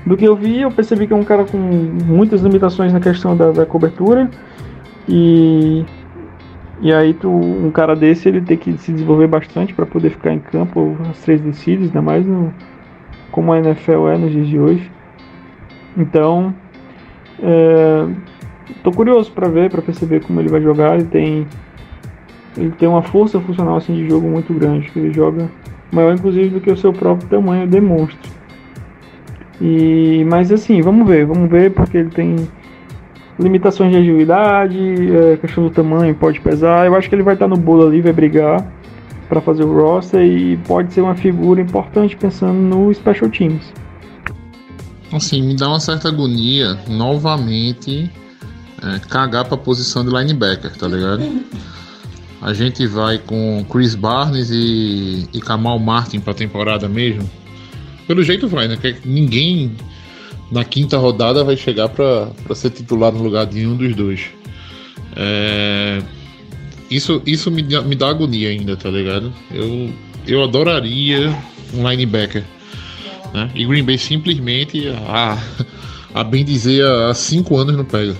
do 0.05 0.17
que 0.17 0.25
eu 0.25 0.35
vi, 0.35 0.61
eu 0.61 0.71
percebi 0.71 1.07
que 1.07 1.13
é 1.13 1.15
um 1.15 1.23
cara 1.23 1.45
com 1.45 1.57
muitas 1.57 2.41
limitações 2.41 2.91
na 2.91 2.99
questão 2.99 3.35
da, 3.35 3.51
da 3.51 3.65
cobertura 3.65 4.29
e 5.07 5.85
e 6.81 6.93
aí 6.93 7.13
tu, 7.13 7.29
um 7.29 7.69
cara 7.71 7.93
desse 7.93 8.29
ele 8.29 8.39
tem 8.39 8.55
que 8.55 8.77
se 8.77 8.93
desenvolver 8.93 9.27
bastante 9.27 9.73
para 9.73 9.85
poder 9.85 10.11
ficar 10.11 10.31
em 10.31 10.39
campo 10.39 10.95
as 11.09 11.19
três 11.19 11.41
descidas, 11.41 11.87
ainda 11.87 12.01
mais 12.01 12.25
no, 12.25 12.53
como 13.31 13.51
a 13.51 13.59
NFL 13.59 14.07
é 14.07 14.17
nos 14.17 14.31
dias 14.31 14.47
de 14.47 14.57
hoje. 14.57 14.91
Então, 15.99 16.55
é, 17.43 18.07
tô 18.81 18.91
curioso 18.91 19.31
para 19.31 19.49
ver, 19.49 19.69
para 19.69 19.81
perceber 19.81 20.21
como 20.21 20.39
ele 20.39 20.49
vai 20.49 20.61
jogar. 20.61 20.95
Ele 20.95 21.05
tem 21.05 21.47
ele 22.57 22.71
tem 22.71 22.89
uma 22.89 23.01
força 23.01 23.39
funcional 23.39 23.77
assim 23.77 23.93
de 23.93 24.09
jogo 24.09 24.27
muito 24.27 24.53
grande, 24.53 24.89
que 24.89 24.99
ele 24.99 25.13
joga 25.13 25.49
maior 25.91 26.13
inclusive 26.13 26.49
do 26.49 26.61
que 26.61 26.71
o 26.71 26.77
seu 26.77 26.91
próprio 26.91 27.27
tamanho 27.29 27.67
demonstra. 27.67 28.29
E 29.61 30.25
mas 30.29 30.51
assim, 30.51 30.81
vamos 30.81 31.07
ver, 31.07 31.25
vamos 31.25 31.49
ver 31.49 31.71
porque 31.71 31.97
ele 31.97 32.09
tem 32.09 32.35
limitações 33.37 33.91
de 33.91 33.97
agilidade, 33.97 34.77
é, 35.15 35.37
questão 35.37 35.63
do 35.65 35.69
tamanho 35.69 36.15
pode 36.15 36.39
pesar. 36.41 36.85
Eu 36.85 36.95
acho 36.95 37.09
que 37.09 37.15
ele 37.15 37.23
vai 37.23 37.33
estar 37.33 37.47
no 37.47 37.57
bolo 37.57 37.87
ali, 37.87 38.01
vai 38.01 38.13
brigar 38.13 38.65
para 39.27 39.39
fazer 39.41 39.63
o 39.63 39.73
roster 39.73 40.21
e 40.21 40.57
pode 40.67 40.93
ser 40.93 41.01
uma 41.01 41.15
figura 41.15 41.61
importante 41.61 42.17
pensando 42.17 42.53
no 42.53 42.93
special 42.93 43.29
teams. 43.29 43.71
Assim, 45.11 45.41
me 45.41 45.55
dá 45.55 45.67
uma 45.67 45.79
certa 45.79 46.07
agonia 46.07 46.77
novamente 46.87 48.09
é, 48.81 48.99
cagar 48.99 49.45
pra 49.45 49.57
posição 49.57 50.05
de 50.05 50.11
linebacker, 50.15 50.75
tá 50.77 50.87
ligado? 50.87 51.23
A 52.41 52.53
gente 52.53 52.87
vai 52.87 53.17
com 53.17 53.65
Chris 53.69 53.95
Barnes 53.95 54.49
e, 54.49 55.27
e 55.33 55.41
Kamal 55.41 55.77
Martin 55.77 56.21
pra 56.21 56.33
temporada 56.33 56.87
mesmo. 56.87 57.29
Pelo 58.07 58.23
jeito 58.23 58.47
vai, 58.47 58.65
né? 58.69 58.77
Que 58.77 58.95
ninguém 59.03 59.75
na 60.49 60.63
quinta 60.63 60.97
rodada 60.97 61.43
vai 61.43 61.57
chegar 61.57 61.89
pra, 61.89 62.27
pra 62.45 62.55
ser 62.55 62.69
titular 62.69 63.11
no 63.11 63.21
lugar 63.21 63.45
de 63.45 63.67
um 63.67 63.75
dos 63.75 63.93
dois. 63.93 64.27
É, 65.17 66.01
isso 66.89 67.21
isso 67.25 67.51
me, 67.51 67.61
dá- 67.61 67.81
me 67.81 67.93
dá 67.93 68.07
agonia 68.09 68.49
ainda, 68.49 68.77
tá 68.77 68.89
ligado? 68.89 69.33
Eu, 69.51 69.93
eu 70.25 70.41
adoraria 70.41 71.35
um 71.73 71.87
linebacker. 71.89 72.45
Né? 73.33 73.49
E 73.55 73.65
Green 73.65 73.83
Bay 73.83 73.97
simplesmente, 73.97 74.89
a, 75.07 75.37
a 76.13 76.23
bem 76.23 76.43
dizer, 76.43 76.85
há 76.85 77.13
cinco 77.13 77.57
anos 77.57 77.77
não 77.77 77.85
pega. 77.85 78.15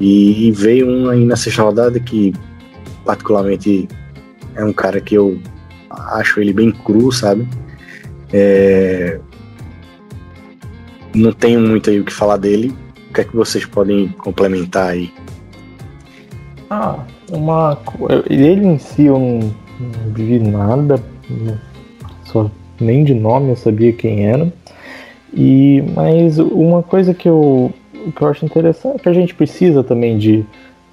E 0.00 0.50
veio 0.52 0.88
um 0.88 1.08
aí 1.08 1.24
na 1.24 1.36
sexta 1.36 1.62
rodada 1.62 1.98
que, 2.00 2.32
particularmente, 3.04 3.88
é 4.54 4.64
um 4.64 4.72
cara 4.72 5.00
que 5.00 5.14
eu 5.14 5.38
acho 5.90 6.40
ele 6.40 6.52
bem 6.52 6.72
cru, 6.72 7.12
sabe? 7.12 7.46
É, 8.32 9.20
Não 11.14 11.32
tenho 11.32 11.60
muito 11.60 11.90
aí 11.90 12.00
o 12.00 12.04
que 12.04 12.12
falar 12.12 12.38
dele. 12.38 12.74
O 13.10 13.12
que 13.12 13.20
é 13.20 13.24
que 13.24 13.36
vocês 13.36 13.64
podem 13.66 14.08
complementar 14.08 14.88
aí? 14.88 15.12
Ah, 16.70 16.98
uma. 17.30 17.78
Ele 18.30 18.66
em 18.66 18.78
si 18.78 19.04
eu 19.04 19.18
não, 19.18 19.54
não 19.78 20.14
vi 20.14 20.38
nada, 20.38 21.02
só 22.24 22.50
nem 22.82 23.04
de 23.04 23.14
nome 23.14 23.50
eu 23.50 23.56
sabia 23.56 23.92
quem 23.92 24.26
era. 24.26 24.52
E, 25.34 25.82
mas 25.94 26.38
uma 26.38 26.82
coisa 26.82 27.14
que 27.14 27.28
eu, 27.28 27.72
que 28.14 28.22
eu 28.22 28.28
acho 28.28 28.44
interessante, 28.44 29.02
que 29.02 29.08
a 29.08 29.12
gente 29.14 29.34
precisa 29.34 29.82
também 29.82 30.18
de, 30.18 30.44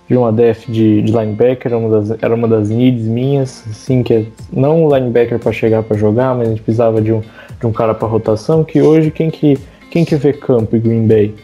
de 0.10 0.16
uma 0.16 0.32
def 0.32 0.66
de, 0.68 1.02
de 1.02 1.12
linebacker, 1.12 1.72
era 1.72 1.78
uma, 1.78 1.90
das, 2.02 2.24
era 2.24 2.34
uma 2.36 2.48
das 2.48 2.70
needs 2.70 3.06
minhas, 3.06 3.66
assim, 3.70 4.02
que 4.02 4.14
é 4.14 4.26
não 4.54 4.86
um 4.86 4.96
linebacker 4.96 5.40
para 5.40 5.52
chegar 5.52 5.84
para 5.84 5.98
jogar, 5.98 6.34
mas 6.36 6.48
a 6.48 6.52
gente 6.52 6.62
precisava 6.62 7.02
de 7.02 7.12
um, 7.12 7.22
de 7.60 7.68
um 7.68 7.72
cara 7.74 7.94
para 7.94 8.08
rotação, 8.08 8.64
que 8.64 8.82
hoje 8.82 9.12
quem 9.12 9.30
que, 9.30 9.58
quem 9.92 10.06
que 10.06 10.16
vê 10.16 10.32
campo 10.32 10.76
em 10.76 10.80
Green 10.80 11.08
Bay? 11.08 11.36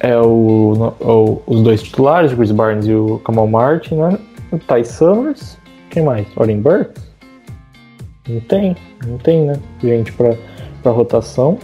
é 0.00 0.16
o, 0.16 0.94
o- 1.00 1.42
os 1.44 1.60
dois 1.60 1.82
titulares, 1.82 2.32
o 2.32 2.36
Chris 2.36 2.52
Barnes 2.52 2.86
e 2.86 2.94
o 2.94 3.18
Kamal 3.24 3.48
Martin, 3.48 3.96
né? 3.96 4.16
O 4.52 4.56
Ty 4.56 4.84
Summers, 4.84 5.58
quem 5.90 6.04
mais? 6.04 6.24
Oren 6.36 6.60
Burks? 6.60 7.02
Não 8.28 8.40
tem, 8.40 8.76
não 9.06 9.18
tem, 9.18 9.42
né? 9.42 9.54
Gente 9.82 10.12
pra 10.12 10.36
rotação. 10.92 11.58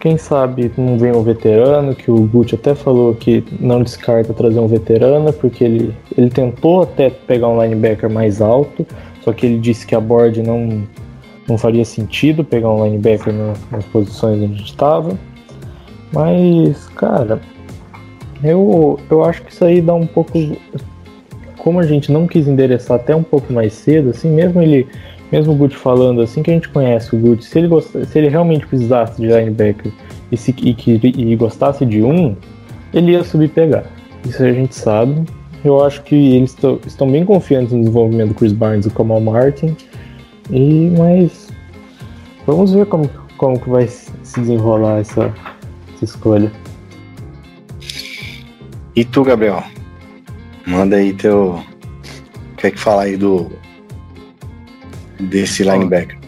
Quem 0.00 0.16
sabe 0.18 0.70
não 0.76 0.98
vem 0.98 1.12
um 1.12 1.22
veterano, 1.22 1.94
que 1.94 2.10
o 2.10 2.22
Gucci 2.26 2.56
até 2.56 2.74
falou 2.74 3.14
que 3.14 3.44
não 3.60 3.82
descarta 3.82 4.34
trazer 4.34 4.58
um 4.58 4.66
veterano, 4.66 5.32
porque 5.32 5.62
ele, 5.62 5.94
ele 6.18 6.28
tentou 6.28 6.82
até 6.82 7.08
pegar 7.08 7.48
um 7.48 7.62
linebacker 7.62 8.10
mais 8.10 8.40
alto, 8.42 8.84
só 9.22 9.32
que 9.32 9.46
ele 9.46 9.58
disse 9.58 9.86
que 9.86 9.94
a 9.94 10.00
board 10.00 10.42
não, 10.42 10.82
não 11.48 11.56
faria 11.56 11.84
sentido 11.84 12.42
pegar 12.42 12.70
um 12.72 12.84
linebacker 12.84 13.32
na- 13.32 13.54
nas 13.70 13.84
posições 13.84 14.42
onde 14.42 14.62
estava. 14.64 15.16
Mas, 16.12 16.88
cara, 16.96 17.40
Eu, 18.44 18.98
eu 19.08 19.22
acho 19.24 19.40
que 19.44 19.52
isso 19.52 19.64
aí 19.64 19.80
dá 19.80 19.94
um 19.94 20.04
pouco. 20.04 20.32
Como 21.58 21.78
a 21.78 21.84
gente 21.86 22.10
não 22.10 22.26
quis 22.26 22.48
endereçar 22.48 22.96
até 22.96 23.14
um 23.14 23.22
pouco 23.22 23.52
mais 23.52 23.72
cedo, 23.72 24.10
assim, 24.10 24.28
mesmo 24.28 24.60
ele. 24.60 24.88
Mesmo 25.32 25.54
o 25.54 25.56
Gucci 25.56 25.76
falando 25.76 26.20
assim 26.20 26.42
que 26.42 26.50
a 26.50 26.54
gente 26.54 26.68
conhece 26.68 27.16
o 27.16 27.18
Gucci, 27.18 27.48
se 27.48 27.58
ele, 27.58 27.66
gost... 27.66 27.90
se 27.90 28.18
ele 28.18 28.28
realmente 28.28 28.66
precisasse 28.66 29.20
de 29.20 29.26
linebacker 29.26 29.90
e, 30.30 30.36
se... 30.36 30.50
e, 30.50 30.74
que... 30.74 31.00
e 31.02 31.34
gostasse 31.34 31.84
de 31.86 32.02
um, 32.02 32.36
ele 32.92 33.12
ia 33.12 33.24
subir 33.24 33.48
pegar. 33.48 33.84
Isso 34.24 34.42
a 34.42 34.52
gente 34.52 34.74
sabe. 34.74 35.24
Eu 35.64 35.82
acho 35.84 36.02
que 36.02 36.36
eles 36.36 36.56
estão 36.86 37.10
bem 37.10 37.24
confiantes 37.24 37.72
no 37.72 37.80
desenvolvimento 37.80 38.28
do 38.28 38.34
Chris 38.34 38.52
Barnes 38.52 38.84
e 38.84 38.88
do 38.88 38.94
Kamal 38.94 39.20
Martin. 39.20 39.76
E, 40.50 40.92
mas 40.98 41.48
vamos 42.46 42.72
ver 42.72 42.86
como, 42.86 43.08
como 43.38 43.58
que 43.58 43.70
vai 43.70 43.86
se 43.86 44.40
desenrolar 44.40 44.98
essa, 44.98 45.32
essa 45.94 46.04
escolha. 46.04 46.52
E 48.94 49.04
tu, 49.04 49.24
Gabriel? 49.24 49.62
Manda 50.66 50.96
aí 50.96 51.12
teu. 51.14 51.62
Quer 52.56 52.72
que 52.72 52.78
falar 52.78 53.04
aí 53.04 53.16
do. 53.16 53.50
Desse 55.22 55.62
linebacker? 55.62 56.18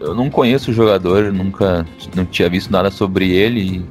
Eu 0.00 0.14
não 0.14 0.30
conheço 0.30 0.70
o 0.70 0.74
jogador, 0.74 1.32
nunca 1.32 1.84
não 2.14 2.24
tinha 2.24 2.48
visto 2.48 2.70
nada 2.70 2.90
sobre 2.90 3.32
ele. 3.32 3.84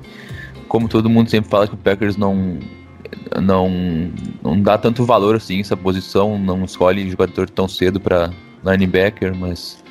Como 0.68 0.88
todo 0.88 1.10
mundo 1.10 1.30
sempre 1.30 1.50
fala 1.50 1.68
que 1.68 1.74
o 1.74 1.78
Packers 1.78 2.16
não 2.16 2.60
não 3.42 4.12
não 4.44 4.62
dá 4.62 4.78
tanto 4.78 5.06
valor 5.06 5.36
assim 5.36 5.60
essa 5.60 5.76
posição, 5.76 6.38
não 6.40 6.64
escolhe 6.64 7.10
jogador 7.10 7.50
tão 7.50 7.68
cedo 7.68 8.00
para 8.00 8.32
linebacker, 8.66 9.36
mas 9.36 9.84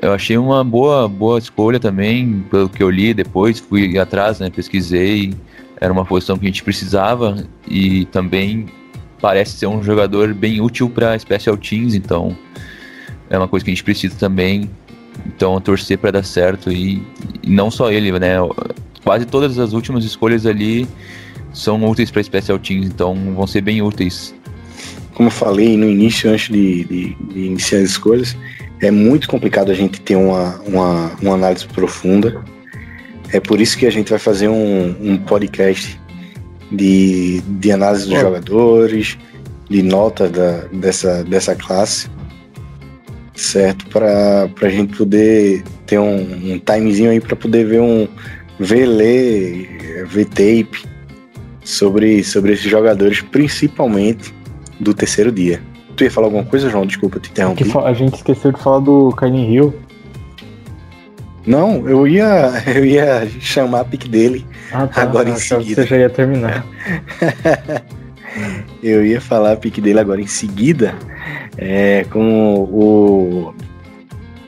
eu 0.00 0.12
achei 0.12 0.36
uma 0.36 0.64
boa 0.64 1.08
boa 1.08 1.38
escolha 1.38 1.78
também, 1.78 2.44
pelo 2.50 2.68
que 2.68 2.82
eu 2.82 2.90
li 2.90 3.12
depois, 3.12 3.58
fui 3.58 3.98
atrás, 3.98 4.38
né, 4.38 4.50
pesquisei, 4.50 5.34
era 5.80 5.92
uma 5.92 6.04
posição 6.04 6.38
que 6.38 6.46
a 6.46 6.48
gente 6.48 6.62
precisava 6.62 7.44
e 7.68 8.06
também 8.06 8.66
parece 9.20 9.58
ser 9.58 9.66
um 9.66 9.82
jogador 9.82 10.32
bem 10.34 10.60
útil 10.60 10.88
para 10.88 11.18
special 11.18 11.56
teams, 11.56 11.94
então 11.94 12.36
é 13.30 13.38
uma 13.38 13.48
coisa 13.48 13.64
que 13.64 13.70
a 13.70 13.74
gente 13.74 13.84
precisa 13.84 14.14
também. 14.16 14.68
Então 15.26 15.60
torcer 15.60 15.98
para 15.98 16.10
dar 16.10 16.24
certo 16.24 16.70
e, 16.70 17.02
e 17.42 17.50
não 17.50 17.70
só 17.70 17.90
ele, 17.90 18.12
né? 18.18 18.36
Quase 19.02 19.24
todas 19.24 19.58
as 19.58 19.72
últimas 19.72 20.04
escolhas 20.04 20.44
ali 20.44 20.86
são 21.52 21.82
úteis 21.84 22.10
para 22.10 22.22
special 22.22 22.58
teams, 22.58 22.86
então 22.86 23.14
vão 23.34 23.46
ser 23.46 23.60
bem 23.60 23.80
úteis. 23.82 24.34
Como 25.14 25.28
eu 25.28 25.32
falei 25.32 25.76
no 25.76 25.88
início, 25.88 26.30
antes 26.30 26.48
de, 26.48 26.84
de, 26.84 27.14
de 27.14 27.40
iniciar 27.40 27.78
as 27.78 27.90
escolhas, 27.90 28.36
é 28.80 28.90
muito 28.90 29.28
complicado 29.28 29.70
a 29.70 29.74
gente 29.74 30.00
ter 30.00 30.16
uma, 30.16 30.58
uma, 30.66 31.12
uma, 31.20 31.34
análise 31.34 31.66
profunda. 31.66 32.42
É 33.32 33.40
por 33.40 33.60
isso 33.60 33.76
que 33.76 33.86
a 33.86 33.90
gente 33.90 34.10
vai 34.10 34.18
fazer 34.18 34.48
um, 34.48 34.96
um 35.00 35.18
podcast 35.18 36.00
de, 36.70 37.40
de 37.42 37.72
análise 37.72 38.06
dos 38.06 38.16
é. 38.16 38.20
jogadores, 38.20 39.18
de 39.68 39.82
nota 39.82 40.28
da, 40.28 40.64
dessa, 40.72 41.22
dessa 41.24 41.54
classe, 41.54 42.08
certo? 43.40 43.86
Para 43.86 44.48
a 44.60 44.68
gente 44.68 44.96
poder 44.96 45.62
ter 45.86 45.98
um, 45.98 46.52
um 46.52 46.58
timezinho 46.58 47.10
aí 47.10 47.20
para 47.20 47.34
poder 47.34 47.64
ver 47.64 47.80
um 47.80 48.06
ver 48.58 48.86
ler, 48.86 50.06
ver 50.06 50.26
tape 50.26 50.84
sobre, 51.64 52.22
sobre 52.22 52.52
esses 52.52 52.70
jogadores, 52.70 53.22
principalmente 53.22 54.34
do 54.78 54.92
terceiro 54.92 55.32
dia. 55.32 55.62
Tu 55.96 56.04
ia 56.04 56.10
falar 56.10 56.26
alguma 56.26 56.44
coisa, 56.44 56.68
João? 56.68 56.86
Desculpa 56.86 57.18
te 57.18 57.30
interromper. 57.30 57.78
a 57.78 57.92
gente 57.94 58.16
esqueceu 58.16 58.52
de 58.52 58.60
falar 58.60 58.80
do 58.80 59.14
Kylie 59.16 59.54
Hill. 59.54 59.74
Não, 61.46 61.88
eu 61.88 62.06
ia, 62.06 62.52
eu 62.74 62.84
ia 62.84 63.26
chamar 63.40 63.80
a 63.80 63.84
pique 63.84 64.08
dele 64.08 64.44
ah, 64.72 64.86
tá, 64.86 65.02
agora 65.02 65.30
em 65.30 65.36
seguida. 65.36 65.82
Você 65.82 65.88
já 65.88 65.96
ia 65.96 66.10
terminar. 66.10 66.66
eu 68.82 69.04
ia 69.04 69.20
falar 69.20 69.52
a 69.52 69.56
pique 69.56 69.80
dele 69.80 70.00
agora 70.00 70.20
em 70.20 70.26
seguida. 70.26 70.94
É, 71.56 72.04
com 72.10 72.54
o, 72.54 73.54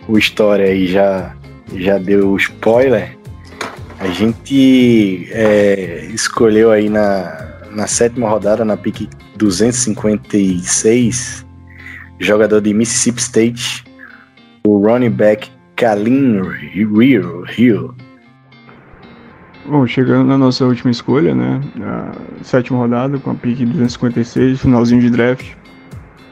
o 0.08 0.18
História 0.18 0.66
aí 0.66 0.86
já, 0.86 1.34
já 1.74 1.98
deu 1.98 2.30
o 2.30 2.36
spoiler. 2.36 3.16
A 3.98 4.08
gente 4.08 5.28
é, 5.30 6.06
escolheu 6.12 6.70
aí 6.70 6.88
na, 6.88 7.60
na 7.70 7.86
sétima 7.86 8.28
rodada, 8.28 8.64
na 8.64 8.76
pick 8.76 9.08
256, 9.36 11.46
jogador 12.18 12.60
de 12.60 12.74
Mississippi 12.74 13.20
State, 13.20 13.84
o 14.64 14.78
running 14.78 15.10
back 15.10 15.50
Kalin 15.76 16.40
Hill. 16.74 17.94
Bom, 19.64 19.86
chegando 19.86 20.26
na 20.26 20.36
nossa 20.36 20.64
última 20.64 20.90
escolha, 20.90 21.34
né? 21.34 21.60
A 21.80 22.44
sétima 22.44 22.78
rodada, 22.78 23.16
com 23.18 23.30
a 23.30 23.34
pick 23.34 23.58
256, 23.58 24.60
finalzinho 24.60 25.00
de 25.00 25.08
draft. 25.08 25.52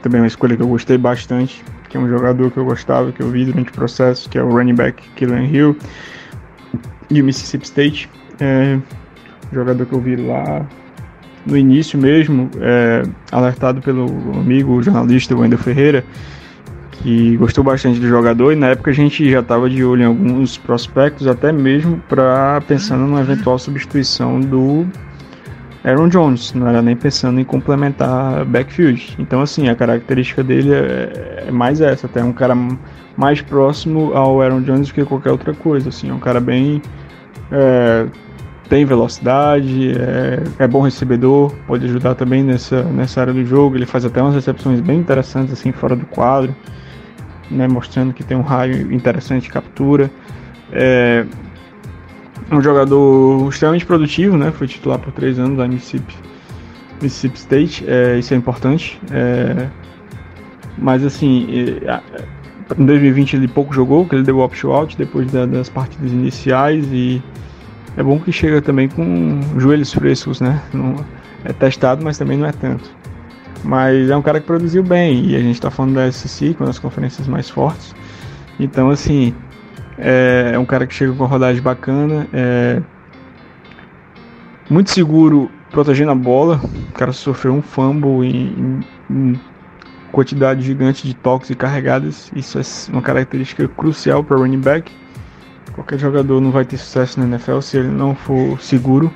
Também 0.03 0.20
uma 0.20 0.26
escolha 0.26 0.57
que 0.57 0.62
eu 0.62 0.66
gostei 0.66 0.99
bastante, 0.99 1.62
que 1.89 1.97
é 1.97 2.01
um 2.01 2.09
jogador 2.09 2.51
que 2.51 2.57
eu 2.57 2.64
gostava, 2.64 3.12
que 3.12 3.22
eu 3.22 3.31
vi 3.31 3.45
durante 3.45 3.70
o 3.70 3.72
processo, 3.72 4.28
que 4.28 4.37
é 4.37 4.43
o 4.43 4.51
running 4.51 4.74
back 4.74 5.09
Kylan 5.14 5.45
Hill 5.45 5.76
de 7.09 7.22
Mississippi 7.22 7.66
State. 7.66 8.11
É, 8.41 8.81
jogador 9.53 9.87
que 9.87 9.93
eu 9.93 10.01
vi 10.01 10.16
lá 10.16 10.66
no 11.47 11.57
início 11.57 11.97
mesmo, 11.99 12.51
é, 12.61 13.05
alertado 13.31 13.81
pelo 13.81 14.07
amigo 14.41 14.83
jornalista 14.83 15.37
Wendel 15.37 15.59
Ferreira, 15.59 16.05
que 17.03 17.36
gostou 17.36 17.64
bastante 17.64 17.98
do 17.98 18.07
jogador 18.07 18.53
e 18.53 18.57
na 18.57 18.68
época 18.68 18.90
a 18.90 18.94
gente 18.94 19.30
já 19.30 19.40
estava 19.40 19.68
de 19.68 19.84
olho 19.84 20.03
em 20.03 20.07
alguns 20.07 20.59
prospectos, 20.59 21.26
até 21.26 21.53
mesmo 21.53 22.03
para 22.09 22.61
pensando 22.66 23.01
numa 23.01 23.20
eventual 23.20 23.59
substituição 23.59 24.40
do 24.40 24.86
Aaron 25.82 26.09
Jones, 26.09 26.53
não 26.53 26.68
era 26.68 26.82
nem 26.82 26.94
pensando 26.94 27.40
em 27.40 27.44
complementar 27.44 28.44
backfield. 28.44 29.16
Então 29.18 29.40
assim, 29.40 29.68
a 29.68 29.74
característica 29.74 30.42
dele 30.42 30.72
é, 30.72 31.44
é 31.48 31.51
mais 31.51 31.80
essa, 31.80 32.07
até 32.07 32.22
um 32.22 32.32
cara 32.32 32.55
mais 33.16 33.40
próximo 33.40 34.12
ao 34.14 34.40
Aaron 34.40 34.61
Jones 34.62 34.88
do 34.88 34.94
que 34.94 35.05
qualquer 35.05 35.30
outra 35.30 35.55
coisa, 35.55 35.88
assim, 35.88 36.11
é 36.11 36.12
um 36.12 36.20
cara 36.20 36.40
bem 36.40 36.82
é, 37.51 38.07
tem 38.70 38.84
velocidade, 38.84 39.90
é, 39.90 40.64
é, 40.64 40.68
bom 40.68 40.82
recebedor, 40.82 41.53
pode 41.66 41.84
ajudar 41.86 42.14
também 42.14 42.44
nessa, 42.44 42.84
nessa 42.84 43.20
área 43.20 43.32
do 43.32 43.44
jogo. 43.44 43.76
Ele 43.76 43.84
faz 43.84 44.05
até 44.05 44.22
umas 44.22 44.34
recepções 44.34 44.80
bem 44.80 45.01
interessantes 45.01 45.53
assim 45.53 45.72
fora 45.72 45.96
do 45.96 46.07
quadro, 46.07 46.55
né, 47.51 47.66
mostrando 47.68 48.12
que 48.12 48.22
tem 48.22 48.36
um 48.36 48.42
raio 48.42 48.92
interessante 48.92 49.44
de 49.44 49.51
captura. 49.51 50.11
É 50.72 51.24
um 52.51 52.61
jogador 52.61 53.48
extremamente 53.48 53.86
produtivo, 53.86 54.36
né, 54.36 54.51
foi 54.51 54.66
titular 54.66 54.98
por 54.98 55.12
três 55.12 55.38
anos 55.38 55.57
da 55.57 55.68
Mississippi, 55.68 56.14
Mississippi 57.01 57.38
State, 57.38 57.84
é, 57.86 58.18
isso 58.18 58.34
é 58.34 58.36
importante. 58.36 59.01
É, 59.11 59.68
mas 60.76 61.05
assim, 61.05 61.46
em 62.78 62.84
2020 62.84 63.34
ele 63.34 63.48
pouco 63.48 63.72
jogou, 63.72 64.07
que 64.07 64.14
ele 64.14 64.22
deu 64.22 64.38
opt-out 64.38 64.96
depois 64.96 65.30
da, 65.30 65.46
das 65.46 65.68
partidas 65.68 66.12
iniciais 66.12 66.86
e 66.92 67.22
é 67.96 68.03
bom 68.03 68.18
que 68.18 68.32
chega 68.32 68.62
também 68.62 68.88
com 68.88 69.40
joelhos 69.59 69.92
frescos, 69.92 70.40
né? 70.40 70.62
Não 70.72 70.96
é 71.44 71.53
testado, 71.53 72.05
mas 72.05 72.18
também 72.18 72.38
não 72.38 72.46
é 72.46 72.53
tanto. 72.53 72.90
Mas 73.62 74.08
é 74.08 74.16
um 74.16 74.22
cara 74.22 74.40
que 74.40 74.46
produziu 74.46 74.82
bem 74.82 75.26
e 75.26 75.36
a 75.36 75.40
gente 75.40 75.54
está 75.54 75.70
falando 75.70 75.94
da 75.94 76.11
SEC, 76.11 76.54
com 76.54 76.64
as 76.64 76.78
conferências 76.78 77.26
mais 77.28 77.50
fortes. 77.50 77.94
Então, 78.58 78.90
assim, 78.90 79.34
é, 79.98 80.52
é 80.54 80.58
um 80.58 80.64
cara 80.64 80.86
que 80.86 80.94
chega 80.94 81.12
com 81.12 81.18
uma 81.18 81.28
rodagem 81.28 81.62
bacana, 81.62 82.26
é 82.32 82.80
muito 84.68 84.90
seguro 84.90 85.50
protegendo 85.70 86.11
a 86.11 86.14
bola. 86.14 86.61
O 86.88 86.92
cara 86.92 87.12
sofreu 87.12 87.52
um 87.52 87.62
fumble 87.62 88.26
em, 88.26 88.80
em, 89.11 89.30
em 89.32 89.40
quantidade 90.11 90.62
gigante 90.62 91.06
de 91.06 91.14
toques 91.14 91.50
e 91.50 91.54
carregadas. 91.54 92.30
Isso 92.34 92.58
é 92.58 92.62
uma 92.92 93.02
característica 93.02 93.66
crucial 93.68 94.22
para 94.24 94.36
running 94.36 94.61
back. 94.61 94.92
Qualquer 95.72 95.98
jogador 95.98 96.40
não 96.40 96.50
vai 96.50 96.64
ter 96.64 96.76
sucesso 96.76 97.20
na 97.20 97.26
NFL 97.26 97.61
se 97.61 97.78
ele 97.78 97.88
não 97.88 98.14
for 98.14 98.61
seguro. 98.61 99.12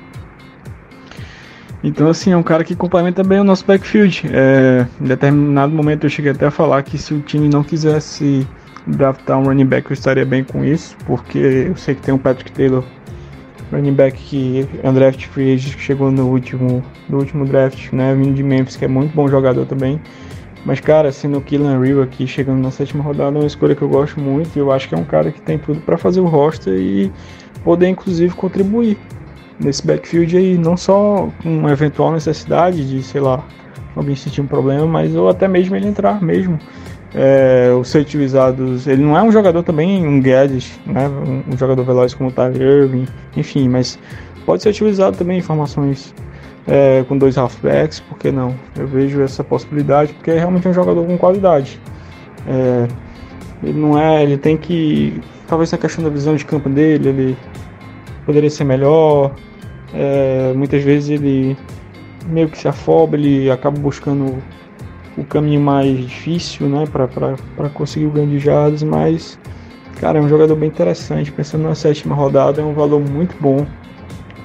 Então, 1.85 2.09
assim, 2.09 2.31
é 2.31 2.37
um 2.37 2.41
cara 2.41 2.63
que 2.63 2.75
complementa 2.75 3.23
bem 3.23 3.39
o 3.39 3.43
nosso 3.43 3.63
backfield. 3.63 4.23
É, 4.33 4.87
em 4.99 5.05
determinado 5.05 5.71
momento 5.71 6.03
eu 6.05 6.09
cheguei 6.09 6.31
até 6.31 6.47
a 6.47 6.51
falar 6.51 6.81
que 6.81 6.97
se 6.97 7.13
o 7.13 7.21
time 7.21 7.47
não 7.47 7.63
quisesse 7.63 8.45
draftar 8.87 9.37
um 9.37 9.43
running 9.43 9.67
back, 9.67 9.91
eu 9.91 9.93
estaria 9.93 10.25
bem 10.25 10.43
com 10.43 10.65
isso, 10.65 10.97
porque 11.05 11.37
eu 11.37 11.77
sei 11.77 11.93
que 11.93 12.01
tem 12.01 12.11
um 12.11 12.17
Patrick 12.17 12.51
Taylor, 12.53 12.83
running 13.71 13.93
back 13.93 14.17
que 14.17 14.67
é 14.81 14.89
um 14.89 14.95
draft 14.95 15.27
free 15.27 15.53
agent 15.53 15.75
que 15.75 15.81
chegou 15.81 16.11
no 16.11 16.27
último, 16.27 16.83
no 17.07 17.19
último 17.19 17.45
draft, 17.45 17.93
né, 17.93 18.15
vindo 18.15 18.33
de 18.33 18.41
Memphis, 18.41 18.75
que 18.75 18.85
é 18.85 18.87
muito 18.87 19.15
bom 19.15 19.27
jogador 19.27 19.67
também. 19.67 20.01
Mas, 20.65 20.79
cara, 20.79 21.11
sendo 21.11 21.37
o 21.37 21.41
Killan 21.41 21.79
Real 21.79 22.01
aqui 22.01 22.25
chegando 22.25 22.63
na 22.63 22.71
sétima 22.71 23.03
rodada, 23.03 23.37
é 23.37 23.41
uma 23.41 23.45
escolha 23.45 23.75
que 23.75 23.83
eu 23.83 23.89
gosto 23.89 24.19
muito. 24.19 24.55
E 24.55 24.59
eu 24.59 24.71
acho 24.71 24.89
que 24.89 24.95
é 24.95 24.97
um 24.97 25.03
cara 25.03 25.31
que 25.31 25.39
tem 25.39 25.59
tudo 25.59 25.79
para 25.81 25.95
fazer 25.95 26.19
o 26.19 26.25
roster 26.25 26.73
e 26.73 27.11
poder, 27.63 27.89
inclusive, 27.89 28.33
contribuir 28.33 28.97
nesse 29.59 29.85
backfield 29.85 30.37
aí. 30.37 30.57
Não 30.57 30.75
só 30.77 31.29
com 31.41 31.59
uma 31.59 31.71
eventual 31.71 32.11
necessidade 32.11 32.87
de, 32.87 33.03
sei 33.03 33.21
lá, 33.21 33.43
alguém 33.95 34.15
sentir 34.15 34.41
um 34.41 34.47
problema, 34.47 34.85
mas 34.85 35.15
ou 35.15 35.29
até 35.29 35.47
mesmo 35.47 35.75
ele 35.75 35.87
entrar 35.87 36.21
mesmo. 36.21 36.59
É, 37.13 37.71
os 37.79 37.87
ser 37.87 37.99
utilizados. 37.99 38.87
Ele 38.87 39.01
não 39.01 39.17
é 39.17 39.23
um 39.23 39.31
jogador 39.31 39.63
também, 39.63 40.05
um 40.05 40.19
gadget, 40.19 40.77
né? 40.85 41.07
Um, 41.07 41.53
um 41.53 41.57
jogador 41.57 41.83
veloz 41.83 42.13
como 42.13 42.29
o 42.29 42.31
Tyler 42.31 42.61
Irving, 42.61 43.05
enfim, 43.37 43.69
mas 43.69 43.97
pode 44.45 44.61
ser 44.61 44.69
utilizado 44.69 45.15
também 45.15 45.37
em 45.37 45.41
formações 45.41 46.13
é, 46.67 47.05
com 47.07 47.17
dois 47.17 47.37
halfbacks, 47.37 47.99
por 48.01 48.17
que 48.17 48.31
não? 48.31 48.55
Eu 48.77 48.87
vejo 48.87 49.21
essa 49.21 49.43
possibilidade 49.43 50.13
porque 50.13 50.31
é 50.31 50.39
realmente 50.39 50.67
um 50.67 50.73
jogador 50.73 51.05
com 51.05 51.17
qualidade. 51.17 51.79
É, 52.47 52.87
ele 53.63 53.79
não 53.79 53.97
é, 53.97 54.23
ele 54.23 54.37
tem 54.37 54.57
que, 54.57 55.21
talvez 55.47 55.71
na 55.71 55.77
questão 55.77 56.03
da 56.03 56.09
visão 56.09 56.35
de 56.35 56.45
campo 56.45 56.69
dele, 56.69 57.09
ele 57.09 57.37
poderia 58.25 58.49
ser 58.49 58.63
melhor. 58.63 59.33
É, 59.93 60.53
muitas 60.55 60.83
vezes 60.83 61.09
ele 61.09 61.57
meio 62.27 62.49
que 62.49 62.57
se 62.57 62.67
afoba, 62.67 63.15
ele 63.15 63.49
acaba 63.51 63.79
buscando 63.79 64.41
o 65.17 65.23
caminho 65.23 65.61
mais 65.61 65.97
difícil, 65.97 66.67
né, 66.67 66.85
para 66.91 67.69
conseguir 67.69 68.07
o 68.07 68.11
ganho 68.11 68.27
de 68.27 68.39
jardas, 68.39 68.83
mas 68.83 69.39
cara, 69.99 70.19
é 70.19 70.21
um 70.21 70.27
jogador 70.27 70.55
bem 70.55 70.69
interessante. 70.69 71.31
Pensando 71.31 71.63
na 71.63 71.75
sétima 71.75 72.15
rodada, 72.15 72.61
é 72.61 72.65
um 72.65 72.73
valor 72.73 72.99
muito 72.99 73.35
bom 73.39 73.65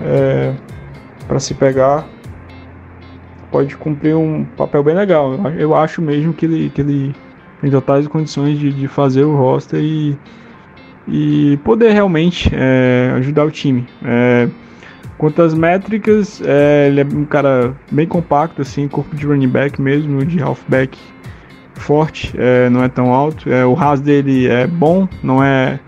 é, 0.00 0.54
para 1.26 1.40
se 1.40 1.54
pegar. 1.54 2.06
Pode 3.50 3.76
cumprir 3.76 4.14
um 4.14 4.44
papel 4.56 4.82
bem 4.84 4.94
legal. 4.94 5.34
Eu 5.58 5.74
acho 5.74 6.00
mesmo 6.00 6.32
que 6.32 6.46
ele, 6.46 6.70
que 6.70 6.80
ele 6.80 7.14
tem 7.60 7.70
totais 7.70 8.06
condições 8.06 8.58
de, 8.58 8.72
de 8.72 8.86
fazer 8.86 9.24
o 9.24 9.36
roster 9.36 9.80
e, 9.80 10.16
e 11.06 11.58
poder 11.64 11.92
realmente 11.92 12.50
é, 12.52 13.12
ajudar 13.16 13.44
o 13.44 13.50
time. 13.50 13.86
É, 14.04 14.48
Quanto 15.20 15.42
às 15.42 15.52
métricas, 15.52 16.40
é, 16.42 16.88
ele 16.88 17.02
é 17.02 17.04
um 17.04 17.26
cara 17.26 17.76
bem 17.92 18.06
compacto, 18.06 18.62
assim, 18.62 18.88
corpo 18.88 19.14
de 19.14 19.26
running 19.26 19.50
back 19.50 19.78
mesmo, 19.78 20.24
de 20.24 20.40
halfback 20.40 20.98
forte, 21.74 22.32
é, 22.38 22.70
não 22.70 22.82
é 22.82 22.88
tão 22.88 23.12
alto. 23.12 23.52
É, 23.52 23.66
o 23.66 23.74
RAS 23.74 24.00
dele 24.00 24.48
é 24.48 24.66
bom, 24.66 25.06
não 25.22 25.44
é 25.44 25.78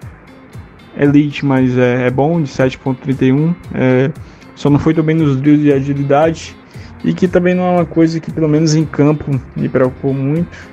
elite, 0.98 1.46
mas 1.46 1.78
é, 1.78 2.08
é 2.08 2.10
bom, 2.10 2.42
de 2.42 2.50
7.31. 2.50 3.54
É, 3.72 4.10
só 4.54 4.68
não 4.68 4.78
foi 4.78 4.92
também 4.92 5.16
nos 5.16 5.40
drills 5.40 5.62
de 5.62 5.72
agilidade. 5.72 6.54
E 7.02 7.14
que 7.14 7.26
também 7.26 7.54
não 7.54 7.64
é 7.64 7.70
uma 7.70 7.86
coisa 7.86 8.20
que, 8.20 8.30
pelo 8.30 8.50
menos 8.50 8.74
em 8.74 8.84
campo, 8.84 9.40
me 9.56 9.66
preocupou 9.66 10.12
muito. 10.12 10.70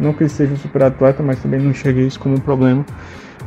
Não 0.00 0.12
que 0.12 0.24
ele 0.24 0.28
seja 0.28 0.52
um 0.52 0.56
super 0.56 0.82
atleta, 0.82 1.22
mas 1.22 1.38
também 1.40 1.60
não 1.60 1.72
cheguei 1.72 2.04
isso 2.04 2.18
como 2.18 2.34
um 2.34 2.40
problema. 2.40 2.84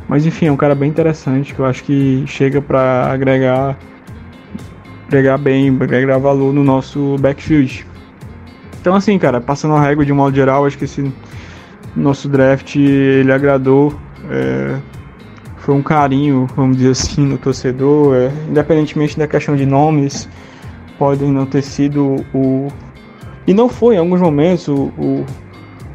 Mas 0.08 0.26
enfim, 0.26 0.46
é 0.46 0.52
um 0.52 0.56
cara 0.56 0.74
bem 0.74 0.88
interessante 0.88 1.54
que 1.54 1.60
eu 1.60 1.64
acho 1.64 1.82
que 1.84 2.24
chega 2.26 2.60
para 2.60 3.10
agregar 3.10 3.76
pegar 5.08 5.38
bem, 5.38 5.76
pegar 5.76 6.18
valor 6.18 6.52
no 6.52 6.64
nosso 6.64 7.16
backfield. 7.18 7.86
Então 8.80 8.94
assim, 8.94 9.18
cara, 9.18 9.40
passando 9.40 9.74
a 9.74 9.80
régua 9.80 10.04
de 10.04 10.12
um 10.12 10.16
modo 10.16 10.34
geral, 10.34 10.66
acho 10.66 10.76
que 10.76 10.84
esse 10.84 11.12
nosso 11.96 12.28
draft 12.28 12.76
ele 12.76 13.32
agradou. 13.32 13.94
É, 14.30 14.78
foi 15.58 15.74
um 15.74 15.82
carinho, 15.82 16.46
vamos 16.54 16.76
dizer 16.76 16.90
assim, 16.90 17.22
no 17.22 17.38
torcedor, 17.38 18.14
é, 18.14 18.30
independentemente 18.48 19.18
da 19.18 19.26
questão 19.26 19.56
de 19.56 19.64
nomes, 19.64 20.28
podem 20.98 21.30
não 21.30 21.46
ter 21.46 21.62
sido 21.62 22.16
o. 22.34 22.68
E 23.46 23.54
não 23.54 23.68
foi 23.68 23.94
em 23.94 23.98
alguns 23.98 24.20
momentos 24.20 24.68
o, 24.68 24.92
o 24.98 25.24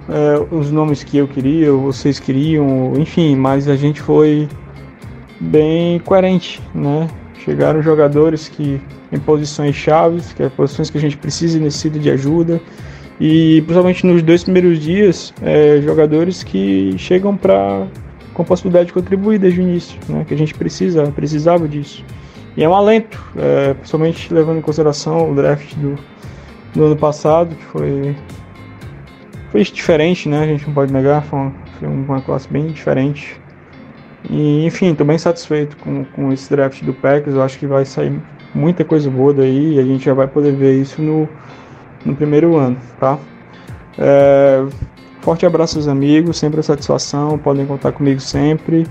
é, 0.09 0.55
os 0.55 0.71
nomes 0.71 1.03
que 1.03 1.17
eu 1.17 1.27
queria, 1.27 1.71
vocês 1.71 2.19
queriam, 2.19 2.93
enfim, 2.97 3.35
mas 3.35 3.67
a 3.67 3.75
gente 3.75 4.01
foi 4.01 4.47
bem 5.39 5.99
coerente, 5.99 6.61
né? 6.73 7.07
Chegaram 7.43 7.81
jogadores 7.81 8.47
que 8.47 8.81
em 9.11 9.19
posições 9.19 9.75
chaves, 9.75 10.33
que 10.33 10.43
é 10.43 10.49
posições 10.49 10.89
que 10.89 10.97
a 10.97 11.01
gente 11.01 11.17
precisa 11.17 11.57
e 11.57 11.61
necessita 11.61 11.97
de 11.97 12.09
ajuda. 12.09 12.61
E 13.19 13.61
principalmente 13.61 14.05
nos 14.05 14.21
dois 14.21 14.43
primeiros 14.43 14.79
dias, 14.79 15.33
é, 15.41 15.81
jogadores 15.81 16.43
que 16.43 16.95
chegam 16.97 17.35
para 17.35 17.87
com 18.33 18.45
possibilidade 18.45 18.87
de 18.87 18.93
contribuir 18.93 19.37
desde 19.37 19.59
o 19.59 19.63
início, 19.63 19.99
né, 20.07 20.23
que 20.25 20.33
a 20.33 20.37
gente 20.37 20.53
precisa, 20.53 21.03
precisava 21.11 21.67
disso. 21.67 22.05
E 22.55 22.63
é 22.63 22.69
um 22.69 22.73
alento, 22.73 23.21
é, 23.35 23.73
principalmente 23.73 24.33
levando 24.33 24.59
em 24.59 24.61
consideração 24.61 25.29
o 25.29 25.35
draft 25.35 25.75
do, 25.75 25.95
do 26.73 26.85
ano 26.85 26.95
passado, 26.95 27.53
que 27.53 27.63
foi, 27.65 28.15
foi 29.51 29.63
diferente, 29.63 30.29
né, 30.29 30.43
a 30.43 30.47
gente 30.47 30.65
não 30.67 30.73
pode 30.73 30.93
negar, 30.93 31.23
foi 31.23 31.39
uma, 31.81 32.21
classe 32.21 32.47
bem 32.47 32.67
diferente. 32.67 33.39
E, 34.29 34.65
enfim, 34.65 34.91
estou 34.91 35.05
bem 35.05 35.17
satisfeito 35.17 35.77
com, 35.77 36.03
com 36.05 36.31
esse 36.31 36.49
draft 36.49 36.83
do 36.83 36.93
Packers, 36.93 37.35
eu 37.35 37.41
acho 37.41 37.57
que 37.57 37.65
vai 37.65 37.85
sair 37.85 38.19
muita 38.53 38.83
coisa 38.83 39.09
boa 39.09 39.33
daí 39.33 39.75
e 39.75 39.79
a 39.79 39.83
gente 39.83 40.05
já 40.05 40.13
vai 40.13 40.27
poder 40.27 40.53
ver 40.53 40.79
isso 40.79 41.01
no, 41.01 41.27
no 42.05 42.15
primeiro 42.15 42.57
ano, 42.57 42.77
tá? 42.99 43.17
É, 43.97 44.65
forte 45.21 45.45
abraço 45.45 45.77
aos 45.77 45.87
amigos, 45.87 46.37
sempre 46.37 46.59
a 46.59 46.63
satisfação, 46.63 47.37
podem 47.37 47.65
contar 47.65 47.91
comigo 47.91 48.19
sempre. 48.19 48.85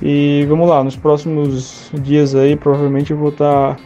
E 0.00 0.44
vamos 0.48 0.68
lá, 0.68 0.82
nos 0.82 0.96
próximos 0.96 1.90
dias 1.94 2.34
aí 2.34 2.56
provavelmente 2.56 3.12
eu 3.12 3.16
vou 3.16 3.28
estar 3.28 3.76
tá, 3.76 3.82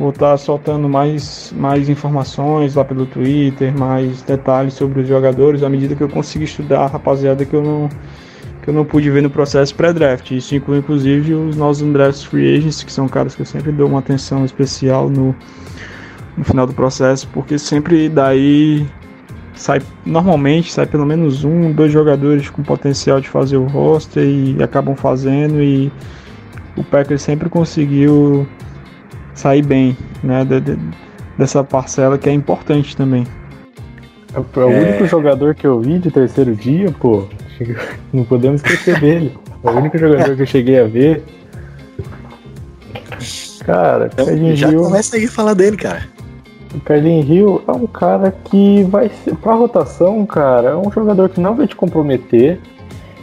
vou 0.00 0.12
tá 0.12 0.34
soltando 0.38 0.88
mais, 0.88 1.52
mais 1.54 1.90
informações 1.90 2.74
lá 2.74 2.82
pelo 2.82 3.04
Twitter, 3.04 3.76
mais 3.78 4.22
detalhes 4.22 4.72
sobre 4.72 5.00
os 5.02 5.06
jogadores, 5.06 5.62
à 5.62 5.68
medida 5.68 5.94
que 5.94 6.02
eu 6.02 6.08
consigo 6.08 6.42
estudar 6.42 6.80
a 6.80 6.86
rapaziada 6.86 7.44
que 7.44 7.52
eu 7.54 7.62
não 7.62 7.88
que 8.62 8.68
eu 8.68 8.74
não 8.74 8.84
pude 8.84 9.10
ver 9.10 9.22
no 9.22 9.30
processo 9.30 9.74
pré-draft. 9.74 10.30
Isso 10.32 10.54
inclui 10.54 10.78
inclusive 10.78 11.34
os 11.34 11.56
nossos 11.56 11.82
undrafted 11.82 12.28
free 12.28 12.56
agents, 12.56 12.82
que 12.82 12.92
são 12.92 13.08
caras 13.08 13.34
que 13.34 13.42
eu 13.42 13.46
sempre 13.46 13.72
dou 13.72 13.88
uma 13.88 13.98
atenção 13.98 14.44
especial 14.44 15.08
no, 15.08 15.34
no 16.36 16.44
final 16.44 16.66
do 16.66 16.72
processo, 16.72 17.28
porque 17.32 17.58
sempre 17.58 18.08
daí 18.08 18.86
sai 19.54 19.82
normalmente 20.06 20.72
sai 20.72 20.86
pelo 20.86 21.04
menos 21.04 21.44
um, 21.44 21.72
dois 21.72 21.92
jogadores 21.92 22.48
com 22.48 22.62
potencial 22.62 23.20
de 23.20 23.28
fazer 23.28 23.58
o 23.58 23.66
roster 23.66 24.24
e 24.24 24.62
acabam 24.62 24.96
fazendo 24.96 25.62
e 25.62 25.92
o 26.76 26.82
Packers 26.84 27.20
sempre 27.20 27.50
conseguiu 27.50 28.46
sair 29.40 29.62
bem, 29.62 29.96
né, 30.22 30.44
de, 30.44 30.60
de, 30.60 30.78
dessa 31.38 31.64
parcela 31.64 32.18
que 32.18 32.28
é 32.28 32.32
importante 32.32 32.96
também. 32.96 33.26
É 34.34 34.38
o 34.38 34.66
único 34.66 35.04
é... 35.04 35.08
jogador 35.08 35.54
que 35.54 35.66
eu 35.66 35.80
vi 35.80 35.98
de 35.98 36.10
terceiro 36.10 36.54
dia, 36.54 36.92
pô. 36.92 37.24
Não 38.12 38.24
podemos 38.24 38.62
esquecer 38.62 39.00
dele. 39.00 39.36
É 39.64 39.70
o 39.70 39.76
único 39.76 39.98
jogador 39.98 40.36
que 40.36 40.42
eu 40.42 40.46
cheguei 40.46 40.78
a 40.78 40.86
ver. 40.86 41.24
Cara, 43.64 44.10
então, 44.12 44.26
Carlinhos 44.26 44.58
já 44.58 44.70
Hill, 44.70 44.82
começa 44.82 45.16
aí 45.16 45.24
a 45.24 45.30
falar 45.30 45.54
dele, 45.54 45.76
cara. 45.76 46.06
O 46.74 46.80
Carlinhos 46.80 47.28
Hill 47.28 47.62
é 47.66 47.72
um 47.72 47.86
cara 47.86 48.34
que 48.44 48.84
vai 48.84 49.10
ser. 49.24 49.34
Pra 49.36 49.54
rotação, 49.54 50.24
cara, 50.24 50.70
é 50.70 50.76
um 50.76 50.90
jogador 50.90 51.28
que 51.28 51.40
não 51.40 51.54
vai 51.54 51.66
te 51.66 51.76
comprometer. 51.76 52.58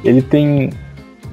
Ele 0.03 0.21
tem 0.21 0.71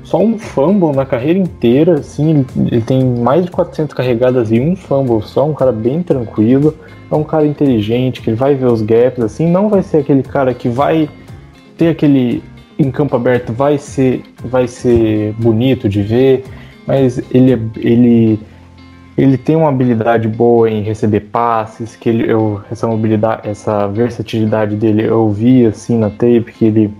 só 0.04 0.18
um 0.18 0.38
fumble 0.38 0.94
na 0.94 1.04
carreira 1.04 1.38
inteira, 1.38 1.94
assim, 1.94 2.46
ele 2.56 2.82
tem 2.82 3.04
mais 3.04 3.44
de 3.44 3.50
400 3.50 3.94
carregadas 3.94 4.52
e 4.52 4.60
um 4.60 4.76
fumble 4.76 5.22
só, 5.22 5.48
um 5.48 5.54
cara 5.54 5.72
bem 5.72 6.02
tranquilo, 6.02 6.76
é 7.10 7.14
um 7.14 7.24
cara 7.24 7.46
inteligente, 7.46 8.20
que 8.20 8.32
vai 8.32 8.54
ver 8.54 8.66
os 8.66 8.82
gaps, 8.82 9.24
assim, 9.24 9.50
não 9.50 9.68
vai 9.68 9.82
ser 9.82 9.98
aquele 9.98 10.22
cara 10.22 10.54
que 10.54 10.68
vai 10.68 11.08
ter 11.76 11.88
aquele 11.88 12.42
em 12.78 12.90
campo 12.90 13.16
aberto 13.16 13.52
vai 13.52 13.78
ser, 13.78 14.22
vai 14.44 14.66
ser 14.66 15.32
bonito 15.38 15.88
de 15.88 16.02
ver, 16.02 16.44
mas 16.86 17.18
ele, 17.30 17.52
é, 17.52 17.58
ele, 17.76 18.40
ele 19.16 19.38
tem 19.38 19.56
uma 19.56 19.68
habilidade 19.68 20.28
boa 20.28 20.68
em 20.68 20.82
receber 20.82 21.20
passes, 21.20 21.96
que 21.96 22.08
ele, 22.08 22.30
eu, 22.30 22.60
essa 22.70 22.86
mobilidade, 22.86 23.48
essa 23.48 23.86
versatilidade 23.86 24.76
dele 24.76 25.04
eu 25.04 25.30
vi 25.30 25.66
assim 25.66 25.98
na 25.98 26.10
tape, 26.10 26.52
que 26.52 26.64
ele, 26.64 26.92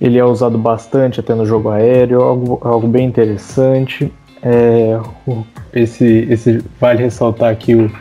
ele 0.00 0.18
é 0.18 0.24
usado 0.24 0.56
bastante 0.56 1.20
até 1.20 1.34
no 1.34 1.44
jogo 1.44 1.68
aéreo, 1.68 2.22
algo, 2.22 2.58
algo 2.62 2.86
bem 2.86 3.06
interessante. 3.06 4.12
É, 4.42 4.98
esse, 5.74 6.26
esse 6.30 6.64
vale 6.80 7.02
ressaltar 7.02 7.50
aqui 7.50 7.74
o, 7.74 7.92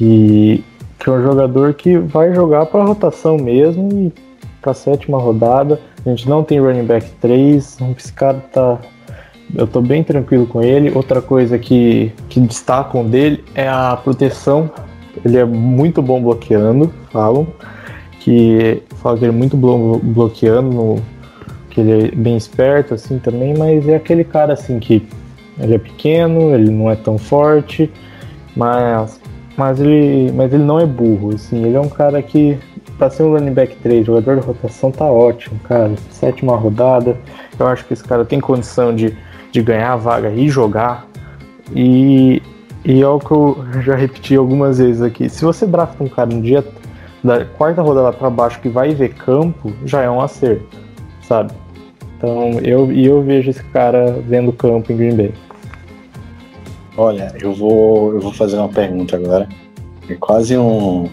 que, 0.00 0.64
que 0.98 1.10
é 1.10 1.12
um 1.12 1.22
jogador 1.22 1.74
que 1.74 1.98
vai 1.98 2.32
jogar 2.34 2.64
para 2.66 2.84
rotação 2.84 3.36
mesmo 3.36 3.88
e 3.92 4.12
para 4.62 4.72
sétima 4.72 5.18
rodada. 5.18 5.80
A 6.06 6.08
gente 6.08 6.28
não 6.28 6.42
tem 6.42 6.58
running 6.58 6.84
back 6.84 7.10
3. 7.20 7.78
Esse 7.98 8.12
cara 8.12 8.38
tá. 8.52 8.78
Eu 9.54 9.66
tô 9.66 9.80
bem 9.80 10.02
tranquilo 10.02 10.46
com 10.46 10.62
ele. 10.62 10.90
Outra 10.94 11.20
coisa 11.20 11.58
que, 11.58 12.12
que 12.28 12.40
destacam 12.40 13.04
dele 13.04 13.44
é 13.54 13.68
a 13.68 13.98
proteção. 14.02 14.70
Ele 15.24 15.36
é 15.36 15.44
muito 15.44 16.00
bom 16.00 16.22
bloqueando, 16.22 16.90
falam. 17.12 17.46
Que 18.20 18.82
falam 18.96 19.18
que 19.18 19.24
ele 19.24 19.32
é 19.32 19.36
muito 19.36 19.56
bom 19.56 19.98
bloqueando, 19.98 21.02
que 21.70 21.80
ele 21.80 22.08
é 22.08 22.10
bem 22.14 22.36
esperto 22.36 22.94
assim 22.94 23.18
também, 23.18 23.56
mas 23.56 23.88
é 23.88 23.96
aquele 23.96 24.22
cara 24.22 24.52
assim 24.52 24.78
que 24.78 25.06
ele 25.58 25.74
é 25.74 25.78
pequeno, 25.78 26.54
ele 26.54 26.70
não 26.70 26.90
é 26.90 26.94
tão 26.94 27.18
forte, 27.18 27.90
mas 28.54 29.20
mas 29.56 29.80
ele, 29.80 30.32
mas 30.32 30.54
ele 30.54 30.62
não 30.62 30.78
é 30.78 30.86
burro, 30.86 31.34
assim, 31.34 31.64
ele 31.64 31.76
é 31.76 31.80
um 31.80 31.88
cara 31.88 32.22
que 32.22 32.58
para 33.00 33.08
ser 33.08 33.22
um 33.22 33.32
running 33.32 33.54
back 33.54 33.76
3, 33.76 34.04
jogador 34.04 34.38
de 34.38 34.46
rotação, 34.46 34.90
tá 34.90 35.06
ótimo, 35.06 35.58
cara. 35.60 35.94
Sétima 36.10 36.54
rodada. 36.54 37.16
Eu 37.58 37.66
acho 37.66 37.86
que 37.86 37.94
esse 37.94 38.04
cara 38.04 38.26
tem 38.26 38.38
condição 38.38 38.94
de, 38.94 39.16
de 39.50 39.62
ganhar 39.62 39.94
a 39.94 39.96
vaga 39.96 40.30
e 40.30 40.50
jogar. 40.50 41.06
E, 41.74 42.42
e 42.84 43.00
é 43.00 43.08
o 43.08 43.18
que 43.18 43.30
eu 43.30 43.64
já 43.80 43.96
repeti 43.96 44.36
algumas 44.36 44.76
vezes 44.76 45.00
aqui. 45.00 45.30
Se 45.30 45.42
você 45.42 45.66
drafta 45.66 46.04
um 46.04 46.08
cara 46.08 46.28
no 46.28 46.42
dia 46.42 46.62
da 47.22 47.44
quarta 47.44 47.82
rodada 47.82 48.12
para 48.12 48.30
baixo 48.30 48.60
que 48.60 48.68
vai 48.68 48.94
ver 48.94 49.14
campo, 49.14 49.72
já 49.84 50.02
é 50.02 50.10
um 50.10 50.20
acerto, 50.20 50.78
sabe? 51.22 51.52
Então 52.16 52.52
eu, 52.60 52.90
eu 52.92 53.22
vejo 53.22 53.50
esse 53.50 53.62
cara 53.64 54.12
vendo 54.26 54.52
campo 54.52 54.92
em 54.92 54.96
Green 54.96 55.16
Bay. 55.16 55.34
Olha, 56.96 57.32
eu 57.40 57.54
vou, 57.54 58.12
eu 58.12 58.20
vou 58.20 58.32
fazer 58.32 58.56
uma 58.56 58.68
pergunta 58.68 59.16
agora. 59.16 59.48
É 60.08 60.14
quase 60.14 60.56
um 60.56 61.08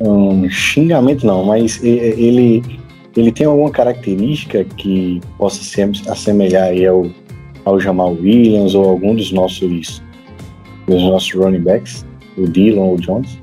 um 0.00 0.48
xingamento 0.48 1.26
não, 1.26 1.44
mas 1.44 1.82
ele 1.82 2.62
ele 3.16 3.32
tem 3.32 3.46
alguma 3.46 3.70
característica 3.70 4.62
que 4.62 5.20
possa 5.36 5.62
se 5.64 5.82
assemelhar 6.08 6.70
ao, 6.88 7.06
ao 7.64 7.80
Jamal 7.80 8.12
Williams 8.12 8.76
ou 8.76 8.88
algum 8.88 9.14
dos 9.14 9.32
nossos 9.32 10.02
dos 10.86 11.02
nossos 11.02 11.34
running 11.34 11.60
backs, 11.60 12.06
o 12.36 12.46
Dillon 12.46 12.82
ou 12.82 12.94
o 12.94 13.00
Jones? 13.00 13.38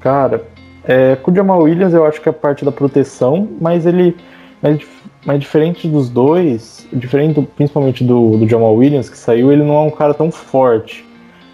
Cara, 0.00 0.44
é, 0.84 1.16
com 1.16 1.30
o 1.30 1.34
Jamal 1.34 1.62
Williams 1.62 1.92
eu 1.92 2.04
acho 2.04 2.20
que 2.20 2.28
é 2.28 2.32
parte 2.32 2.64
da 2.64 2.72
proteção, 2.72 3.48
mas 3.60 3.86
ele. 3.86 4.16
Mas, 4.62 4.80
mas 5.24 5.40
diferente 5.40 5.88
dos 5.88 6.08
dois, 6.08 6.86
diferente 6.92 7.40
principalmente 7.56 8.04
do, 8.04 8.38
do 8.38 8.48
Jamal 8.48 8.74
Williams 8.74 9.10
que 9.10 9.18
saiu, 9.18 9.52
ele 9.52 9.64
não 9.64 9.74
é 9.74 9.80
um 9.80 9.90
cara 9.90 10.14
tão 10.14 10.30
forte. 10.30 11.04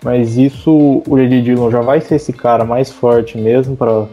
Mas 0.05 0.37
isso, 0.37 1.03
o 1.07 1.17
J.J. 1.17 1.43
Dillon 1.43 1.71
já 1.71 1.81
vai 1.81 2.01
ser 2.01 2.17
esse 2.17 2.33
cara 2.33 2.65
mais 2.65 2.91
forte 2.91 3.39
mesmo 3.39 3.77
para 3.77 4.07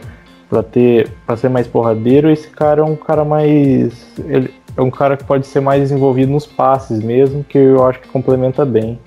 para 0.50 0.64
ter 0.64 1.12
para 1.26 1.36
ser 1.36 1.50
mais 1.50 1.68
porradeiro. 1.68 2.30
Esse 2.30 2.48
cara 2.50 2.82
é 2.82 2.84
um 2.84 2.96
cara 2.96 3.24
mais 3.24 4.08
ele 4.26 4.54
é 4.78 4.82
um 4.82 4.90
cara 4.90 5.18
que 5.18 5.24
pode 5.24 5.46
ser 5.46 5.60
mais 5.60 5.82
desenvolvido 5.82 6.32
nos 6.32 6.46
passes 6.46 7.04
mesmo, 7.04 7.44
que 7.44 7.58
eu 7.58 7.86
acho 7.86 8.00
que 8.00 8.08
complementa 8.08 8.66
bem. 8.66 8.98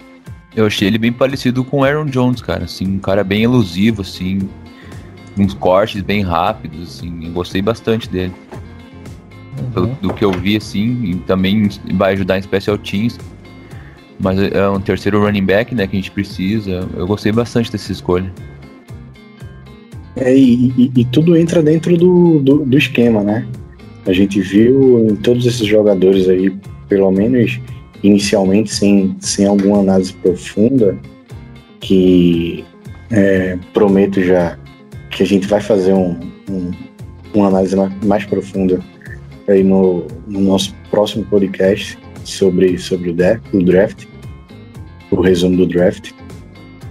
Eu 0.54 0.66
achei 0.66 0.86
ele 0.86 0.98
bem 0.98 1.12
parecido 1.12 1.64
com 1.64 1.78
o 1.78 1.84
Aaron 1.84 2.04
Jones, 2.04 2.42
cara. 2.42 2.64
Assim, 2.64 2.86
um 2.86 2.98
cara 2.98 3.24
bem 3.24 3.42
elusivo, 3.42 4.02
assim. 4.02 4.48
Uns 5.38 5.54
cortes 5.54 6.02
bem 6.02 6.22
rápidos, 6.22 6.82
assim. 6.98 7.26
Eu 7.26 7.32
gostei 7.32 7.62
bastante 7.62 8.08
dele. 8.08 8.32
Pelo- 9.72 9.86
Do 10.00 10.12
que 10.12 10.24
eu 10.24 10.30
vi, 10.32 10.56
assim. 10.56 11.02
E 11.04 11.14
também 11.26 11.68
vai 11.94 12.12
ajudar 12.14 12.38
em 12.38 12.42
special 12.42 12.76
teams. 12.78 13.18
Mas 14.20 14.38
é 14.38 14.68
um 14.68 14.80
terceiro 14.80 15.20
running 15.24 15.44
back, 15.44 15.74
né? 15.74 15.86
Que 15.86 15.96
a 15.96 16.00
gente 16.00 16.10
precisa. 16.10 16.86
Eu 16.94 17.06
gostei 17.06 17.32
bastante 17.32 17.72
dessa 17.72 17.90
escolha. 17.90 18.30
É, 20.16 20.36
e, 20.36 20.68
e- 20.76 20.92
e 20.94 21.04
tudo 21.06 21.36
entra 21.36 21.62
dentro 21.62 21.96
do, 21.96 22.38
do, 22.40 22.58
do 22.66 22.78
esquema, 22.78 23.22
né? 23.22 23.46
A 24.06 24.12
gente 24.12 24.40
viu 24.40 25.06
em 25.10 25.16
todos 25.16 25.46
esses 25.46 25.66
jogadores 25.66 26.28
aí, 26.28 26.54
pelo 26.88 27.10
menos 27.10 27.58
inicialmente, 28.02 28.72
sem, 28.74 29.16
sem 29.20 29.46
alguma 29.46 29.78
análise 29.78 30.12
profunda, 30.12 30.98
que 31.80 32.64
é, 33.10 33.56
prometo 33.72 34.20
já 34.22 34.58
a 35.22 35.26
gente 35.26 35.46
vai 35.46 35.60
fazer 35.60 35.92
um, 35.94 36.18
um- 36.50 36.70
uma 37.34 37.48
análise 37.48 37.74
ma- 37.76 37.92
mais 38.04 38.24
profunda 38.24 38.80
aí 39.48 39.62
no, 39.64 40.06
no 40.28 40.40
nosso 40.40 40.74
próximo 40.90 41.24
podcast 41.24 41.98
sobre, 42.24 42.76
sobre 42.78 43.10
o, 43.10 43.14
dra- 43.14 43.40
o 43.52 43.62
draft, 43.62 44.04
o 45.10 45.20
resumo 45.20 45.56
do 45.56 45.66
draft. 45.66 46.10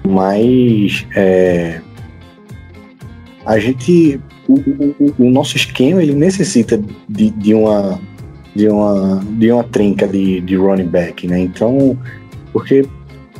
Mas 0.07 1.05
é, 1.15 1.79
a 3.45 3.59
gente 3.59 4.19
o- 4.47 4.53
o- 4.99 5.13
o 5.19 5.29
nosso 5.29 5.55
esquema 5.55 6.01
ele 6.01 6.13
necessita 6.13 6.81
de, 7.07 7.29
de 7.29 7.53
uma 7.53 7.99
de 8.55 8.67
uma 8.67 9.23
de 9.37 9.51
uma 9.51 9.63
trinca 9.63 10.07
de, 10.07 10.41
de 10.41 10.55
running 10.57 10.87
back 10.87 11.25
né 11.27 11.39
então 11.39 11.97
porque 12.51 12.85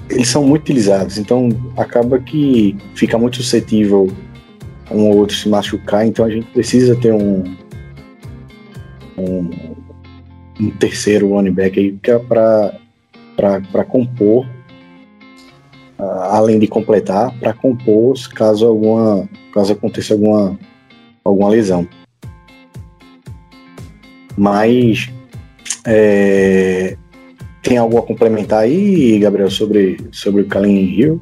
eles 0.10 0.28
são 0.30 0.46
muito 0.46 0.62
utilizados 0.62 1.18
então 1.18 1.50
acaba 1.76 2.18
que 2.20 2.78
fica 2.96 3.18
muito 3.18 3.38
suscetível 3.38 4.10
um 4.92 5.10
ou 5.10 5.18
outro 5.18 5.36
se 5.36 5.50
machucar 5.50 6.06
então 6.06 6.26
a 6.26 6.30
gente 6.30 6.48
precisa 6.48 6.96
ter 6.96 7.14
um 7.14 7.44
um, 9.18 9.50
um 10.60 10.72
terceiro 10.72 11.30
running 11.30 11.54
back 11.54 11.80
aí 11.80 11.98
é 12.04 12.20
para 12.20 13.84
compor 13.86 14.46
ah, 15.98 16.38
além 16.38 16.60
de 16.60 16.68
completar 16.68 17.34
para 17.40 17.54
compor 17.54 18.16
caso 18.34 18.68
alguma 18.68 19.28
caso 19.54 19.74
aconteça 19.74 20.14
alguma 20.14 20.58
alguma 21.24 21.50
lesão. 21.50 21.88
Mas 24.38 25.10
é, 25.86 26.98
tem 27.62 27.78
algo 27.78 27.98
a 27.98 28.04
complementar 28.04 28.60
aí, 28.60 29.20
Gabriel, 29.20 29.50
sobre, 29.50 29.98
sobre 30.12 30.42
o 30.42 30.48
Kalin 30.48 30.78
Hill? 30.78 31.22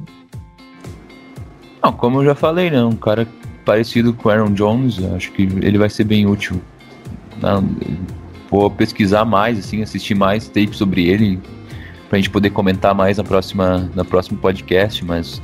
Não, 1.82 1.92
como 1.92 2.20
eu 2.20 2.26
já 2.26 2.34
falei, 2.34 2.70
né? 2.70 2.82
Um 2.82 2.96
cara 2.96 3.26
parecido 3.70 4.12
com 4.12 4.28
o 4.28 4.32
Aaron 4.32 4.52
Jones, 4.52 4.98
acho 5.14 5.30
que 5.30 5.42
ele 5.42 5.78
vai 5.78 5.88
ser 5.88 6.02
bem 6.02 6.26
útil. 6.26 6.60
Vou 8.50 8.68
pesquisar 8.68 9.24
mais, 9.24 9.60
assim, 9.60 9.80
assistir 9.80 10.16
mais 10.16 10.48
tape 10.48 10.74
sobre 10.74 11.08
ele, 11.08 11.38
pra 12.08 12.18
gente 12.18 12.30
poder 12.30 12.50
comentar 12.50 12.96
mais 12.96 13.18
na 13.18 13.22
próxima, 13.22 13.88
na 13.94 14.04
próximo 14.04 14.38
podcast, 14.38 15.04
mas 15.04 15.40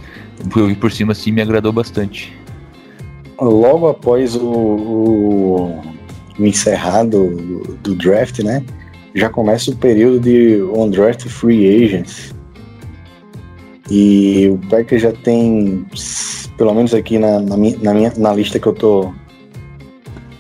eu 0.57 0.67
vi 0.67 0.75
por 0.75 0.91
cima, 0.91 1.13
assim, 1.13 1.31
me 1.31 1.41
agradou 1.41 1.73
bastante. 1.73 2.37
Logo 3.41 3.87
após 3.87 4.35
o, 4.35 4.45
o, 4.45 5.81
o 6.37 6.45
encerrado 6.45 7.29
do, 7.31 7.77
do 7.77 7.95
draft, 7.95 8.41
né? 8.41 8.65
Já 9.15 9.29
começa 9.29 9.71
o 9.71 9.77
período 9.77 10.19
de 10.19 10.61
on-draft 10.75 11.29
free 11.29 11.85
agents. 11.85 12.35
E 13.91 14.49
o 14.49 14.59
Packers 14.69 15.03
já 15.03 15.13
tem, 15.13 15.87
pelo 16.57 16.75
menos 16.75 16.93
aqui 16.93 17.19
na, 17.19 17.41
na, 17.41 17.57
minha, 17.57 17.79
na, 17.79 17.95
minha, 17.95 18.13
na 18.17 18.33
lista 18.33 18.59
que 18.59 18.67
eu 18.67 18.75
tô 18.75 19.13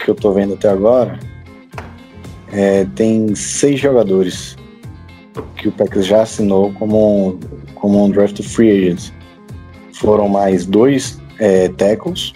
que 0.07 0.11
eu 0.11 0.14
tô 0.14 0.32
vendo 0.32 0.55
até 0.55 0.68
agora, 0.68 1.18
é, 2.53 2.84
tem 2.94 3.34
seis 3.34 3.80
jogadores 3.80 4.57
que 5.57 5.68
o 5.68 5.72
Packers 5.72 6.07
já 6.07 6.22
assinou 6.22 6.72
como, 6.74 7.38
como 7.74 8.05
um 8.05 8.11
draft 8.11 8.40
free 8.40 8.70
agents. 8.70 9.12
Foram 9.94 10.28
mais 10.28 10.64
dois 10.64 11.20
é, 11.40 11.68
tackles, 11.70 12.32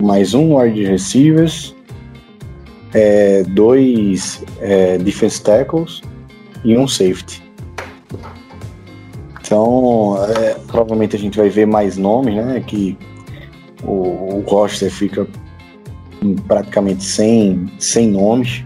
mais 0.00 0.32
um 0.32 0.56
wide 0.56 0.84
receivers, 0.84 1.74
é, 2.92 3.42
dois 3.42 4.44
é, 4.60 4.96
defense 4.98 5.42
tackles 5.42 6.02
e 6.64 6.76
um 6.76 6.86
safety. 6.86 7.43
Então, 9.54 10.16
é, 10.24 10.54
provavelmente 10.66 11.14
a 11.14 11.18
gente 11.18 11.38
vai 11.38 11.48
ver 11.48 11.64
mais 11.64 11.96
nomes, 11.96 12.34
né? 12.34 12.60
Que 12.66 12.98
o, 13.84 14.38
o 14.38 14.44
roster 14.48 14.90
fica 14.90 15.28
praticamente 16.48 17.04
sem, 17.04 17.72
sem 17.78 18.08
nomes 18.08 18.64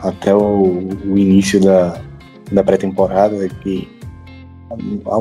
até 0.00 0.34
o, 0.34 0.88
o 1.06 1.16
início 1.16 1.60
da, 1.60 2.02
da 2.50 2.64
pré-temporada, 2.64 3.48
que 3.48 3.88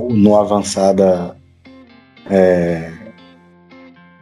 no 0.10 0.36
avançada 0.36 1.38
é, 2.32 2.92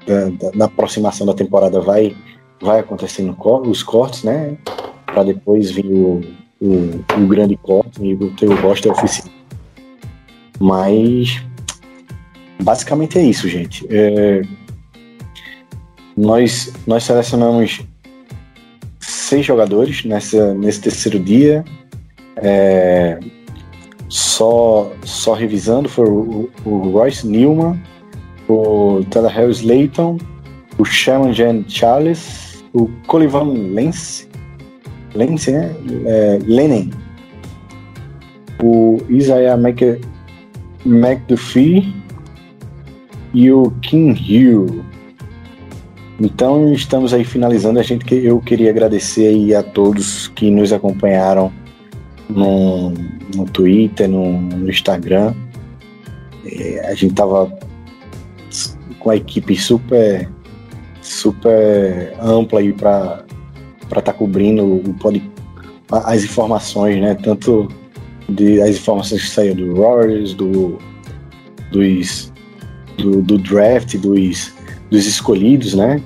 da, 0.05 0.49
da, 0.53 0.65
aproximação 0.65 1.25
da 1.25 1.33
temporada 1.33 1.79
vai, 1.79 2.13
vai 2.61 2.81
acontecendo 2.81 3.37
os 3.69 3.81
cortes, 3.83 4.23
né? 4.25 4.57
Para 5.05 5.23
depois 5.23 5.71
vir 5.71 5.85
o, 5.85 6.21
o, 6.59 7.23
o, 7.23 7.27
grande 7.27 7.55
corte 7.55 8.03
e 8.03 8.13
o 8.15 8.61
roster 8.61 8.91
oficial. 8.91 9.40
Mas 10.61 11.43
basicamente 12.61 13.17
é 13.17 13.23
isso, 13.23 13.49
gente. 13.49 13.85
É, 13.89 14.41
nós, 16.15 16.71
nós 16.85 17.03
selecionamos 17.03 17.81
seis 18.99 19.45
jogadores 19.45 20.05
nessa, 20.05 20.53
nesse 20.53 20.81
terceiro 20.81 21.19
dia. 21.19 21.65
É, 22.37 23.19
só, 24.07 24.91
só 25.03 25.33
revisando, 25.33 25.89
foi 25.89 26.07
o, 26.07 26.49
o 26.65 26.77
Royce 26.91 27.25
Newman, 27.25 27.81
o 28.47 28.99
Harris 29.33 29.61
Layton, 29.61 30.17
o 30.77 30.85
Shaman 30.85 31.33
Jan 31.33 31.63
Charles, 31.67 32.63
o 32.73 32.87
Colivan 33.07 33.53
Lance, 33.73 34.27
Lance, 35.15 35.51
né? 35.51 35.73
É, 36.05 36.39
Lenin, 36.45 36.91
o 38.61 38.97
Isaiah 39.09 39.57
Mc, 39.57 39.99
McDuffie 40.85 41.93
e 43.33 43.51
o 43.51 43.71
Kim 43.81 44.13
Hill. 44.13 44.83
Então 46.19 46.71
estamos 46.73 47.13
aí 47.13 47.23
finalizando. 47.23 47.79
A 47.79 47.83
gente 47.83 48.05
que 48.05 48.15
eu 48.15 48.39
queria 48.39 48.69
agradecer 48.69 49.27
aí 49.27 49.55
a 49.55 49.63
todos 49.63 50.27
que 50.29 50.51
nos 50.51 50.71
acompanharam 50.71 51.51
no, 52.29 52.91
no 53.35 53.45
Twitter, 53.45 54.07
no, 54.07 54.39
no 54.41 54.69
Instagram. 54.69 55.33
É, 56.45 56.87
a 56.87 56.93
gente 56.93 57.13
tava 57.13 57.51
com 58.99 59.09
a 59.09 59.15
equipe 59.15 59.55
super 59.55 60.29
super 61.01 62.13
ampla 62.21 62.59
aí 62.59 62.71
para 62.71 63.23
para 63.89 63.99
estar 63.99 64.13
tá 64.13 64.17
cobrindo 64.17 64.63
o 64.63 64.95
as 65.91 66.23
informações, 66.23 67.01
né? 67.01 67.15
Tanto 67.15 67.67
de 68.31 68.61
as 68.61 68.77
informações 68.77 69.23
que 69.23 69.29
saíram 69.29 69.67
do 69.67 69.75
Warriors, 69.75 70.33
do 70.33 70.77
dos 71.71 72.31
do, 72.97 73.21
do 73.21 73.37
draft, 73.37 73.95
dos 73.97 74.53
dos 74.89 75.07
escolhidos, 75.07 75.73
né? 75.73 76.01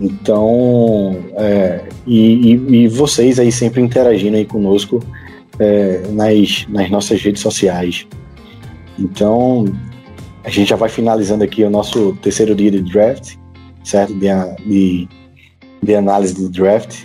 Então, 0.00 1.16
é, 1.36 1.84
e, 2.06 2.54
e, 2.54 2.84
e, 2.84 2.88
vocês 2.88 3.38
aí 3.38 3.52
sempre 3.52 3.82
interagindo 3.82 4.36
aí 4.36 4.46
conosco 4.46 5.00
é, 5.58 6.00
nas, 6.10 6.66
nas 6.68 6.88
nossas 6.90 7.20
redes 7.20 7.42
sociais. 7.42 8.06
Então, 8.98 9.66
a 10.44 10.48
gente 10.48 10.70
já 10.70 10.76
vai 10.76 10.88
finalizando 10.88 11.44
aqui 11.44 11.62
o 11.64 11.70
nosso 11.70 12.16
terceiro 12.22 12.54
dia 12.54 12.70
de 12.70 12.80
draft, 12.80 13.34
certo? 13.84 14.14
De, 14.14 14.28
de, 14.64 15.08
de 15.82 15.94
análise 15.94 16.34
de 16.34 16.48
draft. 16.48 17.04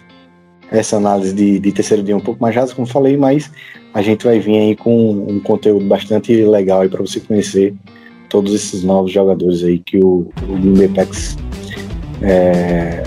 Essa 0.72 0.98
análise 0.98 1.34
de, 1.34 1.60
de 1.60 1.72
terceiro 1.72 2.04
dia 2.04 2.18
um 2.18 2.22
pouco 2.22 2.42
mais 2.42 2.56
rasa, 2.56 2.74
como 2.74 2.88
falei, 2.88 3.16
mas 3.16 3.52
a 3.94 4.02
gente 4.02 4.26
vai 4.26 4.40
vir 4.40 4.58
aí 4.58 4.76
com 4.76 5.12
um 5.12 5.40
conteúdo 5.40 5.86
bastante 5.86 6.34
legal 6.44 6.82
aí 6.82 6.90
para 6.90 7.02
você 7.02 7.20
conhecer 7.20 7.74
todos 8.30 8.54
esses 8.54 8.84
novos 8.84 9.12
jogadores 9.12 9.64
aí 9.64 9.80
que 9.80 9.98
o, 9.98 10.28
o 10.50 10.58
é, 12.22 13.04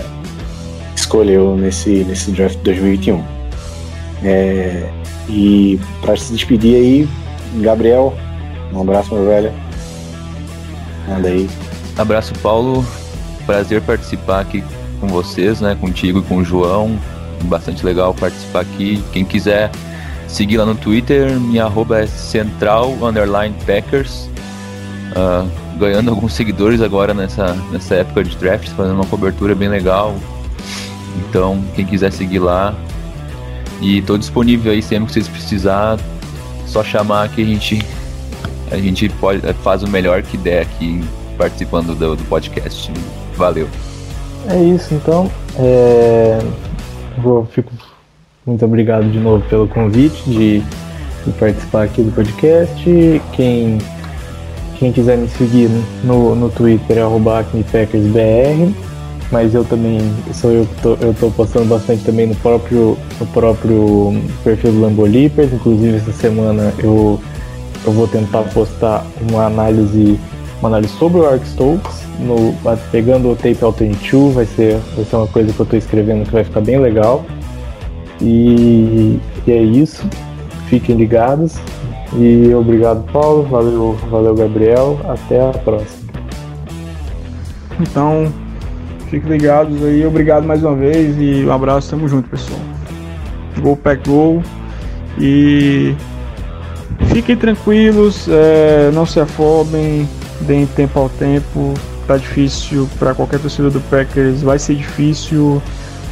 escolheu 0.95 1.55
nesse, 1.55 2.03
nesse 2.03 2.31
draft 2.31 2.57
2021. 2.59 3.23
É, 4.23 4.89
e 5.29 5.79
para 6.01 6.15
se 6.15 6.33
despedir 6.33 6.75
aí, 6.75 7.09
Gabriel, 7.61 8.13
um 8.73 8.81
abraço, 8.81 9.13
meu 9.13 9.25
velho. 9.25 9.51
Manda 11.07 11.27
aí. 11.27 11.49
Abraço, 11.97 12.33
Paulo. 12.41 12.85
Prazer 13.45 13.81
participar 13.81 14.41
aqui 14.41 14.63
com 14.99 15.07
vocês, 15.07 15.59
né? 15.61 15.75
Contigo 15.79 16.19
e 16.19 16.21
com 16.23 16.37
o 16.37 16.43
João. 16.43 16.99
Bastante 17.43 17.85
legal 17.85 18.13
participar 18.13 18.61
aqui. 18.61 19.03
Quem 19.11 19.25
quiser 19.25 19.71
seguir 20.27 20.57
lá 20.57 20.65
no 20.65 20.75
Twitter, 20.75 21.39
minha 21.39 21.65
arroba 21.65 21.99
é 22.01 22.07
central 22.07 22.93
underline 23.01 23.55
Packers. 23.65 24.29
Uh, 25.11 25.49
ganhando 25.77 26.09
alguns 26.11 26.33
seguidores 26.33 26.81
agora 26.81 27.13
nessa, 27.13 27.53
nessa 27.71 27.95
época 27.95 28.23
de 28.23 28.35
draft, 28.37 28.69
fazendo 28.69 28.95
uma 28.95 29.05
cobertura 29.05 29.55
bem 29.55 29.69
legal. 29.69 30.15
Então, 31.17 31.63
quem 31.75 31.85
quiser 31.85 32.11
seguir 32.11 32.39
lá. 32.39 32.75
E 33.81 34.01
tô 34.01 34.17
disponível 34.17 34.71
aí 34.71 34.81
sempre 34.81 35.07
que 35.07 35.13
vocês 35.13 35.27
precisar. 35.27 35.97
Só 36.67 36.83
chamar 36.83 37.29
que 37.29 37.41
a 37.41 37.45
gente 37.45 37.83
a 38.71 38.77
gente 38.77 39.09
pode, 39.09 39.41
faz 39.63 39.81
o 39.81 39.87
melhor 39.87 40.21
que 40.21 40.37
der 40.37 40.61
aqui 40.61 41.03
participando 41.37 41.95
do, 41.95 42.15
do 42.15 42.23
podcast. 42.25 42.91
Valeu. 43.35 43.67
É 44.47 44.61
isso, 44.61 44.93
então. 44.93 45.31
É... 45.57 46.39
Vou, 47.17 47.45
fico 47.45 47.71
muito 48.45 48.63
obrigado 48.65 49.11
de 49.11 49.19
novo 49.19 49.43
pelo 49.49 49.67
convite 49.67 50.23
de, 50.29 50.59
de 50.59 51.31
participar 51.39 51.83
aqui 51.83 52.01
do 52.01 52.11
podcast. 52.11 53.21
Quem, 53.33 53.77
quem 54.77 54.91
quiser 54.91 55.17
me 55.17 55.27
seguir 55.27 55.69
no, 56.03 56.35
no 56.35 56.49
Twitter 56.49 56.97
é 56.97 57.01
AcnePackersBR, 57.01 58.73
mas 59.31 59.53
eu 59.53 59.63
também 59.63 59.99
sou 60.33 60.51
eu 60.51 60.65
que 60.65 60.81
tô, 60.81 60.93
eu 61.01 61.13
tô 61.13 61.29
postando 61.31 61.65
bastante 61.65 62.03
também 62.03 62.27
no 62.27 62.35
próprio, 62.35 62.97
no 63.19 63.27
próprio 63.27 64.13
perfil 64.43 64.71
do 64.71 64.81
Lambolipers. 64.81 65.53
Inclusive 65.53 65.97
essa 65.97 66.11
semana 66.13 66.73
eu 66.79 67.19
eu 67.85 67.91
vou 67.93 68.07
tentar 68.07 68.43
postar 68.43 69.05
uma 69.21 69.45
análise, 69.45 70.19
uma 70.59 70.69
análise 70.69 70.93
sobre 70.97 71.21
o 71.21 71.25
Ark 71.25 71.45
Stokes, 71.47 72.01
no, 72.19 72.53
pegando 72.91 73.31
o 73.31 73.35
tape 73.35 73.57
Alternate 73.61 74.31
vai 74.33 74.45
ser, 74.45 74.77
vai 74.95 75.05
ser 75.05 75.15
uma 75.15 75.27
coisa 75.27 75.53
que 75.53 75.59
eu 75.59 75.63
estou 75.63 75.79
escrevendo 75.79 76.25
que 76.25 76.31
vai 76.31 76.43
ficar 76.43 76.61
bem 76.61 76.79
legal. 76.79 77.25
E, 78.21 79.19
e, 79.47 79.51
é 79.51 79.61
isso. 79.61 80.07
Fiquem 80.67 80.95
ligados. 80.95 81.57
E 82.17 82.53
obrigado, 82.53 83.03
Paulo. 83.11 83.43
Valeu, 83.43 83.97
valeu, 84.09 84.35
Gabriel. 84.35 84.99
Até 85.07 85.41
a 85.41 85.51
próxima. 85.51 86.09
Então, 87.79 88.31
fiquem 89.09 89.31
ligados 89.31 89.83
aí. 89.83 90.05
Obrigado 90.05 90.45
mais 90.45 90.63
uma 90.63 90.75
vez 90.75 91.15
e 91.17 91.45
um 91.45 91.51
abraço. 91.51 91.91
Tamo 91.91 92.07
junto, 92.07 92.29
pessoal. 92.29 92.59
Gol 93.61 93.77
Pack 93.77 94.07
Gol. 94.07 94.43
E 95.17 95.95
Fiquem 97.07 97.35
tranquilos, 97.35 98.27
é, 98.29 98.91
não 98.93 99.05
se 99.05 99.19
afobem, 99.19 100.07
deem 100.41 100.65
tempo 100.67 100.99
ao 100.99 101.09
tempo. 101.09 101.73
Tá 102.09 102.17
difícil 102.17 102.89
para 102.97 103.13
qualquer 103.13 103.39
torcedor 103.39 103.69
do 103.69 103.79
Packers, 103.81 104.41
vai 104.41 104.57
ser 104.57 104.73
difícil 104.73 105.61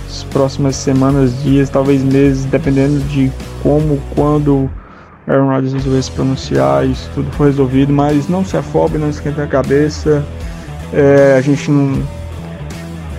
as 0.07 0.23
próximas 0.25 0.75
semanas, 0.75 1.41
dias, 1.41 1.71
talvez 1.71 2.03
meses, 2.03 2.45
dependendo 2.45 2.99
de 3.05 3.31
como, 3.63 3.99
quando 4.13 4.69
Aaron 5.27 5.47
Rodgers 5.47 5.73
resolver 5.73 6.03
se 6.03 6.11
pronunciar, 6.11 6.85
isso 6.85 7.09
tudo 7.15 7.31
for 7.31 7.45
resolvido, 7.47 7.91
mas 7.91 8.29
não 8.29 8.45
se 8.45 8.55
afobe, 8.55 8.99
não 8.99 9.09
esquenta 9.09 9.41
a 9.41 9.47
cabeça. 9.47 10.23
É, 10.93 11.35
a 11.35 11.41
gente 11.41 11.71
não. 11.71 12.03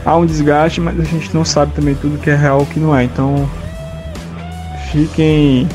Há 0.05 0.17
um 0.17 0.25
desgaste, 0.25 0.81
mas 0.81 1.01
a 1.01 1.03
gente 1.03 1.35
não 1.35 1.45
sabe 1.45 1.73
também 1.73 1.97
tudo 1.97 2.17
que 2.17 2.31
é 2.31 2.37
real 2.37 2.63
e 2.63 2.67
que 2.67 2.79
não 2.79 2.97
é. 2.97 3.03
Então 3.03 3.51
fiquem. 4.93 5.69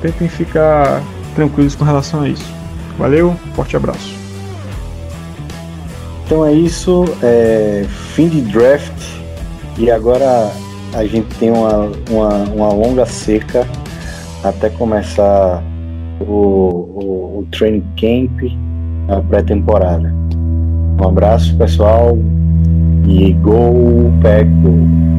Tentem 0.00 0.28
ficar 0.28 1.02
tranquilos 1.34 1.74
com 1.74 1.84
relação 1.84 2.20
a 2.20 2.28
isso. 2.28 2.46
Valeu, 2.96 3.34
forte 3.56 3.76
abraço. 3.76 4.17
Então 6.28 6.44
é 6.44 6.52
isso, 6.52 7.06
é, 7.22 7.86
fim 7.88 8.28
de 8.28 8.42
draft 8.42 8.92
e 9.78 9.90
agora 9.90 10.52
a 10.92 11.06
gente 11.06 11.26
tem 11.38 11.50
uma, 11.50 11.90
uma, 12.10 12.28
uma 12.50 12.68
longa 12.68 13.06
seca 13.06 13.66
até 14.44 14.68
começar 14.68 15.64
o, 16.20 16.24
o, 16.24 17.38
o 17.38 17.48
training 17.50 17.82
camp, 17.96 18.52
a 19.08 19.22
pré-temporada. 19.22 20.12
Um 21.00 21.08
abraço 21.08 21.56
pessoal 21.56 22.18
e 23.08 23.32
go, 23.32 24.12
pack, 24.20 24.44
go! 24.60 25.17